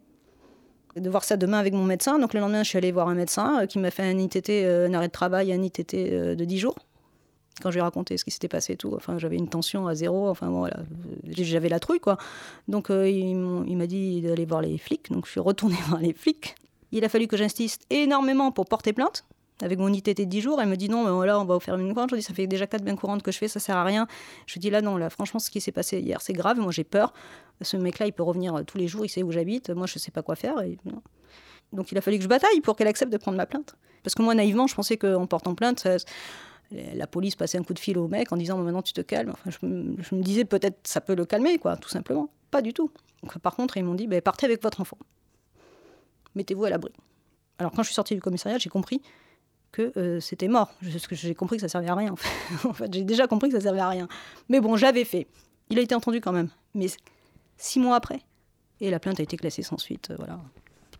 De 0.95 1.09
voir 1.09 1.23
ça 1.23 1.37
demain 1.37 1.57
avec 1.57 1.73
mon 1.73 1.83
médecin. 1.83 2.19
Donc 2.19 2.33
le 2.33 2.39
lendemain, 2.39 2.63
je 2.63 2.69
suis 2.69 2.77
allée 2.77 2.91
voir 2.91 3.07
un 3.07 3.15
médecin 3.15 3.61
euh, 3.61 3.65
qui 3.65 3.79
m'a 3.79 3.91
fait 3.91 4.03
un 4.03 4.17
ITT, 4.17 4.49
euh, 4.49 4.87
un 4.87 4.93
arrêt 4.93 5.07
de 5.07 5.11
travail, 5.11 5.53
un 5.53 5.61
ITT 5.61 5.95
de 6.35 6.45
10 6.45 6.57
jours. 6.57 6.75
Quand 7.61 7.69
je 7.69 7.75
lui 7.75 7.79
ai 7.79 7.83
raconté 7.83 8.17
ce 8.17 8.23
qui 8.23 8.31
s'était 8.31 8.47
passé 8.47 8.73
et 8.73 8.77
tout, 8.77 8.93
enfin, 8.95 9.19
j'avais 9.19 9.35
une 9.35 9.47
tension 9.47 9.85
à 9.85 9.93
zéro, 9.93 10.29
enfin 10.29 10.49
voilà, 10.49 10.77
j'avais 11.29 11.69
la 11.69 11.79
trouille 11.79 11.99
quoi. 11.99 12.17
Donc 12.67 12.87
il 12.89 13.35
m'a 13.35 13.87
dit 13.87 14.21
d'aller 14.21 14.45
voir 14.45 14.61
les 14.61 14.79
flics, 14.79 15.11
donc 15.11 15.27
je 15.27 15.31
suis 15.31 15.39
retournée 15.39 15.75
voir 15.87 16.01
les 16.01 16.13
flics. 16.13 16.55
Il 16.91 17.03
a 17.03 17.09
fallu 17.09 17.27
que 17.27 17.37
j'insiste 17.37 17.85
énormément 17.91 18.51
pour 18.51 18.65
porter 18.65 18.93
plainte 18.93 19.25
avec 19.61 19.79
mon 19.79 19.91
ITT 19.91 20.17
de 20.17 20.23
10 20.23 20.41
jours. 20.41 20.61
Elle 20.61 20.69
me 20.69 20.75
dit 20.75 20.89
non, 20.89 21.03
mais 21.05 21.11
voilà, 21.11 21.39
on 21.39 21.45
va 21.45 21.55
vous 21.55 21.59
faire 21.59 21.75
une 21.75 21.93
courante. 21.93 22.11
Je 22.11 22.15
dis 22.17 22.21
ça 22.21 22.33
fait 22.33 22.47
déjà 22.47 22.67
quatre 22.67 22.83
bains 22.83 22.95
courantes 22.95 23.23
que 23.23 23.31
je 23.31 23.37
fais, 23.37 23.47
ça 23.47 23.59
sert 23.59 23.77
à 23.77 23.83
rien. 23.83 24.07
Je 24.45 24.59
dis 24.59 24.69
là, 24.69 24.81
non, 24.81 24.97
là, 24.97 25.09
franchement, 25.09 25.39
ce 25.39 25.49
qui 25.49 25.61
s'est 25.61 25.71
passé 25.71 25.99
hier, 25.99 26.21
c'est 26.21 26.33
grave. 26.33 26.57
Moi, 26.59 26.71
j'ai 26.71 26.83
peur. 26.83 27.13
Ce 27.61 27.77
mec-là, 27.77 28.07
il 28.07 28.13
peut 28.13 28.23
revenir 28.23 28.55
euh, 28.55 28.63
tous 28.63 28.77
les 28.77 28.87
jours, 28.87 29.05
il 29.05 29.09
sait 29.09 29.23
où 29.23 29.31
j'habite. 29.31 29.69
Moi, 29.69 29.87
je 29.87 29.99
sais 29.99 30.11
pas 30.11 30.21
quoi 30.21 30.35
faire. 30.35 30.55
Donc, 31.73 31.91
il 31.91 31.97
a 31.97 32.01
fallu 32.01 32.17
que 32.17 32.23
je 32.23 32.29
bataille 32.29 32.61
pour 32.61 32.75
qu'elle 32.75 32.87
accepte 32.87 33.11
de 33.11 33.17
prendre 33.17 33.37
ma 33.37 33.45
plainte. 33.45 33.75
Parce 34.03 34.15
que 34.15 34.21
moi, 34.21 34.33
naïvement, 34.33 34.67
je 34.67 34.75
pensais 34.75 34.97
qu'en 34.97 35.27
portant 35.27 35.55
plainte, 35.55 35.87
la 36.71 37.07
police 37.07 37.35
passait 37.35 37.57
un 37.57 37.63
coup 37.63 37.73
de 37.73 37.79
fil 37.79 37.97
au 37.97 38.07
mec 38.07 38.31
en 38.31 38.37
disant 38.37 38.57
maintenant 38.57 38.81
tu 38.81 38.93
te 38.93 39.01
calmes. 39.01 39.33
Je, 39.45 39.65
me 39.65 40.21
disais 40.21 40.45
peut-être 40.45 40.79
ça 40.87 41.01
peut 41.01 41.15
le 41.15 41.25
calmer, 41.25 41.57
quoi, 41.57 41.75
tout 41.77 41.89
simplement. 41.89 42.29
Pas 42.49 42.61
du 42.61 42.73
tout. 42.73 42.91
par 43.41 43.55
contre, 43.55 43.77
ils 43.77 43.83
m'ont 43.83 43.95
dit 43.95 44.07
bah, 44.07 44.21
partez 44.21 44.45
avec 44.45 44.63
votre 44.63 44.81
enfant. 44.81 44.97
Mettez-vous 46.35 46.65
à 46.65 46.69
l'abri. 46.69 46.93
Alors 47.57 47.71
quand 47.71 47.83
je 47.83 47.87
suis 47.87 47.95
sortie 47.95 48.15
du 48.15 48.21
commissariat, 48.21 48.57
j'ai 48.57 48.69
compris 48.69 49.01
que 49.71 49.91
euh, 49.97 50.19
c'était 50.19 50.47
mort. 50.47 50.73
J'ai 50.81 51.35
compris 51.35 51.57
que 51.57 51.61
ça 51.61 51.69
servait 51.69 51.89
à 51.89 51.95
rien. 51.95 52.15
En 52.65 52.73
fait, 52.73 52.93
j'ai 52.93 53.03
déjà 53.03 53.27
compris 53.27 53.49
que 53.49 53.55
ça 53.55 53.61
servait 53.61 53.79
à 53.79 53.89
rien. 53.89 54.07
Mais 54.49 54.59
bon, 54.59 54.75
j'avais 54.75 55.05
fait. 55.05 55.27
Il 55.69 55.79
a 55.79 55.81
été 55.81 55.95
entendu 55.95 56.21
quand 56.21 56.31
même. 56.31 56.49
Mais 56.75 56.87
six 57.57 57.79
mois 57.79 57.95
après. 57.95 58.19
Et 58.81 58.89
la 58.89 58.99
plainte 58.99 59.19
a 59.19 59.23
été 59.23 59.37
classée 59.37 59.61
sans 59.61 59.77
suite. 59.77 60.11
Euh, 60.11 60.15
voilà. 60.17 60.39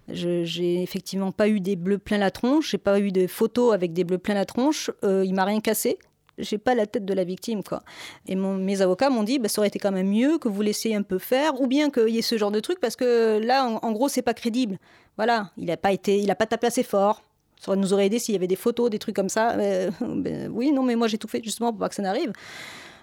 J'ai 0.07 0.81
effectivement 0.81 1.31
pas 1.31 1.47
eu 1.47 1.59
des 1.59 1.75
bleus 1.75 1.97
plein 1.97 2.17
la 2.17 2.31
tronche. 2.31 2.71
J'ai 2.71 2.77
pas 2.77 2.99
eu 2.99 3.11
de 3.11 3.27
photos 3.27 3.73
avec 3.73 3.93
des 3.93 4.03
bleus 4.03 4.17
plein 4.17 4.33
la 4.33 4.45
tronche. 4.45 4.91
Euh, 5.03 5.23
il 5.25 5.33
m'a 5.33 5.45
rien 5.45 5.61
cassé. 5.61 5.97
J'ai 6.37 6.57
pas 6.57 6.75
la 6.75 6.87
tête 6.87 7.05
de 7.05 7.13
la 7.13 7.23
victime, 7.23 7.61
quoi. 7.61 7.83
Et 8.25 8.35
mes 8.35 8.81
avocats 8.81 9.09
m'ont 9.09 9.23
dit, 9.23 9.37
bah, 9.37 9.47
ça 9.47 9.59
aurait 9.59 9.67
été 9.67 9.79
quand 9.79 9.91
même 9.91 10.09
mieux 10.09 10.37
que 10.37 10.47
vous 10.47 10.61
laissiez 10.61 10.95
un 10.95 11.03
peu 11.03 11.19
faire, 11.19 11.59
ou 11.61 11.67
bien 11.67 11.91
qu'il 11.91 12.09
y 12.09 12.17
ait 12.17 12.23
ce 12.23 12.37
genre 12.37 12.51
de 12.51 12.59
truc, 12.59 12.79
parce 12.79 12.95
que 12.95 13.37
là, 13.37 13.67
en, 13.67 13.75
en 13.75 13.91
gros, 13.91 14.07
c'est 14.07 14.21
pas 14.21 14.33
crédible. 14.33 14.79
Voilà, 15.17 15.51
il 15.57 15.65
n'a 15.65 15.77
pas 15.77 15.91
été, 15.91 16.19
il 16.19 16.31
a 16.31 16.35
pas 16.35 16.47
tapé 16.47 16.67
assez 16.67 16.83
fort. 16.83 17.21
Ça 17.61 17.75
nous 17.75 17.93
aurait 17.93 18.07
aidé 18.07 18.17
s'il 18.17 18.33
y 18.33 18.37
avait 18.37 18.47
des 18.47 18.55
photos, 18.55 18.89
des 18.89 18.97
trucs 18.97 19.15
comme 19.15 19.29
ça. 19.29 19.51
Euh, 19.51 19.91
ben, 20.01 20.51
oui, 20.51 20.71
non, 20.71 20.81
mais 20.81 20.95
moi 20.95 21.07
j'ai 21.07 21.19
tout 21.19 21.27
fait 21.27 21.41
justement 21.43 21.69
pour 21.71 21.79
pas 21.79 21.89
que 21.89 21.95
ça 21.95 22.01
n'arrive. 22.01 22.33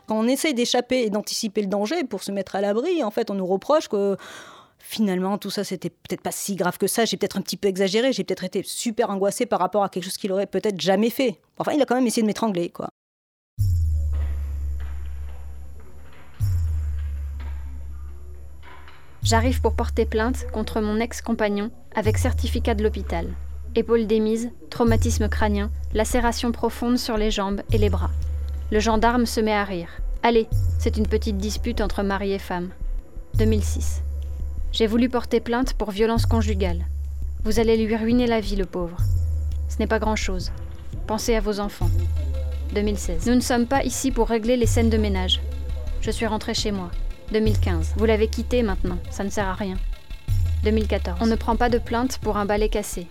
Quand 0.08 0.18
on 0.18 0.26
essaye 0.26 0.52
d'échapper 0.52 1.02
et 1.02 1.10
d'anticiper 1.10 1.60
le 1.60 1.68
danger 1.68 2.02
pour 2.02 2.22
se 2.24 2.32
mettre 2.32 2.56
à 2.56 2.60
l'abri, 2.60 3.04
en 3.04 3.10
fait, 3.10 3.30
on 3.30 3.34
nous 3.34 3.46
reproche 3.46 3.88
que 3.88 4.16
finalement 4.80 5.38
tout 5.38 5.50
ça 5.50 5.64
c'était 5.64 5.90
peut-être 5.90 6.22
pas 6.22 6.30
si 6.32 6.56
grave 6.56 6.78
que 6.78 6.86
ça. 6.88 7.04
J'ai 7.04 7.16
peut-être 7.16 7.36
un 7.36 7.40
petit 7.40 7.56
peu 7.56 7.68
exagéré. 7.68 8.12
J'ai 8.12 8.24
peut-être 8.24 8.44
été 8.44 8.62
super 8.64 9.10
angoissée 9.10 9.46
par 9.46 9.60
rapport 9.60 9.84
à 9.84 9.88
quelque 9.88 10.04
chose 10.04 10.16
qu'il 10.16 10.32
aurait 10.32 10.46
peut-être 10.46 10.80
jamais 10.80 11.10
fait. 11.10 11.38
Enfin, 11.58 11.72
il 11.72 11.80
a 11.80 11.84
quand 11.84 11.94
même 11.94 12.06
essayé 12.06 12.22
de 12.22 12.26
m'étrangler, 12.26 12.70
quoi. 12.70 12.88
J'arrive 19.22 19.60
pour 19.60 19.74
porter 19.74 20.06
plainte 20.06 20.46
contre 20.52 20.80
mon 20.80 20.98
ex-compagnon 20.98 21.70
avec 21.94 22.18
certificat 22.18 22.74
de 22.74 22.82
l'hôpital. 22.82 23.28
Épaule 23.74 24.06
démise, 24.06 24.50
traumatisme 24.70 25.28
crânien, 25.28 25.70
lacération 25.94 26.52
profonde 26.52 26.98
sur 26.98 27.16
les 27.16 27.30
jambes 27.30 27.60
et 27.72 27.78
les 27.78 27.90
bras. 27.90 28.10
Le 28.70 28.80
gendarme 28.80 29.26
se 29.26 29.40
met 29.40 29.52
à 29.52 29.64
rire. 29.64 29.88
Allez, 30.22 30.48
c'est 30.78 30.96
une 30.96 31.06
petite 31.06 31.36
dispute 31.36 31.80
entre 31.80 32.02
mari 32.02 32.32
et 32.32 32.38
femme. 32.38 32.70
2006. 33.34 34.02
J'ai 34.72 34.86
voulu 34.86 35.08
porter 35.08 35.40
plainte 35.40 35.74
pour 35.74 35.90
violence 35.90 36.26
conjugale. 36.26 36.84
Vous 37.44 37.60
allez 37.60 37.76
lui 37.76 37.96
ruiner 37.96 38.26
la 38.26 38.40
vie, 38.40 38.56
le 38.56 38.66
pauvre. 38.66 38.96
Ce 39.68 39.78
n'est 39.78 39.86
pas 39.86 39.98
grand-chose. 39.98 40.50
Pensez 41.06 41.34
à 41.34 41.40
vos 41.40 41.60
enfants. 41.60 41.90
2016. 42.74 43.26
Nous 43.26 43.34
ne 43.34 43.40
sommes 43.40 43.66
pas 43.66 43.84
ici 43.84 44.10
pour 44.10 44.28
régler 44.28 44.56
les 44.56 44.66
scènes 44.66 44.90
de 44.90 44.98
ménage. 44.98 45.40
Je 46.00 46.10
suis 46.10 46.26
rentrée 46.26 46.54
chez 46.54 46.72
moi. 46.72 46.90
2015. 47.32 47.94
Vous 47.96 48.04
l'avez 48.06 48.28
quitté 48.28 48.62
maintenant, 48.62 48.98
ça 49.10 49.24
ne 49.24 49.30
sert 49.30 49.46
à 49.46 49.54
rien. 49.54 49.76
2014. 50.64 51.18
On 51.20 51.26
ne 51.26 51.36
prend 51.36 51.56
pas 51.56 51.68
de 51.68 51.78
plainte 51.78 52.18
pour 52.18 52.36
un 52.36 52.44
balai 52.44 52.68
cassé. 52.68 53.06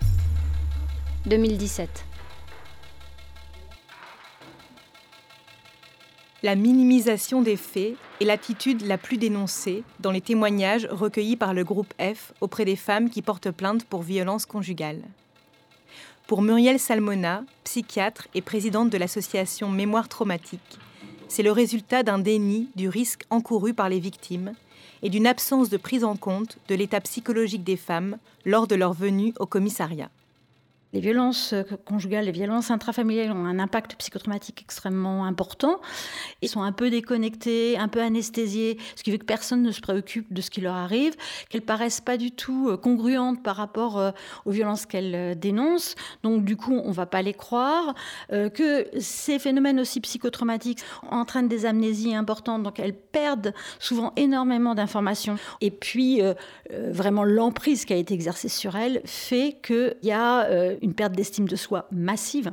2017. 1.28 2.06
La 6.42 6.54
minimisation 6.54 7.42
des 7.42 7.56
faits 7.56 7.96
est 8.20 8.24
l'attitude 8.24 8.86
la 8.86 8.96
plus 8.96 9.18
dénoncée 9.18 9.84
dans 10.00 10.10
les 10.10 10.22
témoignages 10.22 10.86
recueillis 10.90 11.36
par 11.36 11.52
le 11.52 11.64
groupe 11.64 11.92
F 12.00 12.32
auprès 12.40 12.64
des 12.64 12.76
femmes 12.76 13.10
qui 13.10 13.20
portent 13.20 13.50
plainte 13.50 13.84
pour 13.84 14.02
violence 14.02 14.46
conjugale. 14.46 15.02
Pour 16.26 16.40
Muriel 16.40 16.78
Salmona, 16.78 17.44
psychiatre 17.64 18.28
et 18.34 18.40
présidente 18.40 18.90
de 18.90 18.98
l'association 18.98 19.68
Mémoire 19.68 20.08
traumatique, 20.08 20.78
c'est 21.28 21.42
le 21.42 21.52
résultat 21.52 22.02
d'un 22.02 22.18
déni 22.18 22.70
du 22.74 22.88
risque 22.88 23.24
encouru 23.28 23.74
par 23.74 23.90
les 23.90 24.00
victimes 24.00 24.54
et 25.02 25.10
d'une 25.10 25.26
absence 25.26 25.68
de 25.68 25.76
prise 25.76 26.04
en 26.04 26.16
compte 26.16 26.58
de 26.68 26.74
l'état 26.74 27.00
psychologique 27.02 27.64
des 27.64 27.76
femmes 27.76 28.16
lors 28.46 28.66
de 28.66 28.76
leur 28.76 28.94
venue 28.94 29.34
au 29.38 29.46
commissariat. 29.46 30.10
Les 30.94 31.00
violences 31.00 31.52
euh, 31.52 31.64
conjugales, 31.84 32.24
les 32.24 32.32
violences 32.32 32.70
intrafamiliales 32.70 33.32
ont 33.32 33.44
un 33.44 33.58
impact 33.58 33.96
psychotraumatique 33.96 34.62
extrêmement 34.62 35.26
important. 35.26 35.80
Ils 36.40 36.48
sont 36.48 36.62
un 36.62 36.72
peu 36.72 36.88
déconnectés, 36.88 37.76
un 37.76 37.88
peu 37.88 38.00
anesthésiés, 38.00 38.78
ce 38.96 39.02
qui 39.02 39.10
veut 39.10 39.18
que 39.18 39.26
personne 39.26 39.62
ne 39.62 39.70
se 39.70 39.82
préoccupe 39.82 40.32
de 40.32 40.40
ce 40.40 40.50
qui 40.50 40.62
leur 40.62 40.74
arrive, 40.74 41.14
qu'elles 41.50 41.62
paraissent 41.62 42.00
pas 42.00 42.16
du 42.16 42.30
tout 42.30 42.70
euh, 42.70 42.78
congruentes 42.78 43.42
par 43.42 43.56
rapport 43.56 43.98
euh, 43.98 44.12
aux 44.46 44.50
violences 44.50 44.86
qu'elles 44.86 45.38
dénoncent. 45.38 45.94
Donc 46.22 46.44
du 46.46 46.56
coup, 46.56 46.80
on 46.82 46.90
va 46.90 47.04
pas 47.04 47.22
les 47.22 47.34
croire. 47.34 47.94
Que 48.28 48.88
ces 48.98 49.38
phénomènes 49.38 49.80
aussi 49.80 50.00
psychotraumatiques 50.00 50.80
entraînent 51.10 51.48
des 51.48 51.66
amnésies 51.66 52.14
importantes, 52.14 52.62
donc 52.62 52.78
elles 52.78 52.94
perdent 52.94 53.52
souvent 53.78 54.12
énormément 54.16 54.74
d'informations. 54.74 55.36
Et 55.60 55.70
puis, 55.70 56.20
vraiment, 56.70 57.24
l'emprise 57.24 57.84
qui 57.84 57.92
a 57.92 57.96
été 57.96 58.14
exercée 58.14 58.48
sur 58.48 58.76
elles 58.76 59.00
fait 59.04 59.58
qu'il 59.62 59.96
y 60.02 60.12
a 60.12 60.48
une 60.82 60.94
perte 60.94 61.12
d'estime 61.12 61.48
de 61.48 61.56
soi 61.56 61.88
massive 61.90 62.52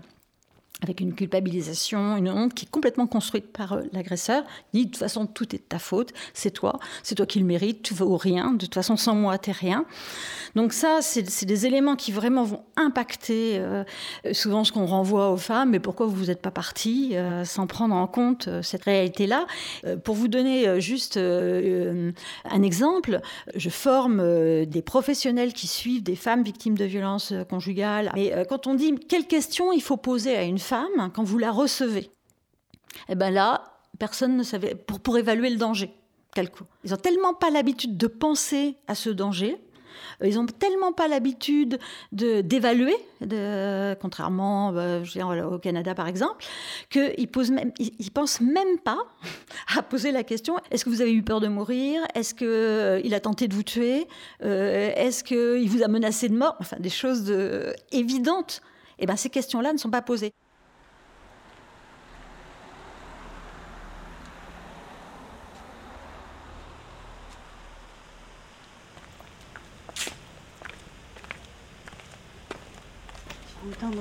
avec 0.82 1.00
une 1.00 1.14
culpabilisation, 1.14 2.18
une 2.18 2.30
honte 2.30 2.54
qui 2.54 2.66
est 2.66 2.70
complètement 2.70 3.08
construite 3.08 3.52
par 3.52 3.74
euh, 3.74 3.82
l'agresseur. 3.94 4.44
Il 4.74 4.82
dit 4.82 4.86
de 4.88 4.92
toute 4.92 5.00
façon 5.00 5.26
tout 5.26 5.56
est 5.56 5.60
de 5.60 5.64
ta 5.64 5.80
faute, 5.80 6.12
c'est 6.34 6.52
toi, 6.52 6.80
c'est 7.04 7.16
toi 7.16 7.26
qui 7.26 7.40
le 7.40 7.46
mérites, 7.46 7.82
tu 7.82 7.94
vaux 7.94 8.18
rien, 8.18 8.52
de 8.52 8.58
toute 8.58 8.74
façon 8.74 8.98
sans 8.98 9.16
moi 9.16 9.38
t'es 9.38 9.52
rien. 9.52 9.86
Donc 10.56 10.74
ça, 10.74 11.00
c'est 11.02 11.46
des 11.46 11.66
éléments 11.66 11.96
qui 11.96 12.12
vraiment 12.12 12.44
vont 12.44 12.64
impacter 12.76 13.58
euh, 13.58 13.84
souvent 14.32 14.64
ce 14.64 14.72
qu'on 14.72 14.86
renvoie 14.86 15.32
aux 15.32 15.38
femmes. 15.38 15.72
Mais 15.72 15.80
pourquoi 15.80 16.06
vous 16.06 16.26
n'êtes 16.26 16.42
pas 16.42 16.52
partie 16.52 17.16
euh, 17.16 17.44
sans 17.46 17.68
prendre 17.68 17.96
en 17.96 18.08
compte 18.08 18.50
cette 18.62 18.84
réalité-là? 18.84 19.48
Pour 20.04 20.16
vous 20.16 20.28
donner 20.28 20.80
juste 20.80 21.18
un 21.18 22.62
exemple, 22.62 23.22
je 23.56 23.70
forme 23.70 24.66
des 24.66 24.82
professionnels 24.82 25.54
qui 25.54 25.68
suivent 25.68 26.04
des 26.04 26.16
femmes 26.16 26.44
victimes 26.44 26.78
de 26.78 26.86
violences 26.86 27.34
conjugales. 27.50 28.12
Mais 28.16 28.34
quand 28.48 28.68
on 28.68 28.74
dit 28.74 28.96
quelles 29.08 29.28
questions 29.28 29.72
il 29.72 29.82
faut 29.82 29.98
poser 29.98 30.36
à 30.36 30.44
une 30.44 30.58
femme 30.66 31.12
quand 31.14 31.24
vous 31.24 31.38
la 31.38 31.52
recevez. 31.52 32.12
Eh 33.10 33.16
bien 33.16 33.30
là, 33.30 33.64
personne 34.00 34.36
ne 34.36 34.44
savait, 34.44 34.76
pour, 34.76 35.00
pour 35.00 35.18
évaluer 35.18 35.50
le 35.50 35.58
danger. 35.58 35.94
Ils 36.38 36.92
n'ont 36.92 36.98
tellement 36.98 37.34
pas 37.34 37.50
l'habitude 37.50 37.96
de 37.96 38.08
penser 38.08 38.76
à 38.88 38.96
ce 38.96 39.10
danger, 39.10 39.58
euh, 40.22 40.28
ils 40.28 40.36
n'ont 40.36 40.46
tellement 40.46 40.92
pas 40.92 41.08
l'habitude 41.08 41.80
d'évaluer, 42.12 42.96
contrairement 44.02 44.74
euh, 44.76 45.04
au 45.50 45.60
Canada 45.60 45.96
par 45.96 46.08
exemple, 46.08 46.46
qu'ils 46.90 47.16
ne 47.20 48.10
pensent 48.10 48.42
même 48.42 48.80
pas 48.84 49.00
à 49.78 49.82
poser 49.82 50.12
la 50.12 50.24
question 50.24 50.56
est-ce 50.72 50.86
que 50.86 50.90
vous 50.90 51.02
avez 51.02 51.14
eu 51.14 51.24
peur 51.24 51.40
de 51.40 51.48
mourir? 51.48 52.02
Est-ce 52.14 52.34
qu'il 52.34 52.48
euh, 52.48 53.16
a 53.16 53.20
tenté 53.20 53.48
de 53.48 53.54
vous 53.54 53.64
tuer? 53.64 54.08
Est-ce 54.42 55.24
qu'il 55.24 55.70
vous 55.70 55.84
a 55.84 55.88
menacé 55.88 56.30
de 56.30 56.36
mort? 56.36 56.56
Enfin, 56.60 56.78
des 56.80 56.90
choses 56.90 57.34
évidentes. 57.92 58.62
Et 58.98 59.04
eh 59.04 59.06
ben, 59.08 59.18
ces 59.18 59.30
questions-là 59.30 59.74
ne 59.74 59.78
sont 59.78 59.90
pas 59.90 60.02
posées. 60.02 60.34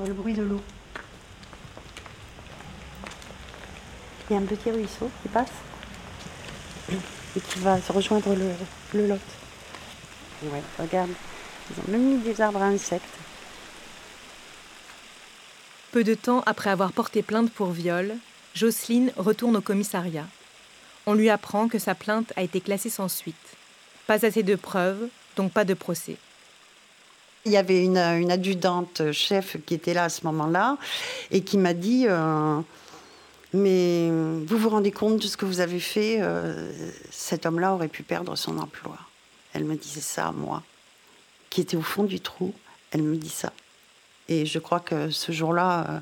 Le 0.06 0.12
bruit 0.12 0.34
de 0.34 0.42
l'eau. 0.42 0.60
Il 4.28 4.34
y 4.34 4.36
a 4.36 4.40
un 4.40 4.46
petit 4.46 4.70
ruisseau 4.70 5.10
qui 5.22 5.28
passe 5.28 5.52
et 6.90 7.40
qui 7.40 7.58
va 7.60 7.80
se 7.80 7.92
rejoindre 7.92 8.34
le, 8.34 8.52
le 8.94 9.08
lot. 9.08 9.20
Ouais, 10.44 10.62
regarde, 10.78 11.10
ils 11.70 11.80
ont 11.80 11.92
même 11.92 12.16
mis 12.16 12.18
des 12.18 12.40
arbres 12.40 12.62
à 12.62 12.66
insectes. 12.66 13.04
Peu 15.92 16.04
de 16.04 16.14
temps 16.14 16.42
après 16.46 16.70
avoir 16.70 16.92
porté 16.92 17.22
plainte 17.22 17.52
pour 17.52 17.70
viol, 17.70 18.14
Jocelyne 18.54 19.12
retourne 19.16 19.56
au 19.56 19.60
commissariat. 19.60 20.26
On 21.06 21.14
lui 21.14 21.30
apprend 21.30 21.68
que 21.68 21.78
sa 21.78 21.94
plainte 21.94 22.32
a 22.36 22.42
été 22.42 22.60
classée 22.60 22.90
sans 22.90 23.08
suite. 23.08 23.36
Pas 24.06 24.24
assez 24.24 24.42
de 24.42 24.54
preuves, 24.54 25.08
donc 25.36 25.52
pas 25.52 25.64
de 25.64 25.74
procès. 25.74 26.16
Il 27.46 27.52
y 27.52 27.58
avait 27.58 27.84
une, 27.84 27.98
adjudante 27.98 29.12
chef 29.12 29.58
qui 29.66 29.74
était 29.74 29.92
là 29.92 30.04
à 30.04 30.08
ce 30.08 30.24
moment-là 30.24 30.78
et 31.30 31.42
qui 31.42 31.58
m'a 31.58 31.74
dit 31.74 32.06
euh, 32.08 32.58
Mais 33.52 34.08
vous 34.08 34.56
vous 34.56 34.70
rendez 34.70 34.92
compte 34.92 35.20
de 35.20 35.26
ce 35.26 35.36
que 35.36 35.44
vous 35.44 35.60
avez 35.60 35.78
fait 35.78 36.22
euh, 36.22 36.72
Cet 37.10 37.44
homme-là 37.44 37.74
aurait 37.74 37.88
pu 37.88 38.02
perdre 38.02 38.34
son 38.34 38.58
emploi. 38.58 38.96
Elle 39.52 39.64
me 39.64 39.76
disait 39.76 40.00
ça 40.00 40.28
à 40.28 40.32
moi, 40.32 40.62
qui 41.50 41.60
était 41.60 41.76
au 41.76 41.82
fond 41.82 42.04
du 42.04 42.18
trou. 42.20 42.54
Elle 42.92 43.02
me 43.02 43.16
dit 43.16 43.28
ça. 43.28 43.52
Et 44.28 44.46
je 44.46 44.58
crois 44.58 44.80
que 44.80 45.10
ce 45.10 45.30
jour-là, 45.30 45.86
euh, 45.90 46.00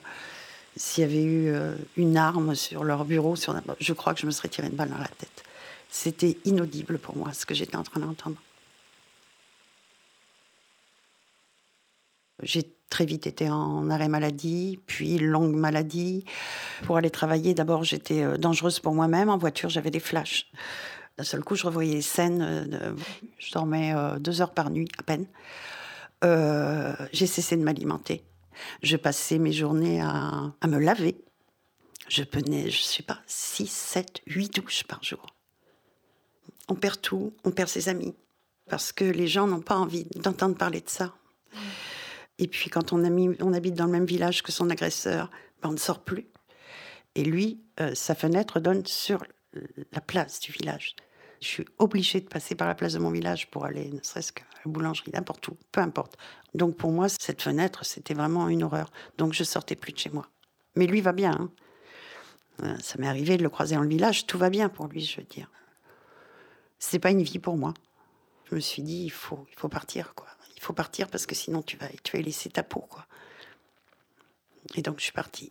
s'il 0.77 1.03
y 1.03 1.05
avait 1.05 1.25
eu 1.25 1.53
une 1.97 2.17
arme 2.17 2.55
sur 2.55 2.85
leur 2.85 3.05
bureau, 3.05 3.35
sur, 3.35 3.55
je 3.81 3.93
crois 3.93 4.15
que 4.15 4.21
je 4.21 4.27
me 4.27 4.31
serais 4.31 4.49
tiré 4.49 4.69
une 4.69 4.75
balle 4.75 4.91
dans 4.91 4.99
la 4.99 5.09
tête. 5.09 5.43
C'était 5.91 6.39
inaudible 6.45 6.99
pour 6.99 7.17
moi 7.17 7.33
ce 7.33 7.45
que 7.47 7.55
j'étais 7.55 7.77
en 7.77 7.83
train 7.83 8.01
d'entendre. 8.01 8.37
J'ai 12.43 12.75
très 12.91 13.07
vite 13.07 13.27
été 13.27 13.49
en 13.49 13.89
arrêt 13.89 14.09
maladie, 14.09 14.79
puis 14.87 15.19
longue 15.19 15.55
maladie. 15.55 16.25
Pour 16.85 16.99
aller 16.99 17.11
travailler, 17.11 17.55
d'abord, 17.55 17.85
j'étais 17.85 18.23
euh, 18.23 18.37
dangereuse 18.37 18.81
pour 18.81 18.95
moi-même. 18.95 19.31
En 19.31 19.39
voiture, 19.39 19.71
j'avais 19.71 19.91
des 19.91 20.01
flashs. 20.01 20.51
D'un 21.17 21.25
seul 21.25 21.43
coup, 21.43 21.55
je 21.55 21.67
revoyais 21.67 21.95
les 21.95 22.03
scènes. 22.03 22.43
euh, 22.43 22.95
Je 23.39 23.53
dormais 23.53 23.95
euh, 23.95 24.19
deux 24.19 24.43
heures 24.43 24.53
par 24.53 24.71
nuit, 24.71 24.89
à 24.99 25.03
peine. 25.03 25.27
J'ai 27.13 27.27
cessé 27.27 27.57
de 27.57 27.63
m'alimenter. 27.63 28.23
Je 28.83 28.97
passais 28.97 29.39
mes 29.39 29.53
journées 29.53 30.01
à, 30.01 30.53
me 30.69 30.79
laver. 30.79 31.17
Je 32.09 32.23
prenais, 32.23 32.71
je 32.71 32.83
sais 32.83 33.03
pas, 33.03 33.21
6, 33.27 33.67
7, 33.67 34.23
8 34.27 34.55
douches 34.61 34.85
par 34.85 35.03
jour. 35.03 35.25
On 36.69 36.75
perd 36.75 37.01
tout, 37.01 37.33
on 37.45 37.51
perd 37.51 37.69
ses 37.69 37.89
amis. 37.89 38.15
Parce 38.69 38.93
que 38.93 39.05
les 39.05 39.27
gens 39.27 39.47
n'ont 39.47 39.63
pas 39.63 39.77
envie 39.77 40.07
d'entendre 40.17 40.55
parler 40.57 40.81
de 40.81 40.89
ça. 40.91 41.13
Et 42.39 42.49
puis 42.49 42.71
quand 42.71 42.93
on, 42.93 43.05
habite 43.53 43.75
dans 43.75 43.87
le 43.87 43.93
même 43.93 44.07
village 44.07 44.43
que 44.43 44.53
son 44.53 44.71
agresseur, 44.71 45.31
ben, 45.63 45.69
on 45.69 45.73
ne 45.73 45.79
sort 45.79 46.03
plus. 46.05 46.27
Et 47.15 47.25
lui, 47.25 47.61
euh, 47.81 47.95
sa 47.95 48.15
fenêtre 48.15 48.59
donne 48.61 48.85
sur 48.87 49.23
la 49.93 50.01
place 50.01 50.41
du 50.41 50.53
village. 50.53 50.97
Je 51.41 51.47
suis 51.47 51.65
obligée 51.79 52.21
de 52.21 52.29
passer 52.29 52.55
par 52.55 52.69
la 52.69 52.75
place 52.75 52.95
de 52.95 52.99
mon 52.99 53.11
village 53.11 53.51
pour 53.51 53.65
aller, 53.65 53.91
ne 53.91 54.03
serait-ce 54.03 54.33
qu'à 54.33 54.45
la 54.65 54.71
boulangerie, 54.71 55.11
n'importe 55.13 55.47
où, 55.49 55.57
peu 55.73 55.81
importe. 55.81 56.17
Donc 56.55 56.77
pour 56.77 56.93
moi, 56.93 57.09
cette 57.09 57.43
fenêtre, 57.43 57.85
c'était 57.85 58.15
vraiment 58.15 58.49
une 58.49 58.63
horreur. 58.63 58.91
Donc 59.19 59.33
je 59.33 59.45
sortais 59.45 59.77
plus 59.77 59.93
de 59.93 59.99
chez 59.99 60.11
moi. 60.11 60.29
Mais 60.77 60.87
lui 60.87 61.01
va 61.01 61.13
bien. 61.13 61.33
hein. 61.33 61.51
Euh, 62.63 62.77
Ça 62.79 62.99
m'est 62.99 63.09
arrivé 63.09 63.37
de 63.37 63.43
le 63.43 63.51
croiser 63.51 63.75
dans 63.75 63.83
le 63.83 63.89
village, 63.89 64.27
tout 64.27 64.39
va 64.39 64.51
bien 64.51 64.69
pour 64.69 64.87
lui, 64.87 65.05
je 65.05 65.21
veux 65.21 65.27
dire. 65.27 65.51
C'est 66.79 66.99
pas 66.99 67.11
une 67.11 67.23
vie 67.23 67.39
pour 67.39 67.57
moi. 67.57 67.75
Je 68.51 68.55
me 68.55 68.61
suis 68.61 68.83
dit, 68.83 69.05
il 69.05 69.11
faut, 69.11 69.47
il 69.51 69.59
faut 69.59 69.69
partir, 69.69 70.15
quoi. 70.15 70.29
Il 70.63 70.65
faut 70.65 70.73
partir 70.73 71.09
parce 71.09 71.27
que 71.27 71.35
sinon 71.35 71.61
tu 71.61 71.77
vas, 71.77 71.89
tu 72.05 72.17
vas 72.17 72.23
laisser 72.23 72.49
ta 72.49 72.63
peau, 72.63 72.87
quoi. 72.89 73.05
Et 74.77 74.81
donc 74.81 75.01
je 75.01 75.03
suis 75.03 75.13
partie. 75.13 75.51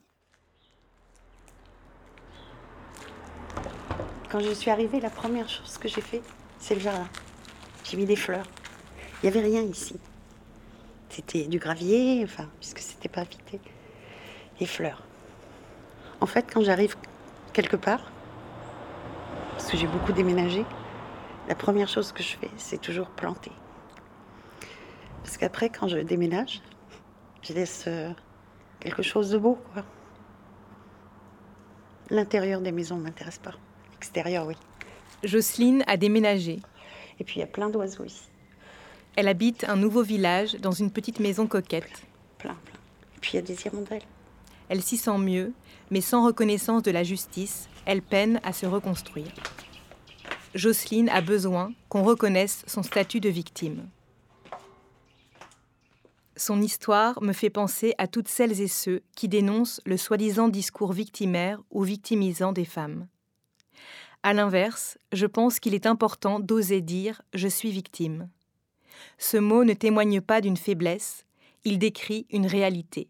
Quand 4.30 4.40
je 4.40 4.54
suis 4.54 4.72
arrivée, 4.72 5.02
la 5.02 5.10
première 5.10 5.50
chose 5.50 5.78
que 5.78 5.90
j'ai 5.90 6.00
fait, 6.00 6.22
c'est 6.60 6.76
le 6.76 6.80
jardin. 6.80 7.10
J'ai 7.84 7.98
mis 7.98 8.06
des 8.06 8.16
fleurs. 8.16 8.46
Il 9.22 9.30
n'y 9.30 9.38
avait 9.38 9.46
rien 9.46 9.64
ici. 9.64 10.00
C'était 11.10 11.46
du 11.46 11.60
gravier, 11.60 12.22
enfin, 12.24 12.50
puisque 12.62 12.80
c'était 12.80 13.10
pas 13.10 13.22
habité. 13.22 13.60
Des 14.60 14.66
fleurs. 14.66 15.04
En 16.22 16.26
fait, 16.26 16.50
quand 16.54 16.62
j'arrive 16.62 16.96
quelque 17.52 17.76
part, 17.76 18.14
parce 19.52 19.70
que 19.70 19.76
j'ai 19.76 19.88
beaucoup 19.88 20.14
déménagé, 20.14 20.64
la 21.50 21.56
première 21.56 21.90
chose 21.90 22.14
que 22.14 22.24
je 22.24 22.38
fais, 22.38 22.52
c'est 22.56 22.80
toujours 22.80 23.10
planter. 23.10 23.52
Parce 25.24 25.38
qu'après, 25.38 25.70
quand 25.70 25.88
je 25.88 25.98
déménage, 26.00 26.62
je 27.42 27.54
laisse 27.54 27.86
euh, 27.88 28.10
quelque 28.80 29.04
chose 29.04 29.30
de 29.30 29.38
beau, 29.38 29.58
quoi. 29.74 29.84
L'intérieur 32.10 32.62
des 32.62 32.72
maisons 32.72 32.98
ne 32.98 33.04
m'intéresse 33.04 33.40
pas. 33.40 33.54
L'extérieur, 33.94 34.46
oui. 34.46 34.56
Jocelyne 35.24 35.84
a 35.88 35.98
déménagé. 35.98 36.60
Et 37.20 37.24
puis 37.24 37.36
il 37.38 37.40
y 37.40 37.44
a 37.44 37.48
plein 37.48 37.70
d'oiseaux 37.70 38.04
ici. 38.04 38.30
Elle 39.16 39.28
habite 39.28 39.66
un 39.66 39.76
nouveau 39.76 40.04
village 40.04 40.56
dans 40.56 40.72
une 40.72 40.92
petite 40.92 41.20
maison 41.20 41.48
coquette. 41.48 42.04
Plein, 42.38 42.56
plein. 42.66 42.80
Et 43.16 43.20
puis 43.20 43.32
il 43.34 43.36
y 43.36 43.40
a 43.40 43.42
des 43.42 43.66
hirondelles. 43.66 44.04
Elle 44.70 44.82
s'y 44.82 44.98
sent 44.98 45.18
mieux, 45.18 45.54
mais 45.90 46.02
sans 46.02 46.26
reconnaissance 46.26 46.82
de 46.84 46.92
la 46.92 47.04
justice, 47.04 47.70
elle 47.86 48.02
peine 48.02 48.40
à 48.44 48.54
se 48.54 48.66
reconstruire. 48.66 49.32
Jocelyne 50.56 51.10
a 51.10 51.22
besoin 51.22 51.72
qu'on 51.90 52.04
reconnaisse 52.04 52.64
son 52.68 52.84
statut 52.84 53.20
de 53.20 53.30
victime. 53.30 53.88
Son 56.42 56.60
histoire 56.60 57.22
me 57.22 57.34
fait 57.34 57.52
penser 57.52 57.94
à 58.00 58.08
toutes 58.08 58.28
celles 58.28 58.62
et 58.62 58.68
ceux 58.68 59.04
qui 59.16 59.28
dénoncent 59.28 59.80
le 59.86 59.96
soi-disant 59.96 60.48
discours 60.48 60.92
victimaire 60.92 61.62
ou 61.70 61.84
victimisant 61.84 62.52
des 62.52 62.66
femmes. 62.66 63.06
À 64.24 64.34
l'inverse, 64.34 64.98
je 65.12 65.28
pense 65.28 65.60
qu'il 65.60 65.76
est 65.76 65.86
important 65.86 66.40
d'oser 66.40 66.82
dire 66.82 67.22
je 67.36 67.48
suis 67.48 67.70
victime. 67.70 68.28
Ce 69.20 69.38
mot 69.38 69.64
ne 69.64 69.74
témoigne 69.74 70.20
pas 70.20 70.42
d'une 70.42 70.58
faiblesse, 70.58 71.26
il 71.64 71.78
décrit 71.78 72.26
une 72.32 72.48
réalité. 72.48 73.08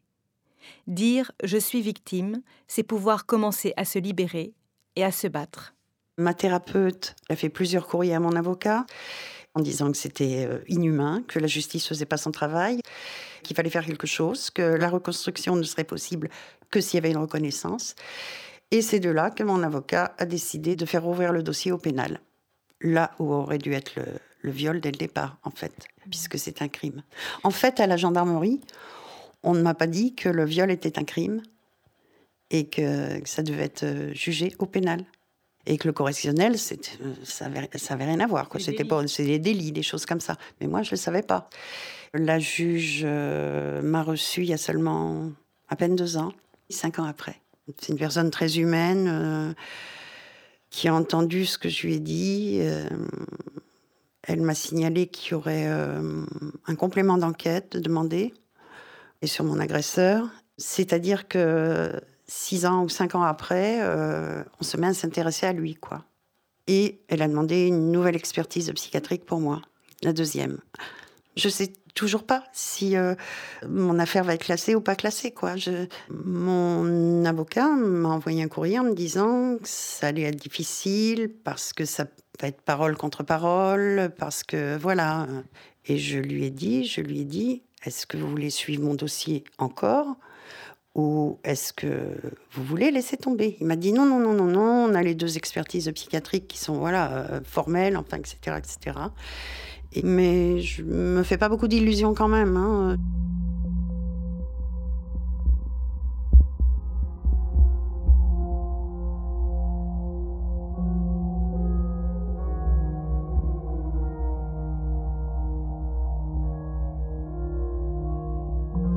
Dire 0.87 1.31
je 1.41 1.57
suis 1.57 1.81
victime, 1.81 2.41
c'est 2.67 2.83
pouvoir 2.83 3.25
commencer 3.25 3.71
à 3.77 3.85
se 3.85 3.97
libérer 3.97 4.51
et 4.97 5.05
à 5.05 5.11
se 5.13 5.27
battre. 5.27 5.73
Ma 6.17 6.33
thérapeute 6.33 7.15
a 7.29 7.37
fait 7.37 7.47
plusieurs 7.47 7.87
courriers 7.87 8.13
à 8.13 8.19
mon 8.19 8.35
avocat 8.35 8.85
en 9.53 9.61
disant 9.61 9.91
que 9.91 9.97
c'était 9.97 10.45
euh, 10.47 10.59
inhumain, 10.67 11.23
que 11.27 11.39
la 11.39 11.47
justice 11.47 11.87
faisait 11.87 12.05
pas 12.05 12.17
son 12.17 12.31
travail, 12.31 12.79
qu'il 13.43 13.55
fallait 13.55 13.69
faire 13.69 13.85
quelque 13.85 14.07
chose, 14.07 14.49
que 14.49 14.61
la 14.61 14.89
reconstruction 14.89 15.55
ne 15.55 15.63
serait 15.63 15.83
possible 15.83 16.29
que 16.69 16.79
s'il 16.79 16.95
y 16.95 16.97
avait 16.99 17.11
une 17.11 17.17
reconnaissance. 17.17 17.95
Et 18.71 18.81
c'est 18.81 18.99
de 18.99 19.09
là 19.09 19.29
que 19.29 19.43
mon 19.43 19.63
avocat 19.63 20.15
a 20.17 20.25
décidé 20.25 20.75
de 20.75 20.85
faire 20.85 21.05
ouvrir 21.05 21.33
le 21.33 21.43
dossier 21.43 21.71
au 21.71 21.77
pénal, 21.77 22.21
là 22.79 23.11
où 23.19 23.33
aurait 23.33 23.57
dû 23.57 23.73
être 23.73 23.95
le, 23.95 24.05
le 24.41 24.51
viol 24.51 24.79
dès 24.79 24.91
le 24.91 24.97
départ, 24.97 25.37
en 25.43 25.51
fait, 25.51 25.73
puisque 26.09 26.37
c'est 26.39 26.61
un 26.61 26.67
crime. 26.67 27.03
En 27.43 27.51
fait, 27.51 27.79
à 27.79 27.87
la 27.87 27.97
gendarmerie, 27.97 28.61
on 29.43 29.53
ne 29.53 29.61
m'a 29.61 29.73
pas 29.73 29.87
dit 29.87 30.15
que 30.15 30.29
le 30.29 30.45
viol 30.45 30.71
était 30.71 30.99
un 30.99 31.03
crime 31.03 31.41
et 32.49 32.67
que, 32.67 33.19
que 33.19 33.29
ça 33.29 33.43
devait 33.43 33.63
être 33.63 33.83
euh, 33.83 34.13
jugé 34.13 34.53
au 34.59 34.65
pénal. 34.65 35.05
Et 35.65 35.77
que 35.77 35.87
le 35.87 35.93
correctionnel, 35.93 36.55
euh, 36.55 37.13
ça 37.23 37.49
n'avait 37.49 37.69
ça 37.77 37.95
rien 37.95 38.19
à 38.19 38.27
voir. 38.27 38.49
C'était 38.59 38.85
c'est 39.07 39.25
des 39.25 39.39
délits, 39.39 39.71
des 39.71 39.83
choses 39.83 40.05
comme 40.05 40.21
ça. 40.21 40.37
Mais 40.59 40.67
moi, 40.67 40.81
je 40.81 40.89
ne 40.89 40.91
le 40.91 40.97
savais 40.97 41.21
pas. 41.21 41.49
La 42.13 42.39
juge 42.39 43.03
euh, 43.05 43.81
m'a 43.81 44.03
reçu 44.03 44.41
il 44.41 44.49
y 44.49 44.53
a 44.53 44.57
seulement 44.57 45.31
à 45.69 45.75
peine 45.77 45.95
deux 45.95 46.17
ans, 46.17 46.33
cinq 46.69 46.99
ans 46.99 47.05
après. 47.05 47.41
C'est 47.79 47.93
une 47.93 47.97
personne 47.97 48.31
très 48.31 48.57
humaine 48.57 49.07
euh, 49.07 49.53
qui 50.69 50.89
a 50.89 50.93
entendu 50.93 51.45
ce 51.45 51.57
que 51.57 51.69
je 51.69 51.87
lui 51.87 51.95
ai 51.95 51.99
dit. 51.99 52.57
euh, 52.61 52.85
elle 54.23 54.41
m'a 54.41 54.53
signalé 54.53 55.07
qu'il 55.07 55.31
y 55.31 55.33
aurait 55.33 55.65
un 55.65 56.75
complément 56.75 57.17
d'enquête 57.17 57.75
demandé 57.75 58.35
et 59.23 59.27
sur 59.27 59.43
mon 59.43 59.59
agresseur. 59.59 60.29
C'est-à-dire 60.59 61.27
que 61.27 61.91
six 62.31 62.65
ans 62.65 62.83
ou 62.83 62.89
cinq 62.89 63.13
ans 63.13 63.23
après, 63.23 63.79
euh, 63.81 64.41
on 64.61 64.63
se 64.63 64.77
met 64.77 64.87
à 64.87 64.93
s'intéresser 64.93 65.45
à 65.45 65.51
lui, 65.51 65.75
quoi. 65.75 66.05
Et 66.67 67.01
elle 67.09 67.21
a 67.21 67.27
demandé 67.27 67.67
une 67.67 67.91
nouvelle 67.91 68.15
expertise 68.15 68.71
psychiatrique 68.71 69.25
pour 69.25 69.41
moi, 69.41 69.61
la 70.01 70.13
deuxième. 70.13 70.59
Je 71.35 71.49
sais 71.49 71.73
toujours 71.93 72.23
pas 72.23 72.45
si 72.53 72.95
euh, 72.95 73.15
mon 73.67 73.99
affaire 73.99 74.23
va 74.23 74.33
être 74.33 74.45
classée 74.45 74.75
ou 74.75 74.81
pas 74.81 74.95
classée, 74.95 75.31
quoi. 75.31 75.55
Mon 76.09 77.25
avocat 77.25 77.67
m'a 77.67 78.09
envoyé 78.09 78.43
un 78.43 78.47
courrier 78.47 78.79
en 78.79 78.85
me 78.85 78.95
disant 78.95 79.57
que 79.57 79.67
ça 79.67 80.07
allait 80.07 80.21
être 80.21 80.41
difficile 80.41 81.29
parce 81.43 81.73
que 81.73 81.83
ça 81.83 82.05
va 82.41 82.47
être 82.47 82.61
parole 82.61 82.95
contre 82.95 83.23
parole, 83.23 84.09
parce 84.17 84.43
que 84.43 84.77
voilà. 84.77 85.27
Et 85.85 85.97
je 85.97 86.17
lui 86.17 86.45
ai 86.45 86.49
dit, 86.49 86.85
je 86.85 87.01
lui 87.01 87.19
ai 87.19 87.25
dit, 87.25 87.63
est-ce 87.83 88.07
que 88.07 88.15
vous 88.15 88.29
voulez 88.29 88.51
suivre 88.51 88.83
mon 88.83 88.93
dossier 88.93 89.43
encore? 89.57 90.15
Ou 90.95 91.39
est-ce 91.43 91.71
que 91.73 92.17
vous 92.51 92.63
voulez 92.63 92.91
laisser 92.91 93.17
tomber? 93.17 93.57
Il 93.61 93.67
m'a 93.67 93.75
dit 93.77 93.93
non, 93.93 94.05
non, 94.05 94.19
non, 94.19 94.33
non, 94.33 94.45
non, 94.45 94.85
on 94.89 94.93
a 94.93 95.01
les 95.01 95.15
deux 95.15 95.37
expertises 95.37 95.89
psychiatriques 95.93 96.47
qui 96.47 96.57
sont 96.57 96.75
voilà, 96.79 97.11
euh, 97.31 97.39
formelles, 97.43 97.97
enfin, 97.97 98.17
etc. 98.17 98.57
etc. 98.57 98.97
Et, 99.93 100.03
mais 100.03 100.59
je 100.61 100.83
me 100.83 101.23
fais 101.23 101.37
pas 101.37 101.49
beaucoup 101.49 101.67
d'illusions 101.67 102.13
quand 102.13 102.27
même. 102.27 102.57
hein. 102.57 102.97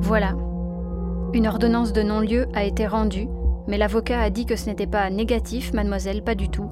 Voilà. 0.00 0.34
Une 1.34 1.48
ordonnance 1.48 1.92
de 1.92 2.00
non-lieu 2.00 2.46
a 2.54 2.62
été 2.62 2.86
rendue, 2.86 3.28
mais 3.66 3.76
l'avocat 3.76 4.20
a 4.20 4.30
dit 4.30 4.46
que 4.46 4.54
ce 4.54 4.66
n'était 4.66 4.86
pas 4.86 5.10
négatif, 5.10 5.72
mademoiselle, 5.72 6.22
pas 6.22 6.36
du 6.36 6.48
tout. 6.48 6.70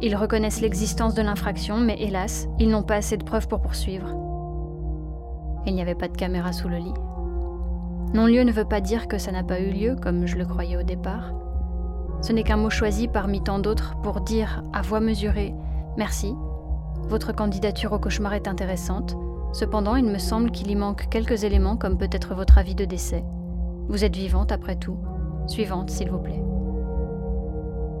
Ils 0.00 0.14
reconnaissent 0.14 0.60
l'existence 0.60 1.14
de 1.14 1.22
l'infraction, 1.22 1.80
mais 1.80 1.96
hélas, 1.98 2.46
ils 2.60 2.68
n'ont 2.68 2.84
pas 2.84 2.94
assez 2.94 3.16
de 3.16 3.24
preuves 3.24 3.48
pour 3.48 3.60
poursuivre. 3.60 4.14
Il 5.66 5.74
n'y 5.74 5.82
avait 5.82 5.96
pas 5.96 6.06
de 6.06 6.16
caméra 6.16 6.52
sous 6.52 6.68
le 6.68 6.76
lit. 6.76 6.94
Non-lieu 8.14 8.44
ne 8.44 8.52
veut 8.52 8.64
pas 8.64 8.80
dire 8.80 9.08
que 9.08 9.18
ça 9.18 9.32
n'a 9.32 9.42
pas 9.42 9.58
eu 9.58 9.70
lieu, 9.70 9.96
comme 10.00 10.24
je 10.24 10.36
le 10.36 10.44
croyais 10.44 10.76
au 10.76 10.84
départ. 10.84 11.32
Ce 12.22 12.32
n'est 12.32 12.44
qu'un 12.44 12.58
mot 12.58 12.70
choisi 12.70 13.08
parmi 13.08 13.42
tant 13.42 13.58
d'autres 13.58 13.96
pour 14.04 14.20
dire 14.20 14.62
à 14.72 14.82
voix 14.82 15.00
mesurée 15.00 15.52
Merci, 15.96 16.32
votre 17.08 17.34
candidature 17.34 17.92
au 17.92 17.98
cauchemar 17.98 18.34
est 18.34 18.46
intéressante. 18.46 19.16
Cependant, 19.52 19.96
il 19.96 20.04
me 20.04 20.18
semble 20.18 20.52
qu'il 20.52 20.70
y 20.70 20.76
manque 20.76 21.08
quelques 21.10 21.42
éléments, 21.42 21.76
comme 21.76 21.98
peut-être 21.98 22.36
votre 22.36 22.58
avis 22.58 22.76
de 22.76 22.84
décès. 22.84 23.24
Vous 23.88 24.04
êtes 24.04 24.16
vivante 24.16 24.52
après 24.52 24.76
tout. 24.76 24.98
Suivante, 25.46 25.90
s'il 25.90 26.10
vous 26.10 26.18
plaît. 26.18 26.42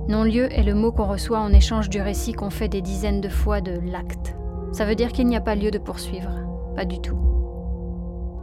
Non-lieu 0.08 0.52
est 0.52 0.62
le 0.62 0.74
mot 0.74 0.92
qu'on 0.92 1.06
reçoit 1.06 1.40
en 1.40 1.52
échange 1.52 1.88
du 1.88 2.00
récit 2.00 2.32
qu'on 2.32 2.50
fait 2.50 2.68
des 2.68 2.82
dizaines 2.82 3.20
de 3.20 3.28
fois 3.28 3.60
de 3.60 3.78
l'acte. 3.90 4.36
Ça 4.72 4.84
veut 4.84 4.94
dire 4.94 5.12
qu'il 5.12 5.26
n'y 5.26 5.36
a 5.36 5.40
pas 5.40 5.54
lieu 5.54 5.70
de 5.70 5.78
poursuivre. 5.78 6.30
Pas 6.74 6.84
du 6.84 7.00
tout. 7.00 7.18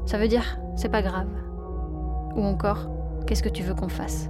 Ça 0.06 0.18
veut 0.18 0.28
dire, 0.28 0.60
c'est 0.76 0.90
pas 0.90 1.02
grave. 1.02 1.30
Ou 2.36 2.44
encore, 2.44 2.90
qu'est-ce 3.26 3.44
que 3.44 3.50
tu 3.50 3.64
veux 3.64 3.76
qu'on 3.76 3.90
fasse? 3.90 4.30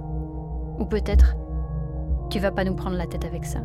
Ou 0.78 0.84
peut-être, 0.84 1.34
tu 2.30 2.38
vas 2.38 2.52
pas 2.52 2.64
nous 2.64 2.76
prendre 2.76 2.96
la 2.96 3.06
tête 3.06 3.24
avec 3.24 3.44
ça. 3.44 3.60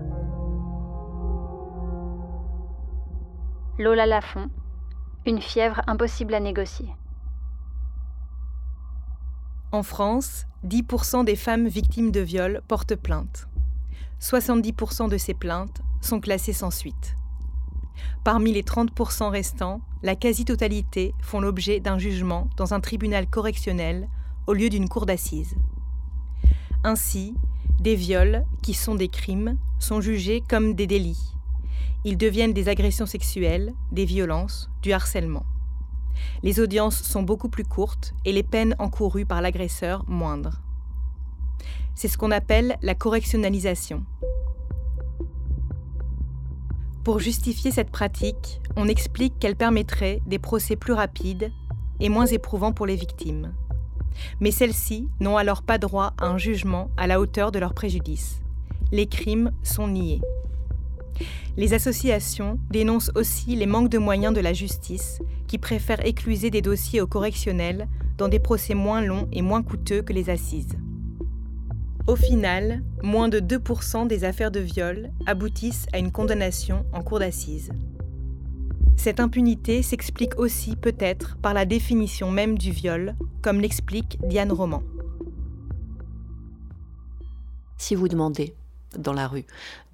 Lola 3.77 4.05
Lafont, 4.05 4.49
une 5.25 5.41
fièvre 5.41 5.81
impossible 5.88 6.33
à 6.33 6.39
négocier. 6.39 6.89
En 9.71 9.84
France, 9.84 10.47
10% 10.65 11.25
des 11.25 11.36
femmes 11.36 11.67
victimes 11.67 12.12
de 12.12 12.21
viol 12.21 12.63
portent 12.67 12.95
plainte. 12.95 13.47
70% 14.19 15.10
de 15.10 15.17
ces 15.17 15.36
plaintes 15.36 15.82
sont 16.01 16.19
classées 16.19 16.53
sans 16.53 16.71
suite. 16.71 17.15
Parmi 18.23 18.51
les 18.51 18.63
30% 18.63 19.29
restants, 19.29 19.82
la 20.01 20.15
quasi-totalité 20.15 21.13
font 21.21 21.39
l'objet 21.39 21.79
d'un 21.79 21.99
jugement 21.99 22.49
dans 22.58 22.73
un 22.73 22.79
tribunal 22.79 23.27
correctionnel 23.27 24.10
au 24.47 24.53
lieu 24.53 24.69
d'une 24.69 24.89
cour 24.89 25.05
d'assises. 25.05 25.55
Ainsi, 26.84 27.36
des 27.79 27.95
viols, 27.95 28.45
qui 28.63 28.73
sont 28.73 28.95
des 28.95 29.08
crimes, 29.08 29.55
sont 29.77 30.01
jugés 30.01 30.41
comme 30.49 30.73
des 30.73 30.88
délits. 30.88 31.36
Ils 32.05 32.17
deviennent 32.17 32.53
des 32.53 32.69
agressions 32.69 33.05
sexuelles, 33.05 33.73
des 33.91 34.05
violences, 34.05 34.71
du 34.82 34.93
harcèlement. 34.93 35.45
Les 36.43 36.60
audiences 36.60 37.01
sont 37.01 37.23
beaucoup 37.23 37.49
plus 37.49 37.65
courtes 37.65 38.13
et 38.25 38.32
les 38.32 38.43
peines 38.43 38.75
encourues 38.79 39.25
par 39.25 39.41
l'agresseur 39.41 40.03
moindres. 40.08 40.62
C'est 41.95 42.08
ce 42.08 42.17
qu'on 42.17 42.32
appelle 42.32 42.77
la 42.82 42.95
correctionnalisation. 42.95 44.05
Pour 47.03 47.19
justifier 47.19 47.71
cette 47.71 47.91
pratique, 47.91 48.62
on 48.75 48.88
explique 48.88 49.39
qu'elle 49.39 49.55
permettrait 49.55 50.21
des 50.25 50.39
procès 50.39 50.75
plus 50.75 50.93
rapides 50.93 51.51
et 51.99 52.10
moins 52.10 52.25
éprouvants 52.25 52.73
pour 52.73 52.86
les 52.86 52.95
victimes. 52.95 53.53
Mais 54.39 54.51
celles-ci 54.51 55.08
n'ont 55.19 55.38
alors 55.38 55.63
pas 55.63 55.77
droit 55.77 56.13
à 56.17 56.27
un 56.27 56.38
jugement 56.38 56.89
à 56.97 57.08
la 57.08 57.19
hauteur 57.19 57.51
de 57.51 57.60
leur 57.60 57.73
préjudice. 57.73 58.41
Les 58.91 59.08
crimes 59.08 59.51
sont 59.63 59.88
niés. 59.88 60.21
Les 61.58 61.73
associations 61.73 62.60
dénoncent 62.69 63.12
aussi 63.15 63.55
les 63.55 63.65
manques 63.65 63.89
de 63.89 63.97
moyens 63.97 64.34
de 64.34 64.41
la 64.41 64.53
justice, 64.53 65.19
qui 65.47 65.58
préfèrent 65.58 66.05
écluser 66.05 66.49
des 66.49 66.62
dossiers 66.62 67.01
au 67.01 67.08
correctionnel 67.08 67.88
dans 68.17 68.27
des 68.27 68.39
procès 68.39 68.75
moins 68.75 69.01
longs 69.01 69.27
et 69.32 69.41
moins 69.41 69.63
coûteux 69.63 70.01
que 70.01 70.13
les 70.13 70.29
assises. 70.29 70.77
Au 72.08 72.15
final, 72.15 72.82
moins 73.03 73.29
de 73.29 73.39
2% 73.39 74.08
des 74.08 74.23
affaires 74.23 74.51
de 74.51 74.60
viol 74.60 75.12
aboutissent 75.25 75.86
à 75.93 75.99
une 75.99 76.12
condamnation 76.12 76.86
en 76.91 77.01
cour 77.01 77.19
d'assises. 77.19 77.71
Cette 78.97 79.19
impunité 79.19 79.82
s'explique 79.82 80.38
aussi 80.38 80.75
peut-être 80.75 81.38
par 81.38 81.53
la 81.53 81.65
définition 81.65 82.32
même 82.32 82.58
du 82.58 82.71
viol, 82.71 83.15
comme 83.41 83.62
l'explique 83.62 84.17
Diane 84.27 84.51
Roman. 84.51 84.84
Si 87.77 87.95
vous 87.95 88.08
demandez 88.10 88.55
dans 88.97 89.13
la 89.13 89.28
rue 89.28 89.45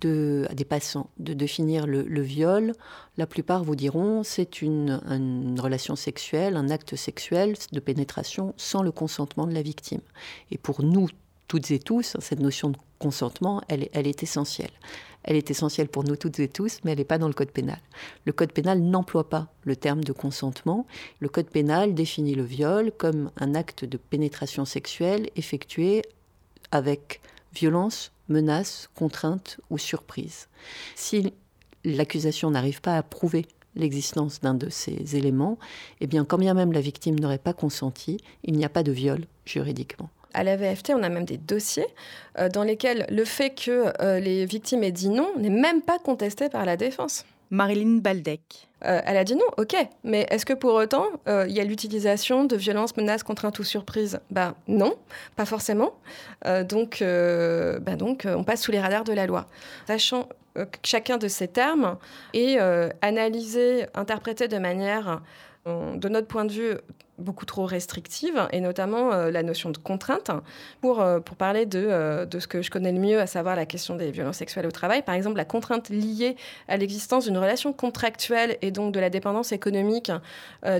à 0.05 0.53
des 0.53 0.65
passants 0.65 1.09
de 1.17 1.33
définir 1.33 1.87
le, 1.87 2.21
viol, 2.21 2.73
la 3.17 3.25
plupart 3.25 3.63
vous 3.63 3.75
diront 3.75 4.23
c'est 4.23 4.61
une, 4.61 5.59
relation 5.59 5.95
sexuelle, 5.95 6.57
un 6.57 6.69
acte 6.69 6.95
sexuel 6.95 7.55
de 7.71 7.79
pénétration 7.79 8.53
sans 8.57 8.83
le 8.83 8.91
consentement 8.91 9.47
de 9.47 9.53
la 9.53 9.61
victime. 9.61 10.01
Et 10.51 10.57
pour 10.57 10.83
nous 10.83 11.09
toutes 11.47 11.71
et 11.71 11.79
tous, 11.79 12.17
cette 12.19 12.39
notion 12.39 12.69
de 12.69 12.77
consentement, 12.99 13.61
elle 13.67 13.83
est 13.93 14.23
essentielle. 14.23 14.71
Elle 15.23 15.35
est 15.35 15.49
essentielle 15.49 15.87
pour 15.87 16.03
nous 16.03 16.15
toutes 16.15 16.39
et 16.39 16.47
tous, 16.47 16.79
mais 16.83 16.91
elle 16.91 16.99
n'est 16.99 17.03
pas 17.03 17.17
dans 17.17 17.27
le 17.27 17.33
code 17.33 17.51
pénal. 17.51 17.79
Le 18.25 18.31
code 18.31 18.51
pénal 18.51 18.79
n'emploie 18.79 19.27
pas 19.27 19.47
le 19.63 19.75
terme 19.75 20.03
de 20.03 20.11
consentement. 20.11 20.85
Le 21.19 21.29
code 21.29 21.49
pénal 21.49 21.95
définit 21.95 22.35
le 22.35 22.43
viol 22.43 22.91
comme 22.95 23.31
un 23.37 23.55
acte 23.55 23.85
de 23.85 23.97
pénétration 23.97 24.65
sexuelle 24.65 25.29
effectué 25.35 26.03
avec 26.71 27.21
violence, 27.53 28.11
menace, 28.29 28.89
contrainte 28.95 29.59
ou 29.69 29.77
surprise. 29.77 30.47
Si 30.95 31.33
l'accusation 31.83 32.51
n'arrive 32.51 32.81
pas 32.81 32.97
à 32.97 33.03
prouver 33.03 33.45
l'existence 33.75 34.41
d'un 34.41 34.53
de 34.53 34.69
ces 34.69 35.15
éléments, 35.15 35.57
eh 36.01 36.07
bien, 36.07 36.25
quand 36.25 36.37
bien 36.37 36.53
même 36.53 36.71
la 36.71 36.81
victime 36.81 37.19
n'aurait 37.19 37.37
pas 37.37 37.53
consenti, 37.53 38.17
il 38.43 38.55
n'y 38.55 38.65
a 38.65 38.69
pas 38.69 38.83
de 38.83 38.91
viol 38.91 39.25
juridiquement. 39.45 40.09
À 40.33 40.43
la 40.43 40.57
VFT, 40.57 40.91
on 40.93 41.03
a 41.03 41.09
même 41.09 41.25
des 41.25 41.37
dossiers 41.37 41.87
euh, 42.39 42.49
dans 42.49 42.63
lesquels 42.63 43.05
le 43.09 43.23
fait 43.23 43.51
que 43.51 43.93
euh, 44.01 44.19
les 44.19 44.45
victimes 44.45 44.83
aient 44.83 44.91
dit 44.91 45.09
non 45.09 45.31
n'est 45.37 45.49
même 45.49 45.81
pas 45.81 45.97
contesté 45.97 46.49
par 46.49 46.65
la 46.65 46.75
défense. 46.75 47.25
Marilyn 47.51 47.99
Baldec. 47.99 48.67
Euh, 48.85 49.01
elle 49.05 49.17
a 49.17 49.23
dit 49.23 49.35
non, 49.35 49.45
ok, 49.57 49.75
mais 50.03 50.25
est-ce 50.29 50.45
que 50.45 50.53
pour 50.53 50.73
autant 50.73 51.07
il 51.27 51.51
y 51.51 51.59
a 51.59 51.63
l'utilisation 51.63 52.45
de 52.45 52.55
violences, 52.55 52.95
menaces, 52.97 53.23
contraintes 53.23 53.59
ou 53.59 53.63
surprises 53.63 54.19
Ben 54.31 54.55
non, 54.67 54.95
pas 55.35 55.45
forcément. 55.45 55.95
donc, 56.63 56.99
ben 57.01 57.97
donc 57.97 58.27
on 58.27 58.43
passe 58.43 58.61
sous 58.61 58.71
les 58.71 58.79
radars 58.79 59.03
de 59.03 59.13
la 59.13 59.25
loi. 59.25 59.47
Sachant 59.87 60.29
que 60.53 60.77
chacun 60.83 61.17
de 61.17 61.27
ces 61.27 61.47
termes 61.47 61.97
est 62.33 62.57
analysé, 63.01 63.85
interprété 63.93 64.47
de 64.47 64.57
manière 64.57 65.21
de 65.65 66.09
notre 66.09 66.27
point 66.27 66.45
de 66.45 66.51
vue, 66.51 66.73
beaucoup 67.17 67.45
trop 67.45 67.65
restrictive, 67.65 68.47
et 68.51 68.59
notamment 68.59 69.13
euh, 69.13 69.31
la 69.31 69.43
notion 69.43 69.69
de 69.69 69.77
contrainte. 69.77 70.31
Pour, 70.81 71.01
euh, 71.01 71.19
pour 71.19 71.37
parler 71.37 71.65
de, 71.65 71.85
euh, 71.87 72.25
de, 72.25 72.39
ce 72.39 72.47
que 72.47 72.61
je 72.61 72.69
connais 72.69 72.91
le 72.91 72.99
mieux, 72.99 73.19
à 73.19 73.27
savoir 73.27 73.55
la 73.55 73.65
question 73.65 73.95
des 73.95 74.11
violences 74.11 74.37
sexuelles 74.37 74.67
au 74.67 74.71
travail, 74.71 75.01
par 75.01 75.15
exemple, 75.15 75.37
la 75.37 75.45
contrainte 75.45 75.89
liée 75.89 76.35
à 76.67 76.77
l'existence 76.77 77.25
d'une 77.25 77.37
relation 77.37 77.73
contractuelle 77.73 78.57
et 78.61 78.71
donc 78.71 78.93
de 78.93 78.99
la 78.99 79.09
dépendance 79.09 79.51
économique 79.51 80.11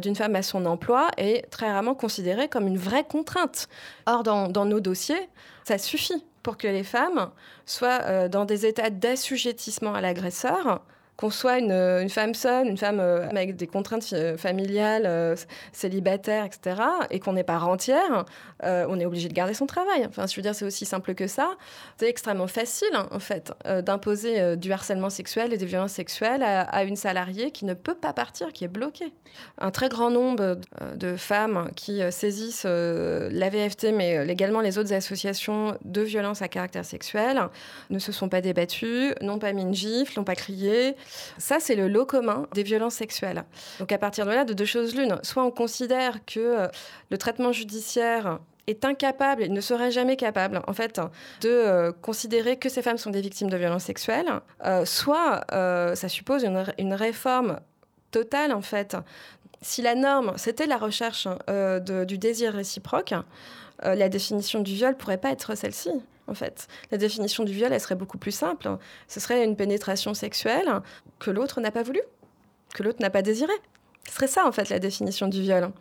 d'une 0.01 0.15
femme 0.15 0.35
à 0.35 0.41
son 0.41 0.65
emploi 0.65 1.09
est 1.17 1.49
très 1.49 1.71
rarement 1.71 1.95
considérée 1.95 2.47
comme 2.47 2.67
une 2.67 2.77
vraie 2.77 3.03
contrainte. 3.03 3.67
Or, 4.05 4.23
dans, 4.23 4.47
dans 4.47 4.65
nos 4.65 4.79
dossiers, 4.79 5.29
ça 5.63 5.77
suffit 5.77 6.23
pour 6.43 6.57
que 6.57 6.67
les 6.67 6.83
femmes 6.83 7.29
soient 7.65 8.27
dans 8.29 8.45
des 8.45 8.65
états 8.65 8.89
d'assujettissement 8.89 9.93
à 9.93 10.01
l'agresseur 10.01 10.81
qu'on 11.17 11.29
soit 11.29 11.59
une, 11.59 12.09
femme 12.09 12.33
seule, 12.33 12.67
une 12.67 12.77
femme 12.77 12.99
euh, 12.99 13.27
avec 13.29 13.55
des 13.55 13.67
contraintes 13.67 14.09
euh, 14.13 14.37
familiales, 14.37 15.05
euh, 15.05 15.35
célibataire, 15.71 16.45
etc., 16.45 16.81
et 17.09 17.19
qu'on 17.19 17.33
n'est 17.33 17.43
pas 17.43 17.57
rentière, 17.57 18.25
on 18.63 18.99
est 18.99 19.05
obligé 19.05 19.29
de 19.29 19.33
garder 19.33 19.53
son 19.53 19.67
travail. 19.67 20.05
Enfin, 20.07 20.25
je 20.25 20.35
veux 20.35 20.41
dire, 20.41 20.55
c'est 20.55 20.65
aussi 20.65 20.85
simple 20.85 21.13
que 21.13 21.27
ça. 21.27 21.55
C'est 21.97 22.09
extrêmement 22.09 22.47
facile, 22.47 22.89
en 23.11 23.19
fait, 23.19 23.53
d'imposer 23.83 24.55
du 24.57 24.71
harcèlement 24.71 25.11
sexuel 25.11 25.53
et 25.53 25.57
des 25.57 25.65
violences 25.65 25.91
sexuelles 25.91 26.41
à, 26.41 26.83
une 26.83 26.95
salariée 26.95 27.51
qui 27.51 27.65
ne 27.65 27.75
peut 27.75 27.93
pas 27.93 28.11
partir, 28.11 28.51
qui 28.53 28.63
est 28.63 28.69
bloquée. 28.69 29.13
Un 29.59 29.69
très 29.69 29.87
grand 29.87 30.09
nombre 30.09 30.57
de 30.95 31.15
femmes 31.15 31.69
qui 31.75 32.01
saisissent 32.11 32.65
la 32.65 33.49
VFT, 33.49 33.91
mais 33.93 34.25
également 34.27 34.61
les 34.61 34.79
autres 34.79 34.93
associations 34.93 35.77
de 35.83 36.01
violences 36.01 36.41
à 36.41 36.47
caractère 36.47 36.85
sexuel, 36.85 37.49
ne 37.91 37.99
se 37.99 38.11
sont 38.11 38.29
pas 38.29 38.41
débattues, 38.41 39.13
n'ont 39.21 39.39
pas 39.39 39.53
mis 39.53 39.61
une 39.61 39.75
gifle, 39.75 40.17
n'ont 40.17 40.25
pas 40.25 40.35
crié, 40.35 40.95
ça, 41.37 41.59
c'est 41.59 41.75
le 41.75 41.87
lot 41.87 42.05
commun 42.05 42.47
des 42.53 42.63
violences 42.63 42.95
sexuelles. 42.95 43.43
Donc 43.79 43.91
à 43.91 43.97
partir 43.97 44.25
de 44.25 44.31
là, 44.31 44.45
de 44.45 44.53
deux 44.53 44.65
choses 44.65 44.95
l'une, 44.95 45.19
soit 45.23 45.43
on 45.43 45.51
considère 45.51 46.23
que 46.25 46.39
euh, 46.39 46.67
le 47.09 47.17
traitement 47.17 47.51
judiciaire 47.51 48.39
est 48.67 48.83
incapable 48.83 49.43
et 49.43 49.49
ne 49.49 49.61
serait 49.61 49.91
jamais 49.91 50.15
capable, 50.15 50.61
en 50.65 50.73
fait, 50.73 50.99
de 51.41 51.49
euh, 51.49 51.91
considérer 51.91 52.57
que 52.57 52.67
ces 52.67 52.81
femmes 52.81 52.97
sont 52.97 53.11
des 53.11 53.21
victimes 53.21 53.49
de 53.49 53.57
violences 53.57 53.83
sexuelles, 53.83 54.41
euh, 54.65 54.85
soit 54.85 55.45
ça 55.51 56.09
suppose 56.09 56.43
une, 56.43 56.93
réforme 56.93 57.59
totale, 58.11 58.53
en 58.53 58.61
fait. 58.61 58.97
Si 59.61 59.81
la 59.81 59.95
norme, 59.95 60.33
c'était 60.37 60.67
la 60.67 60.77
recherche 60.77 61.27
du 62.07 62.17
désir 62.17 62.53
réciproque, 62.53 63.13
la 63.83 64.09
définition 64.09 64.61
du 64.61 64.73
viol 64.73 64.95
pourrait 64.95 65.17
pas 65.17 65.31
être 65.31 65.55
celle-ci 65.55 65.91
en 66.27 66.33
fait. 66.33 66.67
La 66.91 66.97
définition 66.97 67.43
du 67.43 67.53
viol, 67.53 67.77
serait 67.79 67.95
beaucoup 67.95 68.17
plus 68.17 68.31
simple. 68.31 68.77
Ce 69.07 69.19
serait 69.19 69.43
une 69.43 69.55
pénétration 69.55 70.13
sexuelle 70.13 70.81
que 71.19 71.31
l'autre 71.31 71.61
n'a 71.61 71.71
pas 71.71 71.83
voulu, 71.83 72.01
que 72.73 72.83
l'autre 72.83 73.01
n'a 73.01 73.09
pas 73.09 73.21
désiré. 73.21 73.53
Ce 74.07 74.15
serait 74.15 74.27
ça, 74.27 74.47
en 74.47 74.51
fait, 74.51 74.69
la 74.69 74.79
définition 74.79 75.27
du 75.27 75.41
viol. 75.41 75.71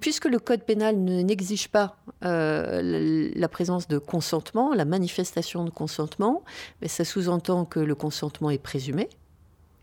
Puisque 0.00 0.26
le 0.26 0.38
code 0.38 0.62
pénal 0.62 0.96
n'exige 0.96 1.68
pas 1.68 1.96
euh, 2.24 3.30
la 3.34 3.48
présence 3.48 3.88
de 3.88 3.98
consentement, 3.98 4.72
la 4.72 4.84
manifestation 4.84 5.64
de 5.64 5.70
consentement, 5.70 6.44
mais 6.80 6.88
ça 6.88 7.04
sous-entend 7.04 7.64
que 7.64 7.80
le 7.80 7.94
consentement 7.96 8.50
est 8.50 8.62
présumé, 8.62 9.08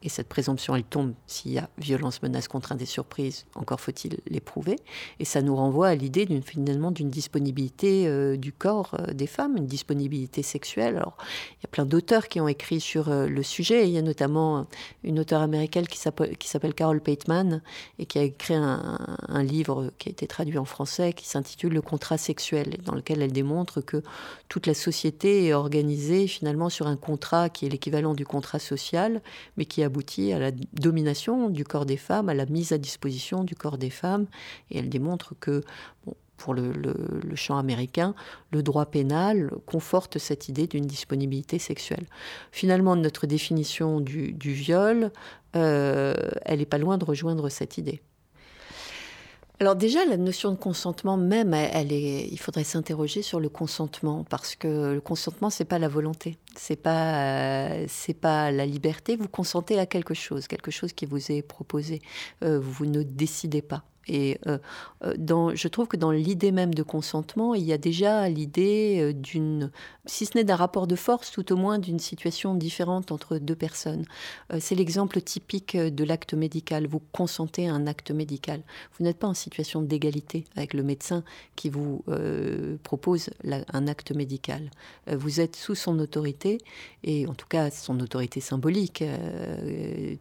et 0.04 0.10
cette 0.10 0.28
présomption, 0.28 0.76
elle 0.76 0.84
tombe 0.84 1.14
s'il 1.26 1.54
y 1.54 1.58
a 1.58 1.70
violence, 1.80 2.22
menace, 2.22 2.48
contrainte 2.48 2.82
et 2.82 2.86
surprise, 2.86 3.46
encore 3.56 3.82
faut-il 3.82 4.20
l'éprouver. 4.28 4.76
Et 5.20 5.26
ça 5.26 5.42
nous 5.42 5.56
renvoie 5.56 5.88
à 5.88 5.96
l'idée 5.96 6.28
d'une, 6.28 6.44
finalement 6.44 6.92
d'une 6.92 7.10
disponibilité 7.10 8.08
euh, 8.08 8.38
du 8.38 8.54
corps 8.54 8.96
euh, 9.00 9.14
des 9.14 9.26
femmes, 9.26 9.58
une 9.58 9.66
disponibilité 9.66 10.44
sexuelle. 10.44 10.98
Alors, 10.98 11.18
il 11.54 11.64
y 11.64 11.66
a 11.66 11.70
plein 11.70 11.86
d'auteurs 11.86 12.28
qui 12.28 12.40
ont 12.40 12.48
écrit 12.48 12.80
sur 12.80 13.10
euh, 13.10 13.28
le 13.28 13.42
sujet. 13.42 13.88
Il 13.88 13.94
y 13.94 13.98
a 13.98 14.04
notamment 14.04 14.68
une 15.04 15.20
auteure 15.20 15.42
américaine 15.42 15.88
qui 15.88 15.98
s'appelle, 15.98 16.38
qui 16.38 16.48
s'appelle 16.48 16.76
Carol 16.76 17.02
Pateman 17.02 17.64
et 17.98 18.06
qui 18.06 18.20
a 18.20 18.24
écrit 18.24 18.54
un, 18.54 19.00
un, 19.28 19.44
livre 19.44 19.92
qui 19.98 20.10
a 20.10 20.12
été 20.12 20.28
traduit 20.28 20.60
en 20.60 20.66
français 20.66 21.14
qui 21.14 21.28
s'intitule 21.28 21.74
Le 21.74 21.82
contrat 21.82 22.20
sexuel, 22.20 22.78
dans 22.86 22.94
lequel 22.94 23.24
elle 23.24 23.32
démontre 23.32 23.82
que 23.82 24.04
toute 24.48 24.68
la 24.68 24.74
société 24.76 25.48
est 25.48 25.54
organisée 25.54 26.28
finalement 26.28 26.70
sur 26.70 26.86
un 26.86 26.98
contrat 26.98 27.50
qui 27.50 27.66
est 27.66 27.70
l'équivalent 27.70 28.14
du 28.14 28.26
contrat 28.26 28.60
social, 28.60 29.22
mais 29.58 29.66
qui 29.66 29.84
aboutit 29.88 30.32
à 30.34 30.40
la 30.40 30.52
domination 30.74 31.50
du 31.50 31.64
corps 31.64 31.86
des 31.86 31.98
femmes, 31.98 32.30
à 32.30 32.36
la 32.36 32.46
mise 32.46 32.72
à 32.72 32.78
disposition 32.78 33.44
du 33.44 33.56
corps 33.56 33.80
des 33.80 33.90
femmes. 33.90 34.28
Et 34.70 34.78
elle 34.78 34.90
démontre 34.90 35.34
que 35.40 35.64
pour 36.38 36.54
le, 36.54 36.94
champ 37.36 37.58
américain, 37.58 38.14
le 38.52 38.64
droit 38.64 38.86
pénal 38.86 39.52
conforte 39.66 40.20
cette 40.20 40.48
idée 40.48 40.68
d'une 40.68 40.86
disponibilité 40.86 41.60
sexuelle. 41.60 42.06
Finalement, 42.52 42.96
notre 42.96 43.26
définition 43.26 44.00
du, 44.00 44.36
viol, 44.40 45.12
euh, 45.56 46.14
elle 46.44 46.60
n'est 46.60 46.66
pas 46.66 46.78
loin 46.78 46.98
de 46.98 47.06
rejoindre 47.06 47.50
cette 47.50 47.78
idée. 47.78 48.02
Alors 49.60 49.76
déjà, 49.76 50.06
la 50.06 50.18
notion 50.18 50.52
de 50.52 50.56
consentement 50.56 51.18
même, 51.18 51.56
il 51.90 52.38
faudrait 52.40 52.64
s'interroger 52.64 53.24
sur 53.24 53.40
le 53.40 53.50
consentement 53.50 54.24
parce 54.30 54.56
que 54.56 54.94
le 54.94 55.02
consentement, 55.02 55.50
c'est 55.50 55.66
pas 55.66 55.80
la 55.80 55.88
volonté, 55.88 56.38
c'est 56.56 56.76
pas, 56.76 57.70
euh, 57.72 57.86
c'est 57.88 58.14
pas 58.14 58.52
la 58.52 58.68
liberté. 58.68 59.16
Vous 59.16 59.28
consentez 59.28 59.80
à 59.80 59.88
quelque 59.88 60.14
chose, 60.14 60.48
quelque 60.48 60.70
chose 60.70 60.94
qui 60.94 61.08
vous 61.08 61.32
est 61.32 61.42
proposé. 61.42 62.04
Euh, 62.44 62.60
vous 62.60 62.86
ne 62.86 63.02
décidez 63.02 63.64
pas. 63.64 63.84
Et 64.08 64.40
euh, 64.48 64.58
euh, 65.04 65.52
je 65.56 65.68
trouve 65.68 65.88
que 65.88 65.98
dans 65.98 66.12
l'idée 66.12 66.52
même 66.52 66.74
de 66.74 66.84
consentement, 66.84 67.56
il 67.56 67.64
y 67.64 67.74
a 67.74 67.78
déjà 67.78 68.30
l'idée 68.30 69.00
euh, 69.02 69.14
d'une, 69.14 69.72
si 70.06 70.26
ce 70.26 70.38
n'est 70.38 70.44
d'un 70.44 70.56
rapport 70.56 70.88
de 70.88 70.96
force, 70.96 71.32
tout 71.32 71.52
au 71.52 71.58
moins 71.58 71.80
d'une 71.80 72.00
situation 72.00 72.56
différente 72.56 73.12
entre 73.12 73.38
deux 73.38 73.56
personnes. 73.56 74.06
c'est 74.60 74.76
l'exemple 74.76 75.22
typique 75.22 75.76
de 75.76 76.04
l'acte 76.04 76.34
médical. 76.34 76.88
Vous 76.88 77.02
consentez 77.12 77.68
un 77.68 77.88
acte 77.88 78.12
médical. 78.12 78.62
Vous 78.98 79.04
n'êtes 79.04 79.18
pas 79.18 79.28
en 79.28 79.34
situation 79.34 79.82
d'égalité 79.82 80.46
avec 80.56 80.74
le 80.74 80.84
médecin 80.84 81.24
qui 81.56 81.70
vous 81.70 82.04
propose 82.84 83.30
un 83.46 83.88
acte 83.88 84.12
médical. 84.12 84.70
vous 85.12 85.40
êtes 85.40 85.56
sous 85.56 85.76
son 85.76 86.00
autorité, 86.00 86.60
et 87.04 87.28
en 87.28 87.34
tout 87.34 87.48
cas 87.48 87.70
son 87.72 88.00
autorité 88.00 88.40
symbolique, 88.40 89.04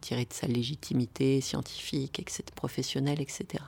tirée 0.01 0.25
de 0.25 0.33
sa 0.33 0.47
légitimité 0.47 1.41
scientifique, 1.41 2.19
etc., 2.19 2.43
professionnelle, 2.55 3.21
etc. 3.21 3.63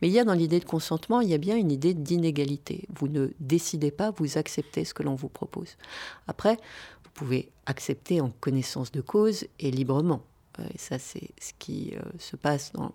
Mais 0.00 0.08
il 0.08 0.14
y 0.14 0.18
a 0.18 0.24
dans 0.24 0.34
l'idée 0.34 0.60
de 0.60 0.64
consentement, 0.64 1.20
il 1.20 1.28
y 1.28 1.34
a 1.34 1.38
bien 1.38 1.56
une 1.56 1.70
idée 1.70 1.94
d'inégalité. 1.94 2.86
Vous 2.94 3.08
ne 3.08 3.30
décidez 3.40 3.90
pas, 3.90 4.10
vous 4.10 4.38
acceptez 4.38 4.84
ce 4.84 4.94
que 4.94 5.02
l'on 5.02 5.14
vous 5.14 5.28
propose. 5.28 5.76
Après, 6.26 6.56
vous 7.04 7.10
pouvez 7.14 7.50
accepter 7.66 8.20
en 8.20 8.30
connaissance 8.40 8.92
de 8.92 9.00
cause 9.00 9.46
et 9.58 9.70
librement. 9.70 10.22
Euh, 10.58 10.64
et 10.74 10.78
ça, 10.78 10.98
c'est 10.98 11.30
ce 11.40 11.52
qui 11.58 11.92
euh, 11.94 12.00
se 12.18 12.36
passe 12.36 12.72
dans, 12.72 12.92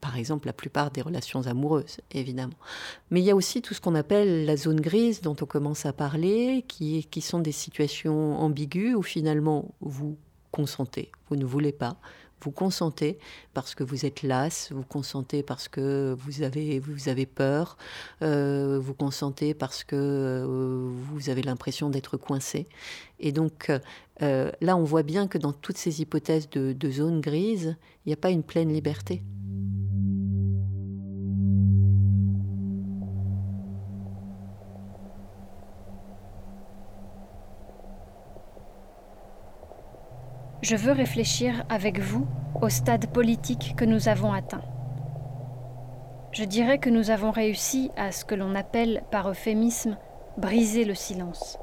par 0.00 0.16
exemple, 0.16 0.46
la 0.46 0.52
plupart 0.52 0.90
des 0.90 1.00
relations 1.00 1.46
amoureuses, 1.46 1.98
évidemment. 2.12 2.52
Mais 3.10 3.20
il 3.20 3.24
y 3.24 3.30
a 3.30 3.34
aussi 3.36 3.62
tout 3.62 3.74
ce 3.74 3.80
qu'on 3.80 3.94
appelle 3.94 4.44
la 4.44 4.56
zone 4.56 4.80
grise 4.80 5.22
dont 5.22 5.36
on 5.40 5.46
commence 5.46 5.86
à 5.86 5.92
parler, 5.92 6.64
qui, 6.68 7.04
qui 7.10 7.20
sont 7.20 7.38
des 7.38 7.52
situations 7.52 8.38
ambiguës 8.38 8.94
où 8.96 9.02
finalement 9.02 9.74
vous 9.80 10.16
consentez, 10.50 11.10
vous 11.28 11.36
ne 11.36 11.44
voulez 11.44 11.72
pas, 11.72 11.96
vous 12.44 12.50
consentez 12.50 13.18
parce 13.54 13.74
que 13.74 13.82
vous 13.82 14.04
êtes 14.04 14.22
las, 14.22 14.70
vous 14.70 14.84
consentez 14.84 15.42
parce 15.42 15.66
que 15.68 16.14
vous 16.18 16.42
avez, 16.42 16.78
vous 16.78 17.08
avez 17.08 17.24
peur, 17.24 17.78
euh, 18.22 18.78
vous 18.78 18.92
consentez 18.92 19.54
parce 19.54 19.82
que 19.82 19.96
euh, 19.96 20.90
vous 21.10 21.30
avez 21.30 21.42
l'impression 21.42 21.88
d'être 21.88 22.18
coincé. 22.18 22.68
Et 23.18 23.32
donc 23.32 23.72
euh, 24.22 24.50
là, 24.60 24.76
on 24.76 24.84
voit 24.84 25.02
bien 25.02 25.26
que 25.26 25.38
dans 25.38 25.54
toutes 25.54 25.78
ces 25.78 26.02
hypothèses 26.02 26.50
de 26.50 26.90
zone 26.90 27.22
grise, 27.22 27.76
il 28.04 28.10
n'y 28.10 28.12
a 28.12 28.18
pas 28.18 28.30
une 28.30 28.42
pleine 28.42 28.72
liberté. 28.72 29.22
Je 40.64 40.76
veux 40.76 40.92
réfléchir 40.92 41.62
avec 41.68 42.00
vous 42.00 42.26
au 42.62 42.70
stade 42.70 43.08
politique 43.08 43.74
que 43.76 43.84
nous 43.84 44.08
avons 44.08 44.32
atteint. 44.32 44.62
Je 46.32 46.42
dirais 46.42 46.78
que 46.78 46.88
nous 46.88 47.10
avons 47.10 47.32
réussi 47.32 47.90
à 47.98 48.12
ce 48.12 48.24
que 48.24 48.34
l'on 48.34 48.54
appelle 48.54 49.02
par 49.10 49.28
euphémisme 49.28 49.98
briser 50.38 50.86
le 50.86 50.94
silence. 50.94 51.58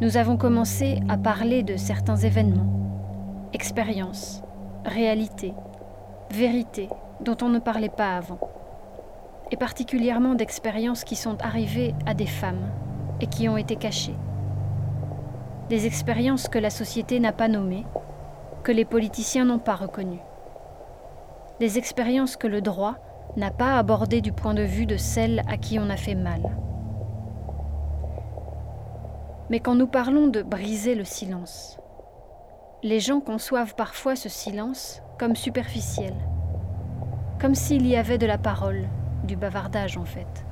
Nous 0.00 0.16
avons 0.16 0.38
commencé 0.38 1.00
à 1.10 1.18
parler 1.18 1.62
de 1.62 1.76
certains 1.76 2.16
événements, 2.16 3.50
expériences, 3.52 4.42
réalités, 4.86 5.52
vérités 6.30 6.88
dont 7.20 7.36
on 7.42 7.50
ne 7.50 7.58
parlait 7.58 7.90
pas 7.90 8.16
avant, 8.16 8.40
et 9.50 9.58
particulièrement 9.58 10.34
d'expériences 10.34 11.04
qui 11.04 11.14
sont 11.14 11.36
arrivées 11.42 11.94
à 12.06 12.14
des 12.14 12.24
femmes 12.24 12.70
et 13.20 13.26
qui 13.26 13.50
ont 13.50 13.58
été 13.58 13.76
cachées 13.76 14.16
des 15.68 15.86
expériences 15.86 16.48
que 16.48 16.58
la 16.58 16.70
société 16.70 17.20
n'a 17.20 17.32
pas 17.32 17.48
nommées, 17.48 17.86
que 18.62 18.72
les 18.72 18.84
politiciens 18.84 19.44
n'ont 19.44 19.58
pas 19.58 19.74
reconnues, 19.74 20.22
des 21.60 21.78
expériences 21.78 22.36
que 22.36 22.46
le 22.46 22.60
droit 22.60 22.96
n'a 23.36 23.50
pas 23.50 23.78
abordées 23.78 24.20
du 24.20 24.32
point 24.32 24.54
de 24.54 24.62
vue 24.62 24.86
de 24.86 24.96
celles 24.96 25.42
à 25.48 25.56
qui 25.56 25.78
on 25.78 25.90
a 25.90 25.96
fait 25.96 26.14
mal. 26.14 26.42
Mais 29.50 29.60
quand 29.60 29.74
nous 29.74 29.86
parlons 29.86 30.28
de 30.28 30.42
briser 30.42 30.94
le 30.94 31.04
silence, 31.04 31.78
les 32.82 33.00
gens 33.00 33.20
conçoivent 33.20 33.74
parfois 33.74 34.16
ce 34.16 34.28
silence 34.28 35.02
comme 35.18 35.36
superficiel, 35.36 36.14
comme 37.40 37.54
s'il 37.54 37.86
y 37.86 37.96
avait 37.96 38.18
de 38.18 38.26
la 38.26 38.38
parole, 38.38 38.88
du 39.24 39.36
bavardage 39.36 39.96
en 39.96 40.04
fait 40.04 40.44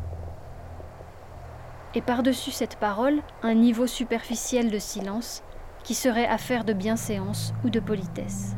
et 1.94 2.00
par-dessus 2.00 2.50
cette 2.50 2.76
parole, 2.76 3.20
un 3.42 3.54
niveau 3.54 3.86
superficiel 3.86 4.70
de 4.70 4.78
silence 4.78 5.42
qui 5.84 5.94
serait 5.94 6.26
affaire 6.26 6.64
de 6.64 6.72
bienséance 6.72 7.52
ou 7.64 7.70
de 7.70 7.80
politesse. 7.80 8.56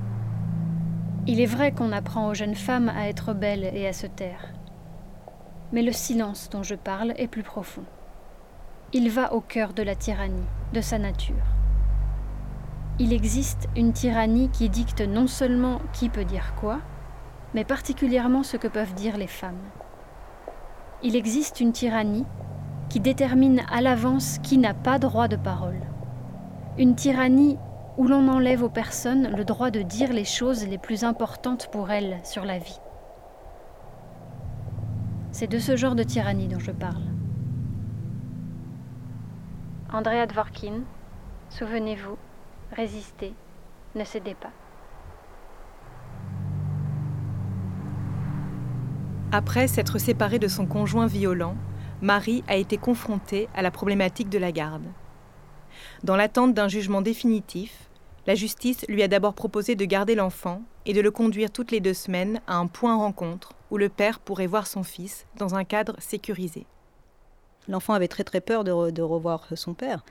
Il 1.26 1.40
est 1.40 1.46
vrai 1.46 1.72
qu'on 1.72 1.92
apprend 1.92 2.28
aux 2.28 2.34
jeunes 2.34 2.54
femmes 2.54 2.90
à 2.90 3.08
être 3.08 3.32
belles 3.32 3.64
et 3.64 3.86
à 3.86 3.92
se 3.92 4.06
taire. 4.06 4.52
Mais 5.72 5.82
le 5.82 5.92
silence 5.92 6.50
dont 6.50 6.62
je 6.62 6.74
parle 6.74 7.14
est 7.16 7.28
plus 7.28 7.42
profond. 7.42 7.84
Il 8.92 9.10
va 9.10 9.32
au 9.32 9.40
cœur 9.40 9.72
de 9.72 9.82
la 9.82 9.96
tyrannie, 9.96 10.46
de 10.72 10.80
sa 10.80 10.98
nature. 10.98 11.34
Il 13.00 13.12
existe 13.12 13.68
une 13.74 13.92
tyrannie 13.92 14.50
qui 14.50 14.68
dicte 14.68 15.00
non 15.00 15.26
seulement 15.26 15.80
qui 15.92 16.08
peut 16.08 16.24
dire 16.24 16.54
quoi, 16.60 16.78
mais 17.54 17.64
particulièrement 17.64 18.42
ce 18.42 18.56
que 18.56 18.68
peuvent 18.68 18.94
dire 18.94 19.16
les 19.16 19.26
femmes. 19.26 19.58
Il 21.02 21.16
existe 21.16 21.58
une 21.60 21.72
tyrannie 21.72 22.26
qui 22.94 23.00
détermine 23.00 23.64
à 23.72 23.80
l'avance 23.80 24.38
qui 24.44 24.56
n'a 24.56 24.72
pas 24.72 25.00
droit 25.00 25.26
de 25.26 25.34
parole. 25.34 25.80
Une 26.78 26.94
tyrannie 26.94 27.58
où 27.96 28.06
l'on 28.06 28.28
enlève 28.28 28.62
aux 28.62 28.68
personnes 28.68 29.34
le 29.36 29.44
droit 29.44 29.72
de 29.72 29.82
dire 29.82 30.12
les 30.12 30.24
choses 30.24 30.64
les 30.68 30.78
plus 30.78 31.02
importantes 31.02 31.66
pour 31.72 31.90
elles 31.90 32.20
sur 32.22 32.44
la 32.44 32.60
vie. 32.60 32.78
C'est 35.32 35.48
de 35.48 35.58
ce 35.58 35.74
genre 35.74 35.96
de 35.96 36.04
tyrannie 36.04 36.46
dont 36.46 36.60
je 36.60 36.70
parle. 36.70 37.02
Andrea 39.92 40.28
Dvorkin, 40.28 40.84
souvenez-vous, 41.50 42.16
résistez, 42.76 43.34
ne 43.96 44.04
cédez 44.04 44.36
pas. 44.36 44.52
Après 49.32 49.66
s'être 49.66 49.98
séparée 49.98 50.38
de 50.38 50.46
son 50.46 50.66
conjoint 50.66 51.08
violent, 51.08 51.56
Marie 52.04 52.44
a 52.48 52.56
été 52.56 52.76
confrontée 52.76 53.48
à 53.54 53.62
la 53.62 53.70
problématique 53.70 54.28
de 54.28 54.36
la 54.36 54.52
garde. 54.52 54.84
Dans 56.02 56.16
l'attente 56.16 56.52
d'un 56.52 56.68
jugement 56.68 57.00
définitif, 57.00 57.88
la 58.26 58.34
justice 58.34 58.84
lui 58.90 59.02
a 59.02 59.08
d'abord 59.08 59.32
proposé 59.32 59.74
de 59.74 59.86
garder 59.86 60.14
l'enfant 60.14 60.60
et 60.84 60.92
de 60.92 61.00
le 61.00 61.10
conduire 61.10 61.50
toutes 61.50 61.70
les 61.70 61.80
deux 61.80 61.94
semaines 61.94 62.42
à 62.46 62.56
un 62.56 62.66
point 62.66 62.94
rencontre 62.94 63.54
où 63.70 63.78
le 63.78 63.88
père 63.88 64.20
pourrait 64.20 64.46
voir 64.46 64.66
son 64.66 64.82
fils 64.82 65.24
dans 65.38 65.54
un 65.54 65.64
cadre 65.64 65.96
sécurisé. 65.98 66.66
L'enfant 67.68 67.94
avait 67.94 68.08
très 68.08 68.22
très 68.22 68.42
peur 68.42 68.64
de, 68.64 69.00
revoir 69.00 69.48
son 69.54 69.72
père. 69.72 70.04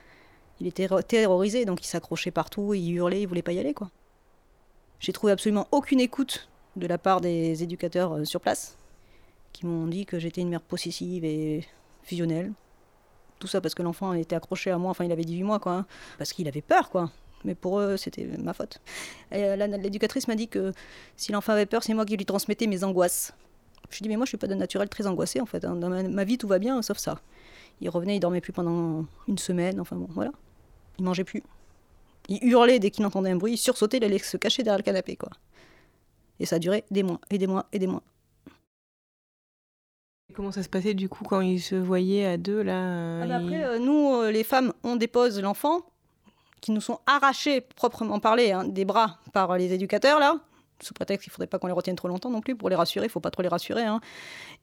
Il 0.59 0.65
était 0.65 0.89
terrorisé, 1.03 1.63
donc 1.63 1.83
il 1.83 1.87
s'accrochait 1.87 2.31
partout, 2.31 2.73
il 2.73 2.91
hurlait, 2.91 3.21
il 3.21 3.27
voulait 3.27 3.43
pas 3.43 3.53
y 3.53 3.59
aller. 3.59 3.75
J'ai 4.99 5.13
trouvé 5.13 5.31
absolument 5.31 5.67
aucune 5.69 5.99
écoute 5.99 6.49
de 6.75 6.87
la 6.87 6.97
part 6.97 7.21
des 7.21 7.61
éducateurs 7.61 8.13
euh, 8.13 8.25
sur 8.25 8.41
place, 8.41 8.79
qui 9.51 9.67
m'ont 9.67 9.85
dit 9.85 10.07
que 10.07 10.17
j'étais 10.17 10.41
une 10.41 10.49
mère 10.49 10.61
possessive 10.61 11.23
et 11.23 11.67
fusionnel. 12.03 12.51
Tout 13.39 13.47
ça 13.47 13.61
parce 13.61 13.75
que 13.75 13.83
l'enfant 13.83 14.13
était 14.13 14.35
accroché 14.35 14.71
à 14.71 14.77
moi, 14.77 14.91
enfin 14.91 15.03
il 15.03 15.11
avait 15.11 15.23
18 15.23 15.43
mois 15.43 15.59
quoi, 15.59 15.73
hein. 15.73 15.85
parce 16.17 16.33
qu'il 16.33 16.47
avait 16.47 16.61
peur 16.61 16.89
quoi. 16.89 17.11
Mais 17.43 17.55
pour 17.55 17.79
eux, 17.79 17.97
c'était 17.97 18.25
ma 18.39 18.53
faute. 18.53 18.79
Euh, 19.33 19.55
l'éducatrice 19.55 20.27
m'a 20.27 20.35
dit 20.35 20.47
que 20.47 20.71
si 21.17 21.31
l'enfant 21.31 21.53
avait 21.53 21.65
peur, 21.65 21.83
c'est 21.83 21.93
moi 21.93 22.05
qui 22.05 22.15
lui 22.15 22.25
transmettais 22.25 22.67
mes 22.67 22.83
angoisses. 22.83 23.33
Je 23.89 23.97
lui 23.97 24.03
ai 24.03 24.03
dit, 24.03 24.09
mais 24.09 24.15
moi 24.15 24.25
je 24.25 24.29
suis 24.29 24.37
pas 24.37 24.47
de 24.47 24.53
naturel 24.55 24.89
très 24.89 25.07
angoissée 25.07 25.41
en 25.41 25.45
fait. 25.45 25.65
Hein. 25.65 25.75
Dans 25.75 25.89
ma, 25.89 26.23
vie, 26.23 26.37
tout 26.37 26.47
va 26.47 26.57
bien, 26.57 26.81
sauf 26.81 26.97
ça. 26.97 27.19
Il 27.81 27.89
revenait, 27.89 28.15
il 28.15 28.19
dormait 28.19 28.41
plus 28.41 28.53
pendant 28.53 29.05
une 29.27 29.37
semaine, 29.37 29.79
enfin 29.79 29.95
bon, 29.95 30.07
voilà. 30.11 30.31
Il 30.99 31.05
mangeait 31.05 31.23
plus. 31.23 31.43
Il 32.29 32.43
hurlait 32.43 32.79
dès 32.79 32.91
qu'il 32.91 33.05
entendait 33.05 33.31
un 33.31 33.35
bruit, 33.35 33.53
il 33.53 33.57
sursautait, 33.57 33.97
il 33.97 34.03
allait 34.03 34.19
se 34.19 34.37
cacher 34.37 34.63
derrière 34.63 34.77
le 34.77 34.83
canapé 34.83 35.17
quoi. 35.17 35.29
Et 36.39 36.45
ça 36.45 36.55
a 36.55 36.59
duré 36.59 36.85
des 36.91 37.03
mois, 37.03 37.19
et 37.29 37.37
des 37.37 37.47
mois, 37.47 37.65
et 37.73 37.79
des 37.79 37.87
mois. 37.87 38.03
Comment 40.34 40.51
ça 40.51 40.63
se 40.63 40.69
passait 40.69 40.93
du 40.93 41.09
coup 41.09 41.24
quand 41.24 41.41
ils 41.41 41.61
se 41.61 41.76
voyaient 41.76 42.26
à 42.26 42.38
deux 42.38 42.63
là 42.63 42.74
euh, 42.74 43.21
ah 43.24 43.28
bah 43.28 43.36
Après, 43.36 43.63
euh, 43.63 43.78
nous, 43.78 44.15
euh, 44.15 44.32
les 44.32 44.43
femmes, 44.43 44.74
on 44.84 44.95
dépose 44.95 45.39
l'enfant, 45.39 45.82
qui 46.59 46.71
nous 46.71 46.82
sont 46.82 46.99
arrachés, 47.05 47.61
proprement 47.61 48.19
parlé, 48.19 48.51
hein, 48.51 48.63
des 48.63 48.86
bras 48.86 49.19
par 49.32 49.57
les 49.57 49.74
éducateurs 49.74 50.19
là. 50.19 50.38
sous 50.80 50.93
prétexte 50.93 51.26
qu'il 51.26 51.32
ne 51.32 51.34
faudrait 51.34 51.47
pas 51.47 51.59
qu'on 51.59 51.67
les 51.67 51.74
retienne 51.74 51.95
trop 51.95 52.07
longtemps 52.07 52.32
non 52.32 52.41
plus 52.41 52.55
pour 52.55 52.69
les 52.69 52.76
rassurer. 52.76 53.05
Il 53.05 53.09
ne 53.09 53.11
faut 53.11 53.19
pas 53.19 53.32
trop 53.32 53.43
les 53.43 53.49
rassurer. 53.49 53.84
Hein. 53.84 53.99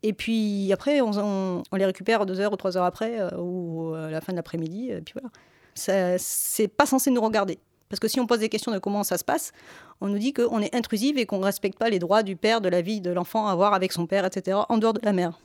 Et 0.02 0.12
puis 0.12 0.72
après, 0.72 1.00
on, 1.02 1.62
les 1.72 1.84
récupère 1.84 2.26
deux 2.26 2.40
heures 2.40 2.52
ou 2.52 2.56
trois 2.56 2.76
heures 2.76 2.84
après 2.84 3.20
euh, 3.20 3.30
ou 3.36 3.94
à 3.94 4.10
la 4.10 4.20
fin 4.20 4.32
de 4.32 4.36
l'après-midi. 4.36 4.90
Et 4.90 5.02
puis 5.02 5.14
voilà. 5.14 5.30
C'est 5.74 6.68
pas 6.68 6.86
censé 6.86 7.10
nous 7.10 7.20
regarder. 7.20 7.58
Parce 7.90 8.00
que 8.00 8.08
si 8.08 8.18
on 8.18 8.26
pose 8.26 8.38
des 8.38 8.48
questions 8.48 8.72
de 8.72 8.78
comment 8.78 9.02
ça 9.02 9.18
se 9.18 9.24
passe, 9.24 9.52
on 10.00 10.08
nous 10.08 10.18
dit 10.18 10.32
qu'on 10.32 10.60
est 10.60 10.74
intrusive 10.74 11.18
et 11.18 11.26
qu'on 11.26 11.38
ne 11.38 11.44
respecte 11.44 11.78
pas 11.78 11.90
les 11.90 11.98
droits 11.98 12.22
du 12.22 12.36
père, 12.36 12.60
de 12.60 12.68
la 12.68 12.80
vie 12.82 13.00
de 13.00 13.10
l'enfant 13.10 13.48
à 13.48 13.52
avoir 13.52 13.74
avec 13.74 13.92
son 13.92 14.06
père, 14.06 14.24
etc., 14.24 14.58
en 14.68 14.78
dehors 14.78 14.94
de 14.94 15.00
la 15.02 15.12
mère. 15.12 15.38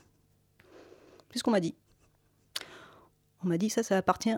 C'est 1.30 1.38
ce 1.38 1.42
qu'on 1.42 1.50
m'a 1.50 1.60
dit? 1.60 1.74
On 3.44 3.48
m'a 3.48 3.58
dit 3.58 3.70
ça, 3.70 3.82
ça 3.82 3.96
appartient 3.96 4.36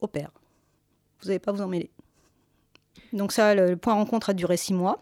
au 0.00 0.06
père. 0.06 0.30
Vous 1.20 1.28
n'avez 1.28 1.38
pas 1.38 1.52
vous 1.52 1.62
en 1.62 1.68
mêler. 1.68 1.90
Donc 3.12 3.32
ça, 3.32 3.54
le 3.54 3.76
point 3.76 3.94
rencontre 3.94 4.30
a 4.30 4.34
duré 4.34 4.56
six 4.56 4.74
mois. 4.74 4.98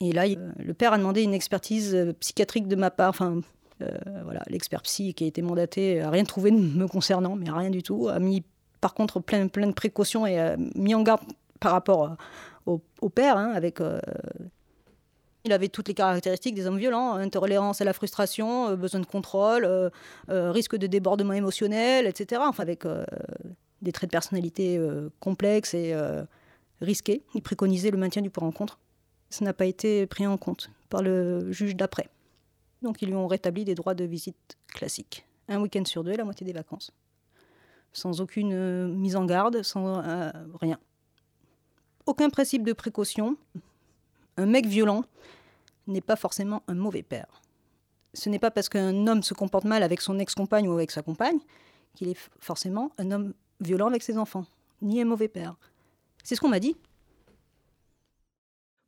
Et 0.00 0.12
là, 0.12 0.24
le 0.26 0.74
père 0.74 0.92
a 0.92 0.98
demandé 0.98 1.22
une 1.22 1.34
expertise 1.34 1.94
euh, 1.94 2.12
psychiatrique 2.14 2.66
de 2.66 2.76
ma 2.76 2.90
part. 2.90 3.10
Enfin, 3.10 3.40
euh, 3.82 3.98
voilà, 4.24 4.42
l'expert 4.48 4.82
psy 4.82 5.14
qui 5.14 5.24
a 5.24 5.26
été 5.26 5.42
mandaté 5.42 6.00
n'a 6.00 6.10
rien 6.10 6.24
trouvé 6.24 6.50
me 6.50 6.86
concernant, 6.86 7.36
mais 7.36 7.50
rien 7.50 7.70
du 7.70 7.82
tout. 7.82 8.08
A 8.08 8.18
mis 8.18 8.44
par 8.80 8.94
contre 8.94 9.20
plein, 9.20 9.46
de 9.46 9.72
précautions 9.72 10.26
et 10.26 10.38
a 10.38 10.56
mis 10.74 10.94
en 10.94 11.02
garde 11.02 11.22
par 11.60 11.72
rapport 11.72 12.16
au, 12.66 13.08
père, 13.08 13.36
hein, 13.36 13.52
avec. 13.54 13.80
Euh, 13.80 14.00
il 15.44 15.52
avait 15.52 15.68
toutes 15.68 15.88
les 15.88 15.94
caractéristiques 15.94 16.54
des 16.54 16.66
hommes 16.66 16.78
violents, 16.78 17.14
intolérance 17.14 17.80
à 17.80 17.84
la 17.84 17.92
frustration, 17.92 18.76
besoin 18.76 19.00
de 19.00 19.06
contrôle, 19.06 19.90
risque 20.28 20.76
de 20.76 20.86
débordement 20.86 21.32
émotionnel, 21.32 22.06
etc. 22.06 22.42
Enfin, 22.44 22.62
avec 22.62 22.84
des 23.80 23.92
traits 23.92 24.08
de 24.08 24.12
personnalité 24.12 24.80
complexes 25.18 25.74
et 25.74 25.96
risqués. 26.80 27.24
Il 27.34 27.42
préconisait 27.42 27.90
le 27.90 27.98
maintien 27.98 28.22
du 28.22 28.30
point 28.30 28.44
rencontre 28.44 28.78
ça 29.32 29.44
n'a 29.44 29.54
pas 29.54 29.66
été 29.66 30.06
pris 30.06 30.26
en 30.26 30.36
compte 30.36 30.70
par 30.90 31.02
le 31.02 31.50
juge 31.50 31.74
d'après. 31.74 32.08
Donc 32.82 33.02
ils 33.02 33.08
lui 33.08 33.14
ont 33.14 33.26
rétabli 33.26 33.64
des 33.64 33.74
droits 33.74 33.94
de 33.94 34.04
visite 34.04 34.56
classiques. 34.68 35.24
Un 35.48 35.60
week-end 35.60 35.84
sur 35.84 36.04
deux, 36.04 36.16
la 36.16 36.24
moitié 36.24 36.46
des 36.46 36.52
vacances. 36.52 36.92
Sans 37.92 38.20
aucune 38.20 38.52
euh, 38.52 38.88
mise 38.88 39.16
en 39.16 39.24
garde, 39.24 39.62
sans 39.62 40.02
euh, 40.04 40.30
rien. 40.60 40.78
Aucun 42.06 42.30
principe 42.30 42.64
de 42.64 42.72
précaution. 42.72 43.36
Un 44.36 44.46
mec 44.46 44.66
violent 44.66 45.04
n'est 45.86 46.00
pas 46.00 46.16
forcément 46.16 46.62
un 46.68 46.74
mauvais 46.74 47.02
père. 47.02 47.42
Ce 48.14 48.28
n'est 48.28 48.38
pas 48.38 48.50
parce 48.50 48.68
qu'un 48.68 49.06
homme 49.06 49.22
se 49.22 49.34
comporte 49.34 49.64
mal 49.64 49.82
avec 49.82 50.00
son 50.00 50.18
ex-compagne 50.18 50.68
ou 50.68 50.72
avec 50.72 50.90
sa 50.90 51.02
compagne 51.02 51.38
qu'il 51.94 52.08
est 52.08 52.30
forcément 52.40 52.90
un 52.98 53.10
homme 53.10 53.34
violent 53.60 53.88
avec 53.88 54.02
ses 54.02 54.18
enfants, 54.18 54.46
ni 54.80 55.00
un 55.00 55.04
mauvais 55.04 55.28
père. 55.28 55.56
C'est 56.24 56.34
ce 56.34 56.40
qu'on 56.40 56.48
m'a 56.48 56.60
dit. 56.60 56.76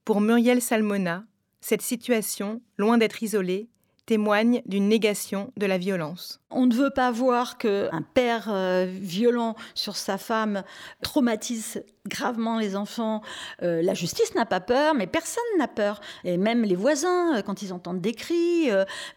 Pour 0.05 0.21
Muriel 0.21 0.61
Salmona, 0.61 1.25
cette 1.61 1.83
situation, 1.83 2.61
loin 2.77 2.99
d'être 2.99 3.23
isolée, 3.23 3.69
témoigne 4.07 4.63
d'une 4.67 4.89
négation 4.89 5.51
de 5.57 5.67
la 5.67 5.79
violence. 5.79 6.41
On 6.51 6.67
ne 6.67 6.75
veut 6.75 6.91
pas 6.91 7.11
voir 7.11 7.57
qu'un 7.57 8.03
père 8.13 8.51
euh, 8.51 8.87
violent 8.87 9.57
sur 9.75 9.97
sa 9.97 10.19
femme 10.19 10.63
traumatise 11.03 11.83
gravement 12.09 12.59
les 12.59 12.77
enfants. 12.77 13.23
Euh, 13.63 13.83
la 13.83 13.95
justice 13.95 14.35
n'a 14.35 14.47
pas 14.47 14.61
peur, 14.61 14.95
mais 14.95 15.07
personne 15.07 15.43
n'a 15.59 15.69
peur. 15.69 16.01
Et 16.25 16.37
même 16.37 16.63
les 16.63 16.77
voisins, 16.77 17.37
euh, 17.37 17.43
quand 17.43 17.63
ils 17.63 17.73
entendent 17.73 18.01
des 18.01 18.13
cris, 18.15 18.69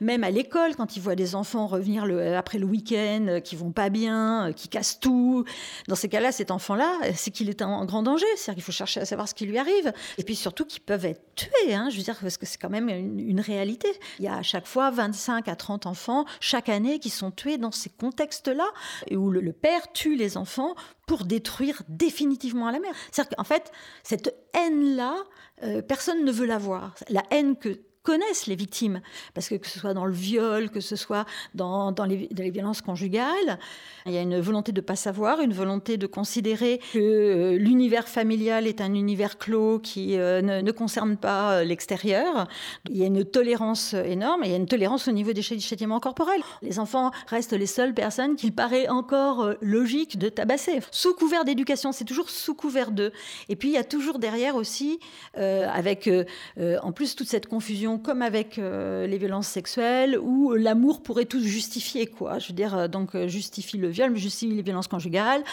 même 0.02 0.24
à 0.24 0.32
l'école, 0.32 0.76
quand 0.76 0.96
ils 0.96 1.02
voient 1.02 1.16
des 1.16 1.36
enfants 1.36 1.68
revenir 1.68 2.06
après 2.38 2.58
le 2.58 2.66
week-end, 2.66 3.40
qui 3.44 3.56
vont 3.56 3.72
pas 3.72 3.90
bien, 3.90 4.52
qui 4.56 4.68
cassent 4.68 5.00
tout. 5.00 5.44
Dans 5.88 5.96
ces 5.96 6.10
cas-là, 6.10 6.32
cet 6.32 6.52
enfant-là, 6.52 7.00
c'est 7.16 7.32
qu'il 7.32 7.50
est 7.50 7.62
en 7.62 7.86
grand 7.86 8.04
danger. 8.04 8.26
C'est-à-dire 8.36 8.56
qu'il 8.56 8.64
faut 8.64 8.72
chercher 8.72 9.02
à 9.02 9.06
savoir 9.06 9.28
ce 9.28 9.34
qui 9.34 9.46
lui 9.46 9.58
arrive. 9.58 9.94
Et 10.18 10.24
puis 10.24 10.36
surtout 10.36 10.66
qu'ils 10.66 10.82
peuvent 10.82 11.06
être 11.06 11.22
tués. 11.36 11.74
Hein, 11.74 11.90
je 11.90 11.98
veux 11.98 12.04
dire, 12.04 12.18
parce 12.20 12.38
que 12.38 12.46
c'est 12.46 12.58
quand 12.58 12.70
même 12.70 12.90
une, 12.90 13.20
une 13.20 13.40
réalité. 13.40 13.88
Il 14.20 14.26
y 14.26 14.28
a 14.28 14.38
à 14.38 14.44
chaque 14.44 14.68
fois 14.68 14.90
25 14.92 15.48
à 15.48 15.56
30 15.56 15.86
enfants 15.86 16.26
chaque 16.40 16.70
année 16.70 17.00
qui 17.00 17.10
sont 17.10 17.32
tués 17.32 17.58
dans 17.58 17.72
ces 17.72 17.90
contextes-là, 17.90 18.68
où 19.12 19.30
le, 19.30 19.54
père 19.54 19.92
tue 19.92 20.16
les 20.16 20.38
enfants 20.38 20.76
pour 21.08 21.26
détruire 21.26 21.82
définitivement 21.88 22.70
la 22.70 22.80
mère. 22.80 22.94
C'est-à-dire 23.12 23.36
qu'en 23.38 23.44
fait, 23.44 23.72
cette 24.04 24.36
haine-là, 24.54 25.16
euh, 25.64 25.82
personne 25.82 26.24
ne 26.24 26.32
veut 26.32 26.46
la 26.46 26.60
voir. 26.60 26.94
La 27.10 27.24
haine 27.32 27.56
que 27.56 27.80
connaissent 28.08 28.48
les 28.48 28.56
victimes, 28.56 29.02
parce 29.34 29.50
que 29.50 29.56
que 29.56 29.68
ce 29.68 29.80
soit 29.80 29.94
dans 29.94 30.06
le 30.06 30.14
viol, 30.14 30.70
que 30.70 30.80
ce 30.80 30.96
soit 30.96 31.26
dans, 31.56 31.92
dans, 31.92 32.06
les, 32.06 32.30
violences 32.52 32.82
conjugales, 32.82 33.60
il 34.06 34.14
y 34.14 34.18
a 34.18 34.22
une 34.22 34.40
volonté 34.40 34.72
de 34.72 34.80
ne 34.80 34.86
pas 34.86 34.96
savoir, 34.96 35.42
une 35.42 35.52
volonté 35.52 35.98
de 35.98 36.08
considérer 36.08 36.80
que 36.94 37.00
euh, 37.00 37.58
l'univers 37.58 38.08
familial 38.08 38.66
est 38.66 38.80
un 38.80 38.94
univers 38.94 39.38
clos 39.38 39.80
qui 39.80 40.18
euh, 40.18 40.42
ne, 40.42 40.72
concerne 40.72 41.18
pas 41.18 41.52
euh, 41.52 41.64
l'extérieur. 41.66 42.48
Il 42.90 42.96
y 42.96 43.04
a 43.04 43.08
une 43.08 43.26
tolérance 43.26 43.94
énorme, 43.94 44.46
et 44.46 44.48
il 44.48 44.52
y 44.52 44.56
a 44.56 44.58
une 44.58 44.68
tolérance 44.68 45.10
au 45.10 45.12
niveau 45.12 45.34
des 45.34 45.42
châtiments 45.42 46.00
corporels. 46.00 46.44
Les 46.62 46.80
enfants 46.80 47.12
restent 47.28 47.52
les 47.52 47.66
seules 47.66 47.94
personnes 47.94 48.38
qu'il 48.38 48.54
paraît 48.54 48.88
encore 48.88 49.56
logique 49.60 50.18
de 50.18 50.30
tabasser. 50.30 50.80
Sous 50.92 51.14
couvert 51.14 51.44
d'éducation, 51.44 51.92
c'est 51.92 52.06
toujours 52.06 52.30
sous 52.30 52.56
couvert 52.56 52.92
d'eux. 52.92 53.12
Et 53.50 53.58
puis 53.58 53.68
il 53.68 53.74
y 53.74 53.78
a 53.78 53.84
toujours 53.84 54.18
derrière 54.18 54.56
aussi, 54.56 55.02
avec 55.36 56.10
en 56.58 56.92
plus 56.94 57.16
toute 57.18 57.28
cette 57.28 57.48
confusion 57.48 57.97
comme 57.98 58.22
avec 58.22 58.60
euh, 58.60 59.08
les 59.08 59.18
violences 59.18 59.48
sexuelles, 59.48 60.18
où 60.20 60.54
l'amour 60.54 61.02
pourrait 61.02 61.26
tout 61.26 61.42
justifier, 61.42 62.08
quoi. 62.08 62.40
Je 62.40 62.50
veux 62.50 62.54
dire, 62.54 62.76
euh, 62.76 62.88
donc 62.88 63.16
euh, 63.16 63.28
justifie 63.28 63.78
le 63.78 63.88
viol, 63.88 64.16
justifie 64.16 64.54
les 64.54 64.62
violences 64.62 64.88
conjugales. 64.88 65.44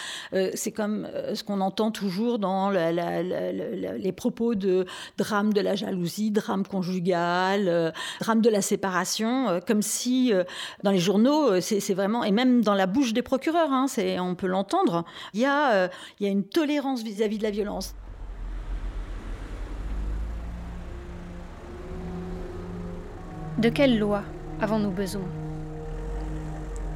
c'est 0.54 0.72
comme 0.72 1.08
ce 1.34 1.42
qu'on 1.42 1.60
entend 1.60 1.90
toujours 1.90 2.38
dans 2.38 2.70
les 2.70 4.12
propos 4.12 4.54
de 4.54 4.86
drame 5.16 5.52
de 5.52 5.60
la 5.60 5.74
jalousie, 5.74 6.30
drame 6.30 6.66
conjugal, 6.66 7.92
drame 8.20 8.40
de 8.40 8.50
la 8.50 8.62
séparation, 8.62 9.60
comme 9.66 9.82
si 9.82 10.32
dans 10.82 10.90
les 10.90 10.98
journaux, 10.98 11.60
c'est 11.60 11.94
vraiment, 11.94 12.24
et 12.24 12.32
même 12.32 12.62
dans 12.62 12.74
la 12.74 12.86
bouche 12.86 13.12
des 13.12 13.22
procureurs, 13.22 13.72
hein, 13.72 13.86
on 14.20 14.34
peut 14.34 14.46
l'entendre, 14.46 15.04
il 15.32 15.40
y, 15.40 15.46
a, 15.46 15.88
il 16.18 16.26
y 16.26 16.28
a 16.28 16.32
une 16.32 16.44
tolérance 16.44 17.02
vis 17.02 17.22
à 17.22 17.28
-vis 17.28 17.38
de 17.38 17.42
la 17.42 17.50
violence. 17.50 17.94
De 23.58 23.68
quelle 23.68 24.00
loi 24.00 24.22
avons-nous 24.60 24.90
besoin? 24.90 25.28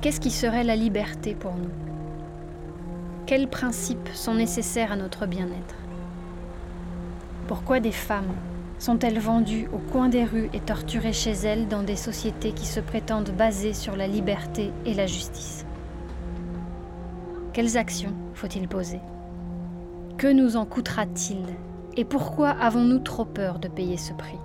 Qu'est-ce 0.01 0.19
qui 0.19 0.33
serait 0.33 0.65
la 0.65 0.75
liberté 0.75 1.37
pour 1.37 1.55
nous? 1.55 1.71
Quels 3.27 3.47
principes 3.47 4.09
sont 4.13 4.35
nécessaires 4.35 4.91
à 4.91 4.97
notre 4.97 5.27
bien-être? 5.27 5.77
Pourquoi 7.47 7.79
des 7.79 7.93
femmes 7.93 8.35
sont-elles 8.81 9.21
vendues 9.21 9.69
au 9.73 9.79
coin 9.79 10.09
des 10.09 10.25
rues 10.25 10.51
et 10.53 10.59
torturées 10.59 11.13
chez 11.13 11.31
elles 11.31 11.69
dans 11.69 11.85
des 11.85 11.95
sociétés 11.95 12.51
qui 12.51 12.67
se 12.67 12.81
prétendent 12.81 13.31
basées 13.31 13.73
sur 13.73 13.95
la 13.95 14.09
liberté 14.09 14.73
et 14.85 14.95
la 14.95 15.07
justice? 15.07 15.65
Quelles 17.53 17.77
actions 17.77 18.15
faut-il 18.35 18.67
poser? 18.67 19.01
Que 20.17 20.33
nous 20.33 20.57
en 20.57 20.65
coûtera-t-il? 20.65 21.45
Et 21.97 22.05
pourquoi 22.05 22.49
avons-nous 22.51 22.99
trop 22.99 23.25
peur 23.25 23.61
de 23.61 23.69
payer 23.69 23.97
ce 23.97 24.13
prix? 24.13 24.39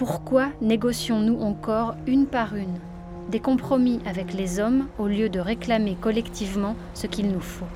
Pourquoi 0.00 0.48
négocions-nous 0.62 1.38
encore 1.42 1.94
une 2.06 2.24
par 2.24 2.56
une 2.56 2.80
des 3.28 3.38
compromis 3.38 4.00
avec 4.06 4.32
les 4.32 4.58
hommes 4.58 4.88
au 4.98 5.06
lieu 5.06 5.28
de 5.28 5.38
réclamer 5.38 5.94
collectivement 5.94 6.74
ce 6.94 7.06
qu'il 7.06 7.30
nous 7.30 7.42
faut? 7.42 7.66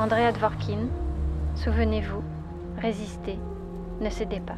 Andrea 0.00 0.32
Dvorkin, 0.32 0.88
souvenez-vous, 1.56 2.22
résistez, 2.78 3.38
ne 4.00 4.08
cédez 4.08 4.40
pas. 4.40 4.56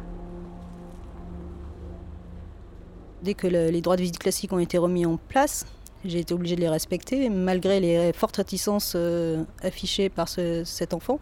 Dès 3.23 3.33
que 3.33 3.47
les 3.47 3.81
droits 3.81 3.97
de 3.97 4.03
visite 4.03 4.19
classiques 4.19 4.53
ont 4.53 4.59
été 4.59 4.77
remis 4.77 5.05
en 5.05 5.17
place, 5.17 5.65
j'ai 6.05 6.19
été 6.19 6.33
obligée 6.33 6.55
de 6.55 6.61
les 6.61 6.69
respecter, 6.69 7.29
malgré 7.29 7.81
les 7.81 8.13
fortes 8.13 8.37
réticences 8.37 8.93
euh, 8.95 9.43
affichées 9.61 10.07
par 10.07 10.29
cet 10.29 10.93
enfant. 10.93 11.19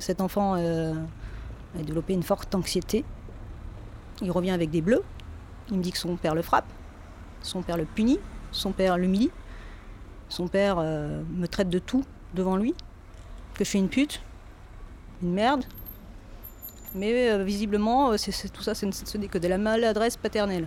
Cet 0.00 0.20
enfant 0.20 0.54
euh, 0.56 0.94
a 1.78 1.82
développé 1.82 2.14
une 2.14 2.22
forte 2.22 2.54
anxiété. 2.54 3.04
Il 4.22 4.30
revient 4.30 4.50
avec 4.50 4.70
des 4.70 4.80
bleus. 4.80 5.02
Il 5.70 5.78
me 5.78 5.82
dit 5.82 5.92
que 5.92 5.98
son 5.98 6.16
père 6.16 6.34
le 6.34 6.42
frappe, 6.42 6.66
son 7.42 7.62
père 7.62 7.76
le 7.76 7.84
punit, 7.84 8.18
son 8.50 8.72
père 8.72 8.98
l'humilie, 8.98 9.30
son 10.28 10.48
père 10.48 10.76
euh, 10.78 11.22
me 11.30 11.46
traite 11.46 11.70
de 11.70 11.78
tout 11.78 12.04
devant 12.34 12.56
lui, 12.56 12.74
que 13.54 13.64
je 13.64 13.70
suis 13.70 13.78
une 13.78 13.88
pute, 13.88 14.20
une 15.22 15.32
merde. 15.32 15.64
Mais 16.94 17.30
euh, 17.30 17.42
visiblement, 17.44 18.10
tout 18.10 18.62
ça, 18.62 18.74
ce 18.74 19.16
n'est 19.16 19.28
que 19.28 19.38
de 19.38 19.48
la 19.48 19.58
maladresse 19.58 20.16
paternelle. 20.16 20.66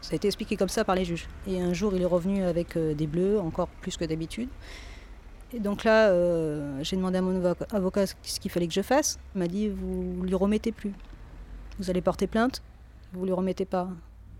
Ça 0.00 0.12
a 0.12 0.16
été 0.16 0.26
expliqué 0.26 0.56
comme 0.56 0.68
ça 0.68 0.84
par 0.84 0.96
les 0.96 1.04
juges. 1.04 1.28
Et 1.46 1.60
un 1.60 1.72
jour, 1.72 1.94
il 1.94 2.02
est 2.02 2.06
revenu 2.06 2.42
avec 2.42 2.76
des 2.76 3.06
bleus, 3.06 3.38
encore 3.38 3.68
plus 3.68 3.96
que 3.96 4.04
d'habitude. 4.04 4.48
Et 5.54 5.60
donc 5.60 5.84
là, 5.84 6.08
euh, 6.08 6.82
j'ai 6.82 6.96
demandé 6.96 7.18
à 7.18 7.22
mon 7.22 7.44
avocat 7.70 8.06
ce 8.06 8.40
qu'il 8.40 8.50
fallait 8.50 8.68
que 8.68 8.74
je 8.74 8.82
fasse. 8.82 9.18
Il 9.34 9.38
m'a 9.38 9.48
dit 9.48 9.68
Vous 9.68 10.22
lui 10.22 10.34
remettez 10.34 10.72
plus. 10.72 10.92
Vous 11.78 11.90
allez 11.90 12.00
porter 12.00 12.26
plainte, 12.26 12.62
vous 13.12 13.24
lui 13.24 13.32
remettez 13.32 13.64
pas. 13.64 13.88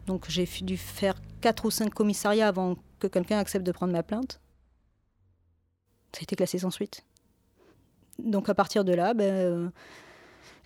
Donc 0.06 0.26
j'ai 0.28 0.48
dû 0.62 0.76
faire 0.76 1.14
quatre 1.40 1.64
ou 1.64 1.70
cinq 1.70 1.92
commissariats 1.92 2.48
avant 2.48 2.76
que 2.98 3.06
quelqu'un 3.06 3.38
accepte 3.38 3.66
de 3.66 3.72
prendre 3.72 3.92
ma 3.92 4.02
plainte. 4.02 4.40
Ça 6.12 6.20
a 6.20 6.22
été 6.22 6.36
classé 6.36 6.58
sans 6.58 6.70
suite. 6.70 7.04
Donc 8.18 8.48
à 8.48 8.54
partir 8.54 8.84
de 8.84 8.92
là, 8.92 9.14
ben, 9.14 9.32
euh, 9.32 9.68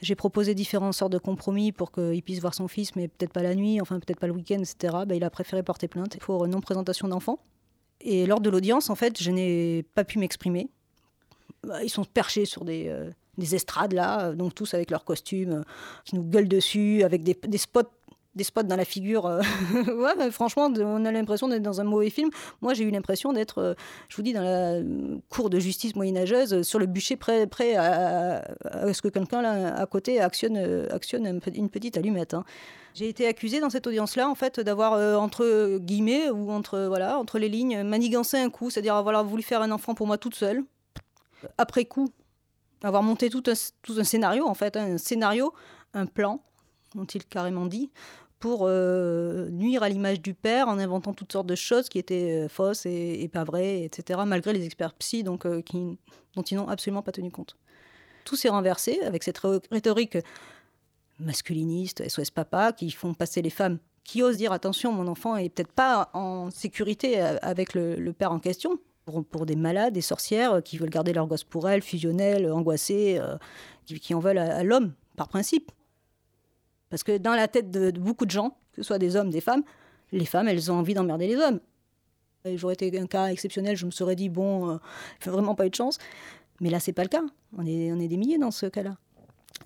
j'ai 0.00 0.14
proposé 0.14 0.54
différentes 0.54 0.94
sortes 0.94 1.12
de 1.12 1.18
compromis 1.18 1.72
pour 1.72 1.92
qu'il 1.92 2.22
puisse 2.22 2.40
voir 2.40 2.54
son 2.54 2.68
fils, 2.68 2.96
mais 2.96 3.08
peut-être 3.08 3.32
pas 3.32 3.42
la 3.42 3.54
nuit, 3.54 3.80
enfin 3.80 4.00
peut-être 4.00 4.20
pas 4.20 4.26
le 4.26 4.32
week-end, 4.32 4.58
etc. 4.58 4.98
Ben, 5.06 5.14
il 5.14 5.24
a 5.24 5.30
préféré 5.30 5.62
porter 5.62 5.88
plainte 5.88 6.18
pour 6.18 6.46
non-présentation 6.48 7.08
d'enfant. 7.08 7.38
Et 8.00 8.26
lors 8.26 8.40
de 8.40 8.50
l'audience, 8.50 8.90
en 8.90 8.94
fait, 8.94 9.20
je 9.22 9.30
n'ai 9.30 9.84
pas 9.94 10.04
pu 10.04 10.18
m'exprimer. 10.18 10.68
Bah, 11.64 11.82
Ils 11.82 11.90
sont 11.90 12.04
perchés 12.04 12.44
sur 12.44 12.64
des, 12.64 12.88
euh, 12.88 13.10
des 13.38 13.54
estrades, 13.54 13.92
là, 13.92 14.32
donc 14.32 14.54
tous 14.54 14.74
avec 14.74 14.90
leurs 14.90 15.04
costumes, 15.04 15.52
euh, 15.52 15.62
qui 16.04 16.14
nous 16.16 16.24
gueulent 16.24 16.48
dessus, 16.48 17.02
avec 17.02 17.22
des, 17.22 17.36
spots 17.58 17.82
des 18.34 18.44
spots 18.44 18.64
dans 18.64 18.76
la 18.76 18.84
figure. 18.84 19.26
euh, 19.26 19.40
mais 20.18 20.30
franchement, 20.30 20.70
on 20.78 21.04
a 21.04 21.10
l'impression 21.12 21.48
d'être 21.48 21.62
dans 21.62 21.80
un 21.80 21.84
mauvais 21.84 22.10
film. 22.10 22.30
Moi, 22.60 22.74
j'ai 22.74 22.84
eu 22.84 22.90
l'impression 22.90 23.32
d'être, 23.32 23.58
euh, 23.58 23.74
je 24.08 24.16
vous 24.16 24.22
dis, 24.22 24.32
dans 24.34 24.42
la 24.42 24.80
cour 25.30 25.48
de 25.50 25.58
justice 25.58 25.96
moyenâgeuse, 25.96 26.62
sur 26.62 26.78
le 26.78 26.86
bûcher, 26.86 27.16
prêt, 27.16 27.48
à, 27.76 28.42
ce 28.92 29.00
que 29.02 29.08
quelqu'un 29.08 29.42
là 29.42 29.74
à 29.74 29.86
côté 29.86 30.20
actionne, 30.20 30.90
une 31.54 31.70
petite 31.70 31.96
allumette. 31.96 32.34
hein. 32.34 32.44
J'ai 32.96 33.10
été 33.10 33.26
accusée 33.26 33.60
dans 33.60 33.68
cette 33.68 33.86
audience-là, 33.86 34.26
en 34.26 34.34
fait, 34.34 34.58
d'avoir 34.58 34.94
euh, 34.94 35.16
entre 35.16 35.76
guillemets 35.76 36.30
ou 36.30 36.50
entre 36.50 36.86
voilà, 36.86 37.18
entre 37.18 37.38
les 37.38 37.50
lignes, 37.50 37.82
manigancé 37.82 38.38
un 38.38 38.48
coup, 38.48 38.70
c'est-à-dire 38.70 38.94
avoir 38.94 39.22
voulu 39.22 39.42
faire 39.42 39.60
un 39.60 39.70
enfant 39.70 39.94
pour 39.94 40.06
moi 40.06 40.16
toute 40.16 40.34
seule. 40.34 40.64
Après 41.58 41.84
coup, 41.84 42.08
avoir 42.82 43.02
monté 43.02 43.28
tout 43.28 43.42
un, 43.48 43.52
tout 43.82 43.96
un 43.98 44.04
scénario, 44.04 44.46
en 44.46 44.54
fait, 44.54 44.78
un 44.78 44.96
scénario, 44.96 45.52
un 45.92 46.06
plan, 46.06 46.42
ont-ils 46.96 47.26
carrément 47.26 47.66
dit, 47.66 47.90
pour 48.38 48.60
euh, 48.62 49.50
nuire 49.50 49.82
à 49.82 49.90
l'image 49.90 50.22
du 50.22 50.32
père 50.32 50.68
en 50.68 50.78
inventant 50.78 51.12
toutes 51.12 51.32
sortes 51.32 51.46
de 51.46 51.54
choses 51.54 51.90
qui 51.90 51.98
étaient 51.98 52.46
euh, 52.46 52.48
fausses 52.48 52.86
et, 52.86 53.28
pas 53.30 53.44
vraies, 53.44 53.82
etc., 53.82 54.20
malgré 54.24 54.54
les 54.54 54.64
experts 54.64 54.94
psy 54.94 55.22
donc, 55.22 55.46
dont 55.46 56.42
ils 56.42 56.56
n'ont 56.56 56.68
absolument 56.68 57.02
pas 57.02 57.12
tenu 57.12 57.30
compte. 57.30 57.58
Tout 58.24 58.36
s'est 58.36 58.48
renversé 58.48 59.00
avec 59.02 59.22
cette 59.22 59.42
rhétorique 59.70 60.16
masculiniste, 61.18 62.08
SOS 62.08 62.30
papa, 62.30 62.72
qui 62.72 62.90
font 62.90 63.14
passer 63.14 63.42
les 63.42 63.50
femmes 63.50 63.78
qui 64.06 64.22
osent 64.22 64.36
dire 64.36 64.52
attention, 64.52 64.92
mon 64.92 65.08
enfant 65.08 65.36
est 65.36 65.48
peut-être 65.48 65.72
pas 65.72 66.10
en 66.14 66.50
sécurité 66.50 67.20
euh, 67.20 67.36
avec 67.42 67.74
le, 67.74 68.12
père 68.12 68.32
en 68.32 68.38
question, 68.38 68.78
pour, 69.04 69.46
des 69.46 69.56
malades, 69.56 69.94
des 69.94 70.00
sorcières 70.00 70.54
euh, 70.54 70.60
qui 70.60 70.78
veulent 70.78 70.90
garder 70.90 71.12
leur 71.12 71.26
gosse 71.26 71.44
pour 71.44 71.68
elles, 71.68 71.82
fusionnelles, 71.82 72.50
angoissées, 72.50 73.18
euh, 73.20 73.36
qui, 73.84 73.98
qui 73.98 74.14
en 74.14 74.20
veulent 74.20 74.38
à, 74.38 74.62
l'homme, 74.62 74.92
par 75.16 75.28
principe. 75.28 75.72
Parce 76.88 77.02
que 77.02 77.18
dans 77.18 77.34
la 77.34 77.48
tête 77.48 77.70
de, 77.70 77.90
beaucoup 77.90 78.26
de 78.26 78.30
gens, 78.30 78.50
que 78.72 78.76
ce 78.76 78.82
soit 78.84 78.98
des 78.98 79.16
hommes, 79.16 79.30
des 79.30 79.40
femmes, 79.40 79.62
les 80.12 80.24
femmes, 80.24 80.48
elles 80.48 80.70
ont 80.70 80.76
envie 80.76 80.94
d'emmerder 80.94 81.26
les 81.26 81.36
hommes. 81.36 81.60
J'aurais 82.54 82.74
été 82.74 82.96
un 82.98 83.08
cas 83.08 83.26
exceptionnel, 83.26 83.76
je 83.76 83.86
me 83.86 83.90
serais 83.90 84.14
dit, 84.14 84.28
bon, 84.28 84.70
euh, 84.70 84.76
vraiment 85.24 85.56
pas 85.56 85.66
eu 85.66 85.70
de 85.70 85.74
chance. 85.74 85.98
Mais 86.60 86.70
là, 86.70 86.78
c'est 86.78 86.92
pas 86.92 87.02
le 87.02 87.08
cas. 87.08 87.22
On 87.58 87.66
est, 87.66 87.92
on 87.92 87.98
est 87.98 88.06
des 88.06 88.16
milliers 88.16 88.38
dans 88.38 88.52
ce 88.52 88.66
cas-là. 88.66 88.96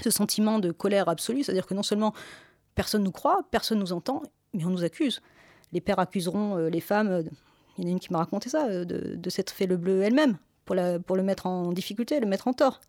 Ce 0.03 0.11
sentiment 0.11 0.59
de 0.59 0.70
colère 0.70 1.09
absolue, 1.09 1.43
c'est-à-dire 1.43 1.66
que 1.66 1.74
non 1.74 1.82
seulement 1.82 2.14
personne 2.74 3.03
nous 3.03 3.12
croit, 3.12 3.41
personne 3.51 3.78
nous 3.78 3.93
entend, 3.93 4.22
mais 4.55 4.64
on 4.64 4.70
nous 4.70 4.84
accuse. 4.84 5.20
Les 5.72 5.80
pères 5.80 5.99
accuseront 5.99 6.57
euh, 6.57 6.68
les 6.68 6.80
femmes, 6.80 7.09
euh, 7.09 7.22
il 7.78 7.84
y 7.84 7.86
en 7.86 7.91
a 7.91 7.93
une 7.93 8.01
qui 8.01 8.12
m'a 8.12 8.18
raconté 8.18 8.49
ça, 8.49 8.66
euh, 8.66 8.84
de, 8.84 9.30
s'être 9.30 9.51
fait 9.51 9.66
le 9.66 9.76
bleu 9.76 10.03
elle-même, 10.03 10.36
pour 10.64 11.16
le 11.16 11.22
mettre 11.22 11.47
en 11.47 11.72
difficulté, 11.72 12.20
le 12.20 12.26
mettre 12.26 12.47
en 12.47 12.53
tort. 12.53 12.80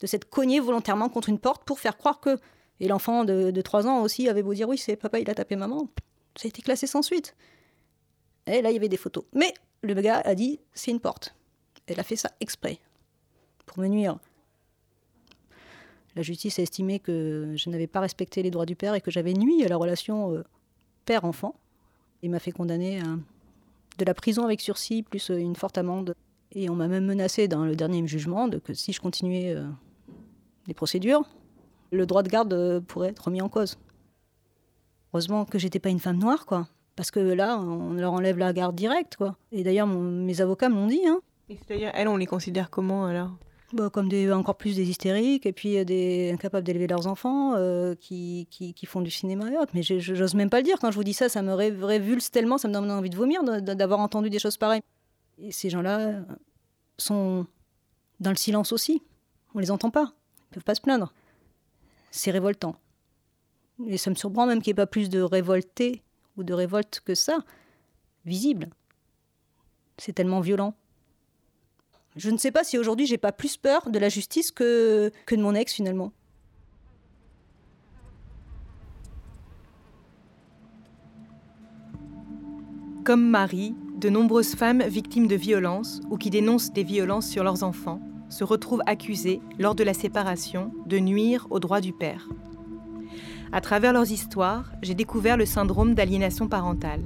De 0.00 0.06
s'être 0.06 0.28
cogné 0.28 0.60
volontairement 0.60 1.08
contre 1.08 1.28
une 1.28 1.38
porte 1.38 1.64
pour 1.64 1.78
faire 1.78 1.96
croire 1.96 2.20
que. 2.20 2.38
Et 2.80 2.88
l'enfant 2.88 3.24
de, 3.24 3.50
de 3.50 3.60
3 3.60 3.86
ans 3.86 4.02
aussi 4.02 4.28
avait 4.28 4.42
beau 4.42 4.54
dire 4.54 4.68
oui, 4.68 4.78
c'est 4.78 4.96
papa, 4.96 5.18
il 5.18 5.30
a 5.30 5.34
tapé 5.34 5.56
maman. 5.56 5.88
Ça 6.36 6.46
a 6.46 6.48
été 6.48 6.62
classé 6.62 6.86
sans 6.86 7.02
suite. 7.02 7.36
Et 8.46 8.62
là, 8.62 8.70
il 8.70 8.74
y 8.74 8.76
avait 8.76 8.88
des 8.88 8.96
photos. 8.96 9.24
Mais 9.32 9.52
le 9.82 9.94
gars 9.94 10.20
a 10.24 10.34
dit 10.34 10.60
c'est 10.72 10.90
une 10.90 11.00
porte. 11.00 11.34
Elle 11.86 12.00
a 12.00 12.04
fait 12.04 12.16
ça 12.16 12.30
exprès, 12.40 12.78
pour 13.66 13.78
me 13.78 13.88
nuire. 13.88 14.18
La 16.18 16.24
justice 16.24 16.58
a 16.58 16.62
estimé 16.62 16.98
que 16.98 17.54
je 17.54 17.70
n'avais 17.70 17.86
pas 17.86 18.00
respecté 18.00 18.42
les 18.42 18.50
droits 18.50 18.66
du 18.66 18.74
père 18.74 18.96
et 18.96 19.00
que 19.00 19.08
j'avais 19.08 19.34
nui 19.34 19.64
à 19.64 19.68
la 19.68 19.76
relation 19.76 20.34
euh, 20.34 20.42
père-enfant. 21.04 21.54
Il 22.22 22.30
m'a 22.32 22.40
fait 22.40 22.50
condamner 22.50 22.98
à 22.98 23.04
de 23.98 24.04
la 24.04 24.14
prison 24.14 24.42
avec 24.42 24.60
sursis 24.60 25.04
plus 25.04 25.30
euh, 25.30 25.38
une 25.38 25.54
forte 25.54 25.78
amende. 25.78 26.16
Et 26.50 26.68
on 26.70 26.74
m'a 26.74 26.88
même 26.88 27.06
menacé 27.06 27.46
dans 27.46 27.64
le 27.64 27.76
dernier 27.76 28.04
jugement 28.08 28.48
de 28.48 28.58
que 28.58 28.74
si 28.74 28.92
je 28.92 29.00
continuais 29.00 29.54
euh, 29.54 29.64
les 30.66 30.74
procédures, 30.74 31.22
le 31.92 32.04
droit 32.04 32.24
de 32.24 32.28
garde 32.30 32.80
pourrait 32.88 33.10
être 33.10 33.26
remis 33.26 33.40
en 33.40 33.48
cause. 33.48 33.78
Heureusement 35.12 35.44
que 35.44 35.60
j'étais 35.60 35.78
pas 35.78 35.90
une 35.90 36.00
femme 36.00 36.18
noire, 36.18 36.46
quoi. 36.46 36.66
Parce 36.96 37.12
que 37.12 37.20
là, 37.20 37.60
on 37.60 37.92
leur 37.92 38.12
enlève 38.12 38.38
la 38.38 38.52
garde 38.52 38.74
directe, 38.74 39.14
quoi. 39.14 39.36
Et 39.52 39.62
d'ailleurs, 39.62 39.86
mes 39.86 40.40
avocats 40.40 40.68
me 40.68 40.74
l'ont 40.74 40.88
dit, 40.88 41.06
hein. 41.06 41.20
Et 41.48 41.56
c'est-à-dire, 41.56 41.92
elles, 41.94 42.08
on 42.08 42.16
les 42.16 42.26
considère 42.26 42.70
comment 42.70 43.06
alors? 43.06 43.30
Bah, 43.74 43.90
comme 43.90 44.08
encore 44.32 44.56
plus 44.56 44.76
des 44.76 44.88
hystériques 44.88 45.44
et 45.44 45.52
puis 45.52 45.76
euh, 45.76 45.84
des 45.84 46.30
incapables 46.32 46.64
d'élever 46.64 46.86
leurs 46.86 47.06
enfants 47.06 47.54
euh, 47.54 47.94
qui, 47.94 48.46
qui, 48.50 48.86
font 48.86 49.02
du 49.02 49.10
cinéma 49.10 49.50
et 49.50 49.58
autres. 49.58 49.72
Mais 49.74 49.82
j'ose 49.82 50.34
même 50.34 50.48
pas 50.48 50.58
le 50.58 50.62
dire. 50.62 50.78
Quand 50.80 50.90
je 50.90 50.96
vous 50.96 51.04
dis 51.04 51.12
ça, 51.12 51.28
ça 51.28 51.42
me 51.42 51.52
ré- 51.52 51.70
révulse 51.70 52.30
tellement, 52.30 52.56
ça 52.56 52.68
me 52.68 52.72
donne 52.72 52.90
envie 52.90 53.10
de 53.10 53.16
vomir 53.16 53.42
d'avoir 53.44 54.00
entendu 54.00 54.30
des 54.30 54.38
choses 54.38 54.56
pareilles. 54.56 54.80
Et 55.38 55.52
ces 55.52 55.68
gens-là 55.68 55.98
euh, 56.00 56.22
sont 56.96 57.46
dans 58.20 58.30
le 58.30 58.36
silence 58.36 58.72
aussi. 58.72 59.02
On 59.54 59.58
les 59.58 59.70
entend 59.70 59.90
pas. 59.90 60.14
Ils 60.50 60.54
peuvent 60.54 60.64
pas 60.64 60.74
se 60.74 60.80
plaindre. 60.80 61.12
C'est 62.10 62.30
révoltant. 62.30 62.74
Et 63.86 63.98
ça 63.98 64.08
me 64.08 64.14
surprend 64.14 64.46
même 64.46 64.62
qu'il 64.62 64.70
n'y 64.70 64.76
ait 64.80 64.82
pas 64.82 64.86
plus 64.86 65.10
de 65.10 65.20
révoltés 65.20 66.02
ou 66.38 66.42
de 66.42 66.54
révolte 66.54 67.00
que 67.04 67.14
ça, 67.14 67.38
visible. 68.24 68.70
C'est 69.98 70.14
tellement 70.14 70.40
violent. 70.40 70.74
Je 72.18 72.30
ne 72.30 72.36
sais 72.36 72.50
pas 72.50 72.64
si 72.64 72.76
aujourd'hui 72.76 73.06
j'ai 73.06 73.16
pas 73.16 73.30
plus 73.30 73.56
peur 73.56 73.90
de 73.90 73.98
la 74.00 74.08
justice 74.08 74.50
que, 74.50 75.12
de 75.30 75.36
mon 75.36 75.54
ex 75.54 75.72
finalement. 75.72 76.12
Comme 83.04 83.24
Marie, 83.30 83.76
de 83.96 84.08
nombreuses 84.08 84.56
femmes 84.56 84.82
victimes 84.82 85.28
de 85.28 85.36
violences 85.36 86.00
ou 86.10 86.16
qui 86.16 86.30
dénoncent 86.30 86.72
des 86.72 86.82
violences 86.82 87.28
sur 87.28 87.44
leurs 87.44 87.62
enfants 87.62 88.00
se 88.30 88.42
retrouvent 88.42 88.82
accusées, 88.86 89.40
lors 89.60 89.76
de 89.76 89.84
la 89.84 89.94
séparation, 89.94 90.72
de 90.86 90.98
nuire 90.98 91.46
aux 91.50 91.60
droits 91.60 91.80
du 91.80 91.92
père. 91.92 92.28
À 93.52 93.60
travers 93.60 93.92
leurs 93.92 94.10
histoires, 94.10 94.72
j'ai 94.82 94.94
découvert 94.94 95.36
le 95.36 95.46
syndrome 95.46 95.94
d'aliénation 95.94 96.48
parentale. 96.48 97.04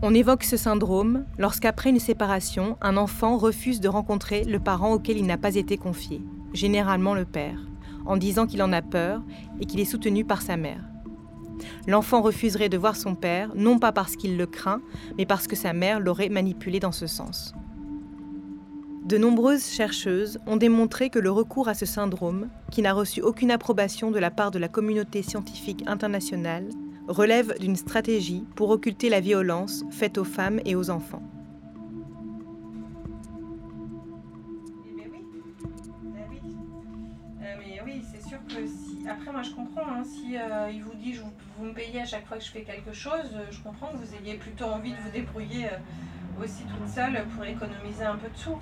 On 0.00 0.14
évoque 0.14 0.44
ce 0.44 0.56
syndrome 0.56 1.24
lorsqu'après 1.38 1.90
une 1.90 1.98
séparation, 1.98 2.76
un 2.80 2.96
enfant 2.96 3.36
refuse 3.36 3.80
de 3.80 3.88
rencontrer 3.88 4.44
le 4.44 4.60
parent 4.60 4.92
auquel 4.92 5.18
il 5.18 5.26
n'a 5.26 5.38
pas 5.38 5.56
été 5.56 5.76
confié, 5.76 6.22
généralement 6.52 7.14
le 7.14 7.24
père, 7.24 7.58
en 8.06 8.16
disant 8.16 8.46
qu'il 8.46 8.62
en 8.62 8.72
a 8.72 8.80
peur 8.80 9.22
et 9.60 9.66
qu'il 9.66 9.80
est 9.80 9.84
soutenu 9.84 10.24
par 10.24 10.40
sa 10.40 10.56
mère. 10.56 10.84
L'enfant 11.88 12.22
refuserait 12.22 12.68
de 12.68 12.78
voir 12.78 12.94
son 12.94 13.16
père, 13.16 13.50
non 13.56 13.80
pas 13.80 13.90
parce 13.90 14.14
qu'il 14.14 14.36
le 14.36 14.46
craint, 14.46 14.80
mais 15.16 15.26
parce 15.26 15.48
que 15.48 15.56
sa 15.56 15.72
mère 15.72 15.98
l'aurait 15.98 16.28
manipulé 16.28 16.78
dans 16.78 16.92
ce 16.92 17.08
sens. 17.08 17.52
De 19.04 19.18
nombreuses 19.18 19.66
chercheuses 19.66 20.38
ont 20.46 20.58
démontré 20.58 21.10
que 21.10 21.18
le 21.18 21.32
recours 21.32 21.66
à 21.66 21.74
ce 21.74 21.86
syndrome, 21.86 22.50
qui 22.70 22.82
n'a 22.82 22.92
reçu 22.92 23.20
aucune 23.20 23.50
approbation 23.50 24.12
de 24.12 24.18
la 24.20 24.30
part 24.30 24.52
de 24.52 24.60
la 24.60 24.68
communauté 24.68 25.22
scientifique 25.22 25.82
internationale, 25.88 26.68
relève 27.08 27.58
d'une 27.58 27.76
stratégie 27.76 28.44
pour 28.54 28.70
occulter 28.70 29.08
la 29.08 29.20
violence 29.20 29.84
faite 29.90 30.18
aux 30.18 30.24
femmes 30.24 30.60
et 30.64 30.76
aux 30.76 30.90
enfants. 30.90 31.22
mais 37.40 37.80
oui, 37.84 38.02
c'est 38.12 38.28
sûr 38.28 38.38
que 38.46 38.66
si. 38.66 39.08
Après, 39.08 39.32
moi 39.32 39.42
je 39.42 39.50
comprends, 39.52 39.88
hein, 39.88 40.04
si 40.04 40.36
euh, 40.36 40.70
il 40.70 40.82
vous 40.82 40.94
dit 40.94 41.14
je 41.14 41.22
vous, 41.22 41.64
me 41.64 41.72
payez 41.72 42.02
à 42.02 42.04
chaque 42.04 42.26
fois 42.26 42.36
que 42.36 42.44
je 42.44 42.50
fais 42.50 42.62
quelque 42.62 42.92
chose, 42.92 43.30
euh, 43.34 43.46
je 43.50 43.60
comprends 43.60 43.88
que 43.88 43.96
vous 43.96 44.14
ayez 44.22 44.36
plutôt 44.36 44.66
envie 44.66 44.92
de 44.92 44.96
vous 44.96 45.10
débrouiller 45.10 45.66
euh, 45.66 46.44
aussi 46.44 46.64
toute 46.64 46.88
seule 46.88 47.24
pour 47.34 47.44
économiser 47.44 48.04
un 48.04 48.16
peu 48.16 48.28
de 48.28 48.36
sous. 48.36 48.58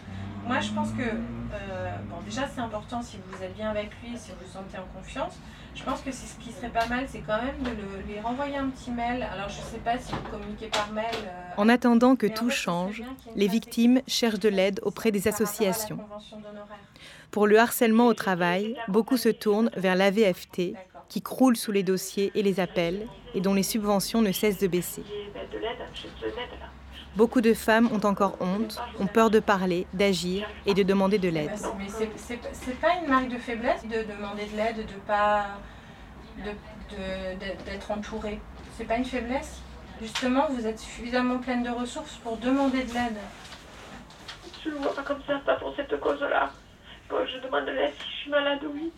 Moi 0.46 0.60
je 0.60 0.70
pense 0.70 0.92
que, 0.92 1.02
euh, 1.02 1.96
bon, 2.08 2.20
déjà 2.24 2.46
c'est 2.46 2.60
important 2.60 3.02
si 3.02 3.18
vous 3.28 3.42
êtes 3.42 3.54
bien 3.56 3.70
avec 3.70 3.90
lui, 4.02 4.16
si 4.16 4.30
vous 4.30 4.46
vous 4.46 4.52
sentez 4.52 4.78
en 4.78 4.86
confiance. 4.96 5.36
Je 5.76 5.82
pense 5.84 6.00
que 6.00 6.10
c'est 6.10 6.26
ce 6.26 6.38
qui 6.44 6.52
serait 6.52 6.70
pas 6.70 6.86
mal, 6.88 7.04
c'est 7.06 7.20
quand 7.20 7.40
même 7.42 7.62
de 7.62 7.70
le- 7.70 8.02
lui 8.12 8.18
renvoyer 8.20 8.56
un 8.56 8.68
petit 8.70 8.90
mail. 8.90 9.22
Alors 9.22 9.48
je 9.48 9.60
sais 9.60 9.78
pas 9.84 9.98
si 9.98 10.12
vous 10.12 10.30
communiquez 10.30 10.68
par 10.68 10.90
mail. 10.92 11.04
euh, 11.14 11.52
En 11.58 11.68
attendant 11.68 12.16
que 12.16 12.26
en 12.26 12.30
tout 12.34 12.48
fait, 12.50 12.56
change, 12.56 13.02
les 13.34 13.46
victimes 13.46 14.00
cherchent 14.08 14.40
de 14.40 14.48
l'aide 14.48 14.80
auprès 14.82 15.12
des 15.12 15.28
associations. 15.28 16.00
Pour 17.30 17.46
le 17.46 17.58
harcèlement 17.58 18.06
au 18.06 18.14
travail, 18.14 18.76
beaucoup 18.88 19.18
se 19.18 19.28
tournent 19.28 19.70
vers 19.76 19.94
l'AVFT, 19.96 20.74
qui 21.08 21.22
croule 21.22 21.56
sous 21.56 21.72
les 21.72 21.82
dossiers 21.82 22.32
et 22.34 22.42
les 22.42 22.58
appels, 22.58 23.06
et 23.34 23.40
dont 23.40 23.54
les 23.54 23.62
subventions 23.62 24.22
ne 24.22 24.32
cessent 24.32 24.58
de 24.58 24.66
baisser. 24.66 25.04
Beaucoup 27.16 27.40
de 27.40 27.54
femmes 27.54 27.88
ont 27.92 28.04
encore 28.06 28.36
honte, 28.40 28.78
ont 29.00 29.06
peur 29.06 29.30
de 29.30 29.40
parler, 29.40 29.86
d'agir 29.94 30.46
et 30.66 30.74
de 30.74 30.82
demander 30.82 31.18
de 31.18 31.28
l'aide. 31.30 31.50
C'est- 31.56 31.72
Mais 31.78 31.88
c'est- 32.52 32.80
pas 32.80 32.94
une 33.02 33.08
marque 33.08 33.28
de 33.28 33.38
faiblesse 33.38 33.82
de 33.84 34.02
demander 34.02 34.44
de 34.44 34.56
l'aide, 34.56 34.76
de 34.86 34.92
pas 35.06 35.46
de- 36.36 36.50
de- 36.94 37.34
de- 37.40 37.64
d'être 37.64 37.90
entouré. 37.90 38.38
C'est 38.76 38.84
pas 38.84 38.96
une 38.96 39.04
faiblesse. 39.06 39.60
Justement, 40.00 40.46
vous 40.50 40.66
êtes 40.66 40.78
suffisamment 40.78 41.38
pleine 41.38 41.62
de 41.62 41.70
ressources 41.70 42.16
pour 42.22 42.36
demander 42.36 42.84
de 42.84 42.92
l'aide. 42.92 43.16
Je 44.62 44.68
ne 44.68 44.74
le 44.74 44.80
vois 44.80 44.94
pas 44.94 45.02
comme 45.02 45.22
ça, 45.26 45.38
pas 45.38 45.56
pour 45.56 45.74
cette 45.74 45.98
cause-là. 45.98 46.50
Bon, 47.08 47.16
je 47.26 47.38
demande 47.46 47.64
l'aide 47.64 47.92
si 47.98 48.06
je 48.10 48.16
suis 48.22 48.30
malade, 48.30 48.60
oui. 48.74 48.92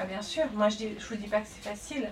Ah, 0.00 0.06
bien 0.06 0.22
sûr, 0.22 0.44
moi 0.54 0.68
je, 0.70 0.76
dis, 0.76 0.88
je 0.98 1.06
vous 1.06 1.14
dis 1.14 1.28
pas 1.28 1.40
que 1.40 1.46
c'est 1.46 1.62
facile. 1.68 2.08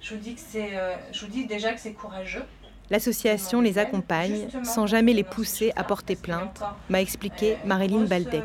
Je 0.00 0.14
vous 0.14 0.20
dis, 0.20 0.34
que 0.34 0.40
c'est, 0.40 0.76
euh, 0.76 0.94
je 1.12 1.24
vous 1.24 1.30
dis 1.30 1.46
déjà 1.46 1.72
que 1.72 1.78
c'est 1.80 1.92
courageux. 1.92 2.44
L'association 2.90 3.60
les 3.60 3.78
accompagne 3.78 4.48
sans 4.64 4.86
jamais 4.86 5.12
les 5.12 5.24
pousser 5.24 5.72
à 5.76 5.84
porter 5.84 6.16
plainte, 6.16 6.62
m'a 6.88 7.00
expliqué 7.00 7.58
Marilyn 7.64 8.04
Baldec. 8.04 8.44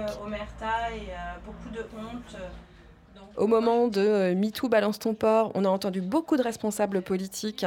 Au 3.36 3.48
moment 3.48 3.88
de 3.88 4.34
MeToo 4.36 4.70
Balance 4.70 5.00
ton 5.00 5.16
port, 5.16 5.52
on 5.56 5.66
a 5.66 5.70
entendu 5.70 6.02
beaucoup 6.02 6.38
de 6.38 6.44
responsables 6.44 7.02
politiques 7.02 7.66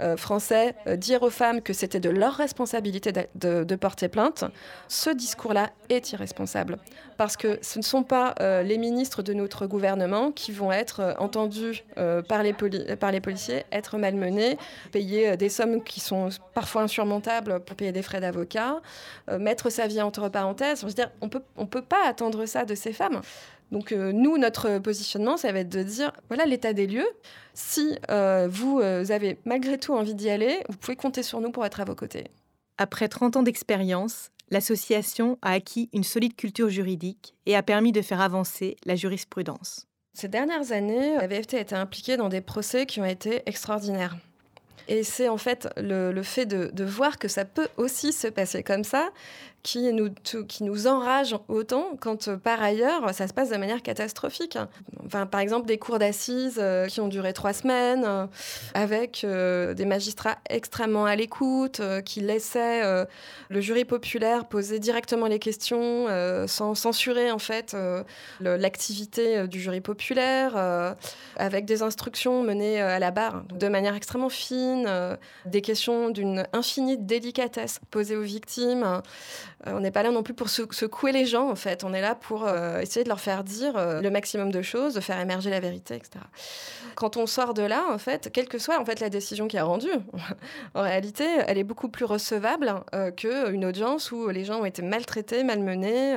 euh, 0.00 0.16
français 0.16 0.74
euh, 0.86 0.96
dire 0.96 1.22
aux 1.22 1.28
femmes 1.28 1.60
que 1.60 1.74
c'était 1.74 2.00
de 2.00 2.08
leur 2.08 2.34
responsabilité 2.34 3.12
de, 3.34 3.74
porter 3.74 4.08
plainte, 4.08 4.44
ce 4.88 5.10
discours-là 5.10 5.70
est 5.90 6.12
irresponsable. 6.12 6.78
Parce 7.18 7.36
que 7.36 7.58
ce 7.60 7.78
ne 7.78 7.84
sont 7.84 8.02
pas 8.02 8.34
euh, 8.40 8.62
les 8.62 8.78
ministres 8.78 9.22
de 9.22 9.34
notre 9.34 9.66
gouvernement 9.66 10.30
qui 10.30 10.50
vont 10.50 10.72
être 10.72 11.14
entendus 11.18 11.84
par, 12.28 12.42
les 12.42 12.52
policiers, 13.20 13.64
être 13.70 13.98
malmenés, 13.98 14.56
payer 14.92 15.36
des 15.36 15.48
sommes 15.48 15.82
qui 15.82 16.00
sont 16.00 16.30
parfois 16.54 16.82
insurmontables 16.82 17.60
pour 17.60 17.76
payer 17.76 17.92
des 17.92 18.02
frais 18.02 18.20
d'avocat, 18.20 18.80
mettre 19.38 19.68
sa 19.68 19.86
vie 19.86 20.00
entre 20.00 20.28
parenthèses. 20.28 20.84
On 21.20 21.28
on 21.56 21.66
peut 21.66 21.82
pas 21.82 22.06
attendre 22.06 22.46
ça 22.46 22.64
de 22.64 22.74
ces 22.74 22.92
femmes. 22.92 23.20
Donc 23.72 23.90
nous, 23.90 24.36
notre 24.36 24.78
positionnement, 24.78 25.38
ça 25.38 25.50
va 25.50 25.60
être 25.60 25.70
de 25.70 25.82
dire, 25.82 26.12
voilà 26.28 26.44
l'état 26.44 26.74
des 26.74 26.86
lieux. 26.86 27.08
Si 27.54 27.96
euh, 28.10 28.46
vous 28.50 28.80
euh, 28.80 29.04
avez 29.10 29.38
malgré 29.46 29.78
tout 29.78 29.94
envie 29.94 30.14
d'y 30.14 30.28
aller, 30.28 30.62
vous 30.68 30.76
pouvez 30.76 30.94
compter 30.94 31.22
sur 31.22 31.40
nous 31.40 31.50
pour 31.50 31.64
être 31.64 31.80
à 31.80 31.84
vos 31.84 31.94
côtés. 31.94 32.24
Après 32.76 33.08
30 33.08 33.38
ans 33.38 33.42
d'expérience, 33.42 34.30
l'association 34.50 35.38
a 35.40 35.52
acquis 35.52 35.88
une 35.94 36.04
solide 36.04 36.36
culture 36.36 36.68
juridique 36.68 37.34
et 37.46 37.56
a 37.56 37.62
permis 37.62 37.92
de 37.92 38.02
faire 38.02 38.20
avancer 38.20 38.76
la 38.84 38.94
jurisprudence. 38.94 39.86
Ces 40.12 40.28
dernières 40.28 40.72
années, 40.72 41.16
la 41.16 41.26
VFT 41.26 41.54
a 41.54 41.60
été 41.60 41.74
impliquée 41.74 42.18
dans 42.18 42.28
des 42.28 42.42
procès 42.42 42.84
qui 42.84 43.00
ont 43.00 43.06
été 43.06 43.42
extraordinaires. 43.46 44.16
Et 44.88 45.04
c'est 45.04 45.28
en 45.28 45.38
fait 45.38 45.68
le, 45.76 46.22
fait 46.22 46.44
de, 46.44 46.84
voir 46.84 47.18
que 47.18 47.28
ça 47.28 47.44
peut 47.44 47.68
aussi 47.76 48.12
se 48.12 48.26
passer 48.26 48.62
comme 48.62 48.84
ça 48.84 49.10
qui 49.62 49.92
nous, 49.92 50.10
qui 50.48 50.64
nous 50.64 50.86
enrage 50.88 51.36
autant 51.48 51.96
quand 52.00 52.26
euh, 52.26 52.36
par 52.36 52.60
ailleurs 52.60 53.14
ça 53.14 53.28
se 53.28 53.32
passe 53.32 53.50
de 53.50 53.56
manière 53.56 53.82
catastrophique. 53.82 54.58
Enfin, 55.06 55.26
par 55.26 55.40
exemple, 55.40 55.66
des 55.66 55.78
cours 55.78 55.98
d'assises 55.98 56.58
euh, 56.60 56.86
qui 56.86 57.00
ont 57.00 57.08
duré 57.08 57.32
trois 57.32 57.52
semaines 57.52 58.04
euh, 58.04 58.26
avec 58.74 59.24
des 59.24 59.84
magistrats 59.84 60.38
extrêmement 60.48 61.04
à 61.04 61.14
l'écoute 61.14 61.80
qui 62.04 62.20
laissaient 62.20 62.82
le 63.48 63.60
jury 63.60 63.84
populaire 63.84 64.46
poser 64.46 64.78
directement 64.78 65.26
les 65.26 65.38
questions 65.38 66.06
sans 66.46 66.74
censurer 66.74 67.30
en 67.30 67.38
fait 67.38 67.76
l'activité 68.40 69.46
du 69.46 69.60
jury 69.60 69.80
populaire 69.80 70.96
avec 71.36 71.64
des 71.64 71.82
instructions 71.82 72.42
menées 72.42 72.80
à 72.80 72.98
la 72.98 73.10
barre 73.10 73.44
de 73.52 73.68
manière 73.68 73.94
extrêmement 73.94 74.28
fine, 74.28 74.88
des 75.46 75.60
questions 75.60 76.10
d'une 76.10 76.46
infinie 76.52 76.98
délicatesse 76.98 77.80
posées 77.90 78.16
aux 78.16 78.22
victimes. 78.22 79.02
Euh, 79.66 79.72
on 79.74 79.80
n'est 79.80 79.90
pas 79.90 80.02
là 80.02 80.10
non 80.10 80.22
plus 80.22 80.34
pour 80.34 80.48
secouer 80.48 81.12
les 81.12 81.26
gens, 81.26 81.48
en 81.50 81.54
fait. 81.54 81.84
On 81.84 81.92
est 81.92 82.00
là 82.00 82.14
pour 82.14 82.46
euh, 82.46 82.80
essayer 82.80 83.04
de 83.04 83.08
leur 83.08 83.20
faire 83.20 83.44
dire 83.44 83.76
euh, 83.76 84.00
le 84.00 84.10
maximum 84.10 84.50
de 84.50 84.62
choses, 84.62 84.94
de 84.94 85.00
faire 85.00 85.20
émerger 85.20 85.50
la 85.50 85.60
vérité, 85.60 85.94
etc. 85.94 86.24
Quand 86.94 87.16
on 87.16 87.26
sort 87.26 87.54
de 87.54 87.62
là, 87.62 87.84
en 87.90 87.98
fait, 87.98 88.30
quelle 88.32 88.48
que 88.48 88.58
soit 88.58 88.80
en 88.80 88.84
fait 88.84 89.00
la 89.00 89.08
décision 89.08 89.48
qui 89.48 89.56
est 89.56 89.62
rendue, 89.62 89.92
en 90.74 90.82
réalité, 90.82 91.24
elle 91.46 91.58
est 91.58 91.64
beaucoup 91.64 91.88
plus 91.88 92.04
recevable 92.04 92.74
qu'une 93.16 93.64
audience 93.64 94.12
où 94.12 94.28
les 94.28 94.44
gens 94.44 94.60
ont 94.60 94.64
été 94.64 94.82
maltraités, 94.82 95.44
malmenés, 95.44 96.16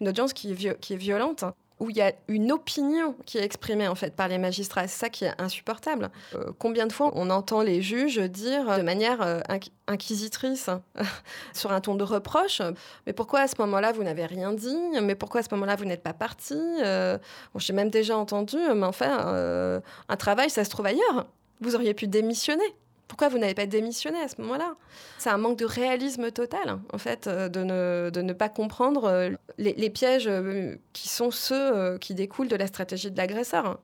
une 0.00 0.08
audience 0.08 0.32
qui 0.32 0.52
est 0.52 0.96
violente 0.96 1.44
où 1.78 1.90
il 1.90 1.96
y 1.96 2.02
a 2.02 2.12
une 2.28 2.52
opinion 2.52 3.14
qui 3.26 3.38
est 3.38 3.44
exprimée 3.44 3.86
en 3.86 3.94
fait 3.94 4.14
par 4.14 4.28
les 4.28 4.38
magistrats. 4.38 4.88
C'est 4.88 4.98
ça 4.98 5.08
qui 5.08 5.24
est 5.24 5.40
insupportable. 5.40 6.10
Euh, 6.34 6.52
combien 6.58 6.86
de 6.86 6.92
fois 6.92 7.12
on 7.14 7.28
entend 7.30 7.62
les 7.62 7.82
juges 7.82 8.18
dire 8.18 8.78
de 8.78 8.82
manière 8.82 9.20
euh, 9.20 9.40
inquisitrice, 9.86 10.70
sur 11.52 11.72
un 11.72 11.80
ton 11.80 11.94
de 11.94 12.04
reproche, 12.04 12.62
mais 13.06 13.12
pourquoi 13.12 13.40
à 13.40 13.48
ce 13.48 13.54
moment-là 13.58 13.92
vous 13.92 14.02
n'avez 14.02 14.26
rien 14.26 14.52
dit? 14.52 14.76
Mais 15.02 15.14
pourquoi 15.14 15.40
à 15.40 15.42
ce 15.42 15.48
moment-là 15.52 15.76
vous 15.76 15.84
n'êtes 15.84 16.02
pas 16.02 16.14
parti? 16.14 16.56
Euh, 16.82 17.18
J'ai 17.56 17.72
même 17.72 17.90
déjà 17.90 18.16
entendu, 18.16 18.56
mais 18.74 18.86
enfin, 18.86 19.82
un 20.08 20.16
travail, 20.16 20.50
ça 20.50 20.64
se 20.64 20.70
trouve 20.70 20.86
ailleurs. 20.86 21.26
Vous 21.60 21.74
auriez 21.74 21.94
pu 21.94 22.06
démissionner. 22.06 22.74
Pourquoi 23.08 23.28
vous 23.28 23.38
n'avez 23.38 23.54
pas 23.54 23.66
démissionné 23.66 24.18
à 24.20 24.28
ce 24.28 24.40
moment-là? 24.40 24.74
C'est 25.18 25.30
un 25.30 25.38
manque 25.38 25.58
de 25.58 25.64
réalisme 25.64 26.30
total, 26.32 26.78
en 26.92 26.98
fait, 26.98 27.26
euh, 27.26 27.48
de 27.48 28.20
ne, 28.20 28.32
pas 28.32 28.48
comprendre 28.48 29.04
euh, 29.04 29.30
les, 29.58 29.90
pièges 29.90 30.26
euh, 30.26 30.76
qui 30.92 31.08
sont 31.08 31.30
ceux 31.30 31.98
qui 31.98 32.14
découlent 32.14 32.48
de 32.48 32.56
la 32.56 32.66
stratégie 32.66 33.10
de 33.10 33.16
l'agresseur. 33.16 33.78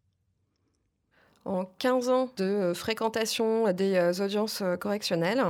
En 1.44 1.64
15 1.78 2.08
ans 2.08 2.30
de 2.36 2.72
fréquentation 2.74 3.72
des 3.72 4.20
audiences 4.20 4.62
correctionnelles, 4.80 5.42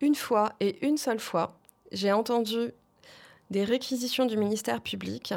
une 0.00 0.14
fois 0.14 0.52
et 0.60 0.84
une 0.86 0.96
seule 0.96 1.18
fois, 1.18 1.58
j'ai 1.90 2.12
entendu 2.12 2.72
des 3.50 3.64
réquisitions 3.64 4.26
du 4.26 4.36
ministère 4.36 4.80
public 4.80 5.34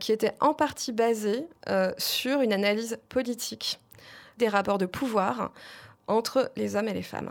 qui 0.00 0.10
étaient 0.10 0.32
en 0.40 0.54
partie 0.54 0.92
basées 0.92 1.46
sur 1.98 2.40
une 2.40 2.54
analyse 2.54 2.98
politique 3.10 3.78
des 4.38 4.48
rapports 4.48 4.78
de 4.78 4.86
pouvoir 4.86 5.52
entre 6.08 6.50
les 6.56 6.76
hommes 6.76 6.88
et 6.88 6.94
les 6.94 7.02
femmes 7.02 7.30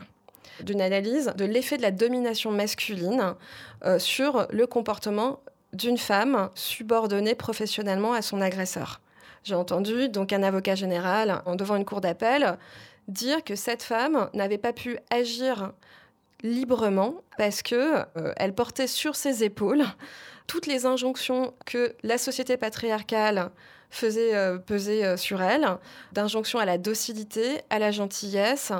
d'une 0.64 0.82
analyse 0.82 1.34
de 1.36 1.46
l'effet 1.46 1.78
de 1.78 1.82
la 1.82 1.92
domination 1.92 2.52
masculine 2.52 3.36
euh, 3.84 4.00
sur 4.00 4.48
le 4.52 4.66
comportement 4.68 5.42
d'une 5.74 5.98
femme 5.98 6.50
subordonnée 6.56 7.36
professionnellement 7.36 8.14
à 8.14 8.22
son 8.22 8.40
agresseur. 8.40 9.02
J'ai 9.44 9.56
entendu 9.56 10.10
donc 10.10 10.34
un 10.34 10.44
avocat 10.44 10.76
général 10.76 11.42
devant 11.56 11.76
une 11.76 11.86
cour 11.86 12.02
d'appel 12.02 12.58
dire 13.08 13.44
que 13.44 13.56
cette 13.56 13.84
femme 13.84 14.30
n'avait 14.34 14.58
pas 14.58 14.74
pu 14.74 14.98
agir 15.10 15.74
librement 16.42 17.16
parce 17.38 17.62
que 17.62 17.98
euh, 18.18 18.34
elle 18.38 18.54
portait 18.54 18.88
sur 18.88 19.16
ses 19.16 19.44
épaules 19.44 19.84
toutes 20.48 20.68
les 20.68 20.86
injonctions 20.86 21.54
que 21.66 21.96
la 22.04 22.18
société 22.18 22.58
patriarcale 22.58 23.52
faisait 23.96 24.36
euh, 24.36 24.58
peser 24.58 25.06
euh, 25.06 25.18
sur 25.18 25.42
elle, 25.42 25.66
d'injonction 26.12 26.60
à 26.60 26.66
la 26.66 26.78
docilité, 26.78 27.62
à 27.70 27.80
la 27.80 27.92
gentillesse, 27.92 28.72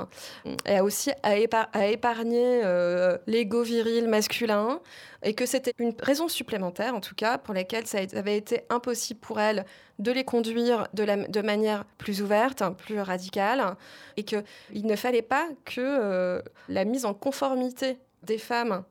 et 0.66 0.80
aussi 0.80 1.10
à, 1.22 1.36
épargner 1.36 2.62
euh, 2.64 3.16
l'ego 3.26 3.62
viril 3.62 4.08
masculin, 4.08 4.80
et 5.22 5.34
que 5.34 5.46
c'était 5.46 5.72
une 5.78 5.94
raison 6.00 6.28
supplémentaire, 6.28 6.94
en 6.94 7.00
tout 7.00 7.14
cas, 7.14 7.38
pour 7.38 7.54
laquelle 7.54 7.86
ça 7.86 7.98
avait 8.14 8.36
été 8.36 8.62
impossible 8.68 9.20
pour 9.20 9.40
elle 9.40 9.64
de 9.98 10.12
les 10.12 10.24
conduire 10.24 10.86
de, 10.92 11.30
de 11.30 11.40
manière 11.40 11.84
plus 11.96 12.20
ouverte, 12.20 12.62
plus 12.76 13.00
radicale, 13.00 13.76
et 14.16 14.24
qu'il 14.24 14.44
ne 14.74 14.96
fallait 14.96 15.22
pas 15.22 15.48
que 15.64 16.42
la 16.68 16.84
mise 16.84 17.06
en 17.06 17.14
conformité 17.14 17.98
des 18.22 18.38
femmes 18.38 18.84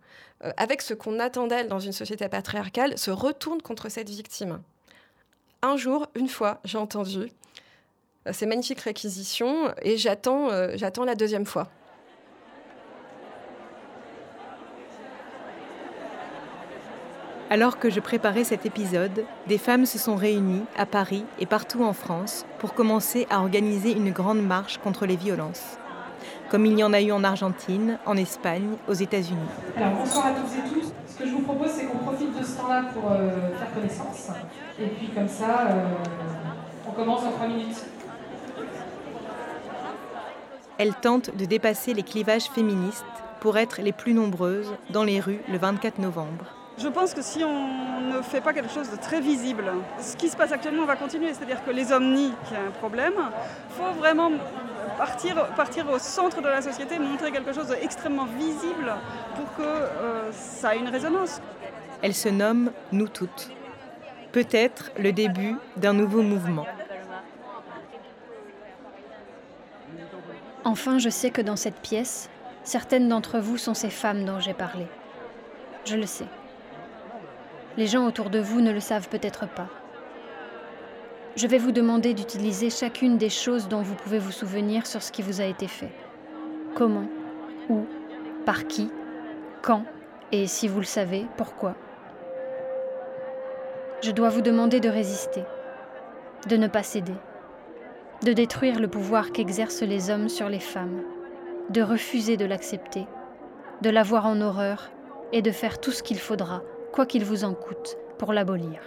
avec 0.58 0.82
ce 0.82 0.94
qu'on 0.94 1.20
attend 1.20 1.48
d'elles 1.48 1.68
dans 1.68 1.80
une 1.80 1.94
société 1.94 2.28
patriarcale 2.28 2.98
se 2.98 3.12
retourne 3.12 3.62
contre 3.62 3.90
cette 3.90 4.10
victime 4.10 4.60
un 5.66 5.78
jour, 5.78 6.08
une 6.16 6.28
fois, 6.28 6.60
j'ai 6.64 6.78
entendu 6.78 7.32
euh, 8.28 8.34
ces 8.34 8.46
magnifiques 8.46 8.82
réquisitions 8.82 9.74
et 9.82 9.98
j'attends, 9.98 10.50
euh, 10.50 10.72
j'attends 10.76 11.06
la 11.06 11.16
deuxième 11.16 11.46
fois. 11.46 11.68
Alors 17.52 17.78
que 17.78 17.92
je 17.92 18.00
préparais 18.00 18.44
cet 18.44 18.66
épisode, 18.66 19.24
des 19.48 19.60
femmes 19.60 19.86
se 19.86 20.00
sont 20.00 20.16
réunies 20.16 20.66
à 20.76 20.88
Paris 20.88 21.26
et 21.40 21.46
partout 21.46 21.84
en 21.84 21.94
France 21.94 22.44
pour 22.58 22.74
commencer 22.74 23.28
à 23.30 23.40
organiser 23.40 23.92
une 23.92 24.12
grande 24.12 24.42
marche 24.42 24.80
contre 24.80 25.06
les 25.06 25.16
violences, 25.16 25.78
comme 26.50 26.66
il 26.66 26.78
y 26.78 26.84
en 26.84 26.92
a 26.92 27.02
eu 27.02 27.12
en 27.12 27.24
Argentine, 27.24 28.00
en 28.08 28.18
Espagne, 28.18 28.78
aux 28.88 28.94
États-Unis. 28.94 29.38
Alors 29.78 29.94
bonsoir 29.94 30.26
à 30.26 30.32
toutes 30.32 30.52
et 30.54 30.70
tous. 30.74 30.92
Ce 31.08 31.20
que 31.20 31.28
je 31.28 31.32
vous 31.34 31.44
propose, 31.44 31.70
c'est 31.70 31.86
qu'on 31.86 32.00
profite 32.00 32.38
de 32.38 32.44
ce 32.44 32.58
temps-là 32.58 32.86
pour 32.94 33.12
euh, 33.12 33.56
faire 33.58 33.74
connaissance. 33.74 34.32
Et 34.80 34.88
puis 34.88 35.08
comme 35.08 35.28
ça, 35.28 35.68
euh, 35.70 35.86
on 36.88 36.92
commence 36.92 37.24
en 37.24 37.32
trois 37.32 37.48
minutes. 37.48 37.86
Elle 40.78 40.94
tente 40.96 41.36
de 41.36 41.46
dépasser 41.46 41.94
les 41.94 42.04
clivages 42.04 42.50
féministes 42.50 43.06
pour 43.40 43.58
être 43.58 43.82
les 43.82 43.94
plus 43.94 44.14
nombreuses 44.14 44.74
dans 44.90 45.06
les 45.06 45.22
rues 45.22 45.40
le 45.48 45.58
24 45.58 46.00
novembre. 46.00 46.46
Je 46.78 46.90
pense 46.90 47.14
que 47.14 47.22
si 47.22 47.42
on 47.46 48.02
ne 48.02 48.22
fait 48.22 48.42
pas 48.42 48.52
quelque 48.52 48.74
chose 48.74 48.90
de 48.90 48.98
très 48.98 49.22
visible, 49.22 49.64
ce 49.98 50.18
qui 50.18 50.28
se 50.28 50.36
passe 50.36 50.52
actuellement 50.52 50.84
va 50.86 50.98
continuer, 50.98 51.34
c'est-à-dire 51.34 51.64
que 51.64 51.72
les 51.72 51.94
hommes 51.94 52.14
nient 52.14 52.34
qu'il 52.44 52.58
y 52.58 52.60
a 52.60 52.64
un 52.64 52.72
problème. 52.72 53.14
Il 53.16 53.76
faut 53.76 53.94
vraiment 53.98 54.30
partir, 54.98 55.48
partir 55.56 55.90
au 55.90 56.00
centre 56.00 56.42
de 56.42 56.48
la 56.50 56.62
société, 56.62 57.00
montrer 57.00 57.32
quelque 57.32 57.54
chose 57.54 57.68
d'extrêmement 57.68 58.26
visible 58.26 58.94
pour 59.38 59.56
que 59.56 59.62
euh, 59.62 60.32
ça 60.34 60.76
ait 60.76 60.80
une 60.80 60.90
résonance. 60.90 61.40
Elle 62.02 62.14
se 62.14 62.28
nomme 62.28 62.72
Nous 62.92 63.08
toutes. 63.08 63.50
Peut-être 64.36 64.92
le 65.00 65.14
début 65.14 65.56
d'un 65.78 65.94
nouveau 65.94 66.22
mouvement. 66.22 66.66
Enfin, 70.66 70.98
je 70.98 71.08
sais 71.08 71.30
que 71.30 71.42
dans 71.42 71.56
cette 71.56 71.80
pièce, 71.80 72.30
certaines 72.66 73.08
d'entre 73.08 73.40
vous 73.40 73.58
sont 73.58 73.74
ces 73.74 73.90
femmes 73.90 74.26
dont 74.26 74.42
j'ai 74.42 74.54
parlé. 74.54 74.88
Je 75.86 75.96
le 75.96 76.06
sais. 76.06 76.28
Les 77.78 77.88
gens 77.88 78.06
autour 78.06 78.30
de 78.30 78.40
vous 78.40 78.60
ne 78.60 78.74
le 78.74 78.82
savent 78.82 79.08
peut-être 79.08 79.48
pas. 79.48 79.70
Je 81.38 81.48
vais 81.48 81.58
vous 81.58 81.72
demander 81.72 82.14
d'utiliser 82.14 82.70
chacune 82.70 83.18
des 83.18 83.30
choses 83.30 83.70
dont 83.70 83.84
vous 83.84 83.96
pouvez 83.96 84.20
vous 84.20 84.34
souvenir 84.34 84.86
sur 84.86 85.02
ce 85.02 85.14
qui 85.14 85.22
vous 85.22 85.40
a 85.40 85.46
été 85.46 85.70
fait. 85.70 85.94
Comment, 86.74 87.08
où, 87.70 87.86
par 88.46 88.68
qui, 88.68 88.92
quand 89.62 89.86
et 90.34 90.46
si 90.46 90.68
vous 90.68 90.80
le 90.80 90.86
savez, 90.86 91.26
pourquoi. 91.38 91.78
Je 94.06 94.12
dois 94.12 94.30
vous 94.30 94.42
demander 94.42 94.80
de 94.80 94.88
résister, 94.88 95.44
de 96.48 96.58
ne 96.58 96.68
pas 96.68 96.84
céder, 96.84 97.16
de 98.24 98.34
détruire 98.34 98.80
le 98.80 98.88
pouvoir 98.88 99.32
qu'exercent 99.32 99.82
les 99.82 100.12
hommes 100.12 100.30
sur 100.30 100.48
les 100.48 100.60
femmes, 100.60 101.02
de 101.72 101.82
refuser 101.82 102.38
de 102.38 102.46
l'accepter, 102.46 103.08
de 103.82 103.90
l'avoir 103.90 104.28
en 104.28 104.42
horreur 104.42 104.92
et 105.32 105.42
de 105.42 105.50
faire 105.50 105.82
tout 105.82 105.90
ce 105.90 106.04
qu'il 106.04 106.20
faudra, 106.20 106.62
quoi 106.94 107.08
qu'il 107.08 107.26
vous 107.26 107.46
en 107.46 107.56
coûte, 107.56 107.98
pour 108.20 108.32
l'abolir. 108.32 108.80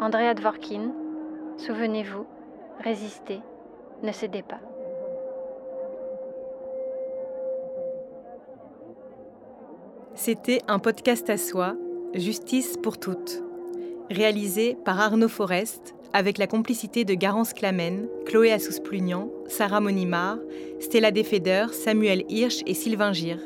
Andrea 0.00 0.34
Dvorkin, 0.34 0.90
souvenez-vous, 1.56 2.26
résistez, 2.82 3.42
ne 4.02 4.10
cédez 4.10 4.42
pas. 4.42 4.58
C'était 10.16 10.62
un 10.66 10.78
podcast 10.78 11.28
à 11.28 11.36
soi, 11.36 11.76
Justice 12.14 12.78
pour 12.82 12.96
toutes, 12.96 13.42
réalisé 14.10 14.78
par 14.82 14.98
Arnaud 14.98 15.28
Forest 15.28 15.94
avec 16.14 16.38
la 16.38 16.46
complicité 16.46 17.04
de 17.04 17.12
Garance 17.12 17.52
Clamen, 17.52 18.08
Chloé 18.24 18.50
Assous-Plugnan, 18.50 19.30
Sarah 19.46 19.80
Monimard, 19.80 20.38
Stella 20.80 21.10
Defeder, 21.10 21.66
Samuel 21.72 22.24
Hirsch 22.30 22.62
et 22.64 22.72
Sylvain 22.72 23.12
Gir. 23.12 23.38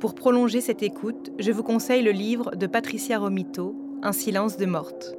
Pour 0.00 0.14
prolonger 0.14 0.62
cette 0.62 0.82
écoute, 0.82 1.30
je 1.38 1.52
vous 1.52 1.62
conseille 1.62 2.02
le 2.02 2.12
livre 2.12 2.56
de 2.56 2.66
Patricia 2.66 3.18
Romito, 3.18 3.76
Un 4.02 4.12
silence 4.12 4.56
de 4.56 4.64
morte. 4.64 5.14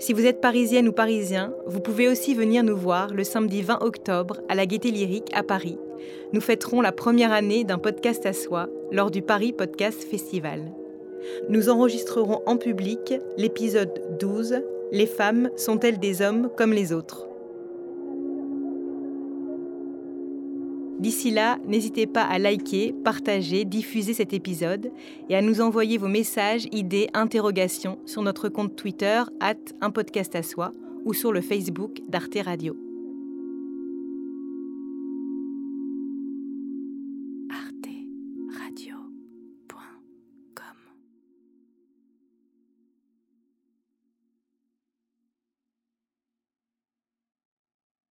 Si 0.00 0.12
vous 0.12 0.26
êtes 0.26 0.40
parisienne 0.40 0.88
ou 0.88 0.92
parisien, 0.92 1.52
vous 1.66 1.80
pouvez 1.80 2.08
aussi 2.08 2.34
venir 2.34 2.64
nous 2.64 2.76
voir 2.76 3.14
le 3.14 3.22
samedi 3.22 3.62
20 3.62 3.82
octobre 3.82 4.40
à 4.48 4.56
la 4.56 4.66
Gaîté 4.66 4.90
Lyrique 4.90 5.30
à 5.32 5.44
Paris. 5.44 5.78
Nous 6.32 6.40
fêterons 6.40 6.80
la 6.80 6.92
première 6.92 7.32
année 7.32 7.64
d'un 7.64 7.78
podcast 7.78 8.26
à 8.26 8.32
soi 8.32 8.68
lors 8.92 9.10
du 9.10 9.22
Paris 9.22 9.52
Podcast 9.52 10.04
Festival. 10.04 10.72
Nous 11.48 11.68
enregistrerons 11.68 12.42
en 12.46 12.56
public 12.56 13.14
l'épisode 13.36 14.18
12 14.20 14.62
Les 14.92 15.06
femmes 15.06 15.50
sont-elles 15.56 15.98
des 15.98 16.22
hommes 16.22 16.50
comme 16.56 16.72
les 16.72 16.92
autres? 16.92 17.26
D'ici 20.98 21.30
là, 21.30 21.58
n'hésitez 21.66 22.06
pas 22.06 22.22
à 22.22 22.38
liker, 22.38 22.94
partager, 23.04 23.64
diffuser 23.64 24.14
cet 24.14 24.32
épisode 24.32 24.90
et 25.28 25.36
à 25.36 25.42
nous 25.42 25.60
envoyer 25.60 25.98
vos 25.98 26.08
messages, 26.08 26.66
idées, 26.72 27.08
interrogations 27.14 27.98
sur 28.06 28.22
notre 28.22 28.48
compte 28.48 28.76
Twitter, 28.76 29.22
at 29.40 29.56
un 29.80 29.90
podcast 29.90 30.34
à 30.36 30.42
soi, 30.42 30.72
ou 31.04 31.12
sur 31.12 31.32
le 31.32 31.40
Facebook 31.40 32.00
d'Arte 32.08 32.38
Radio. 32.42 32.93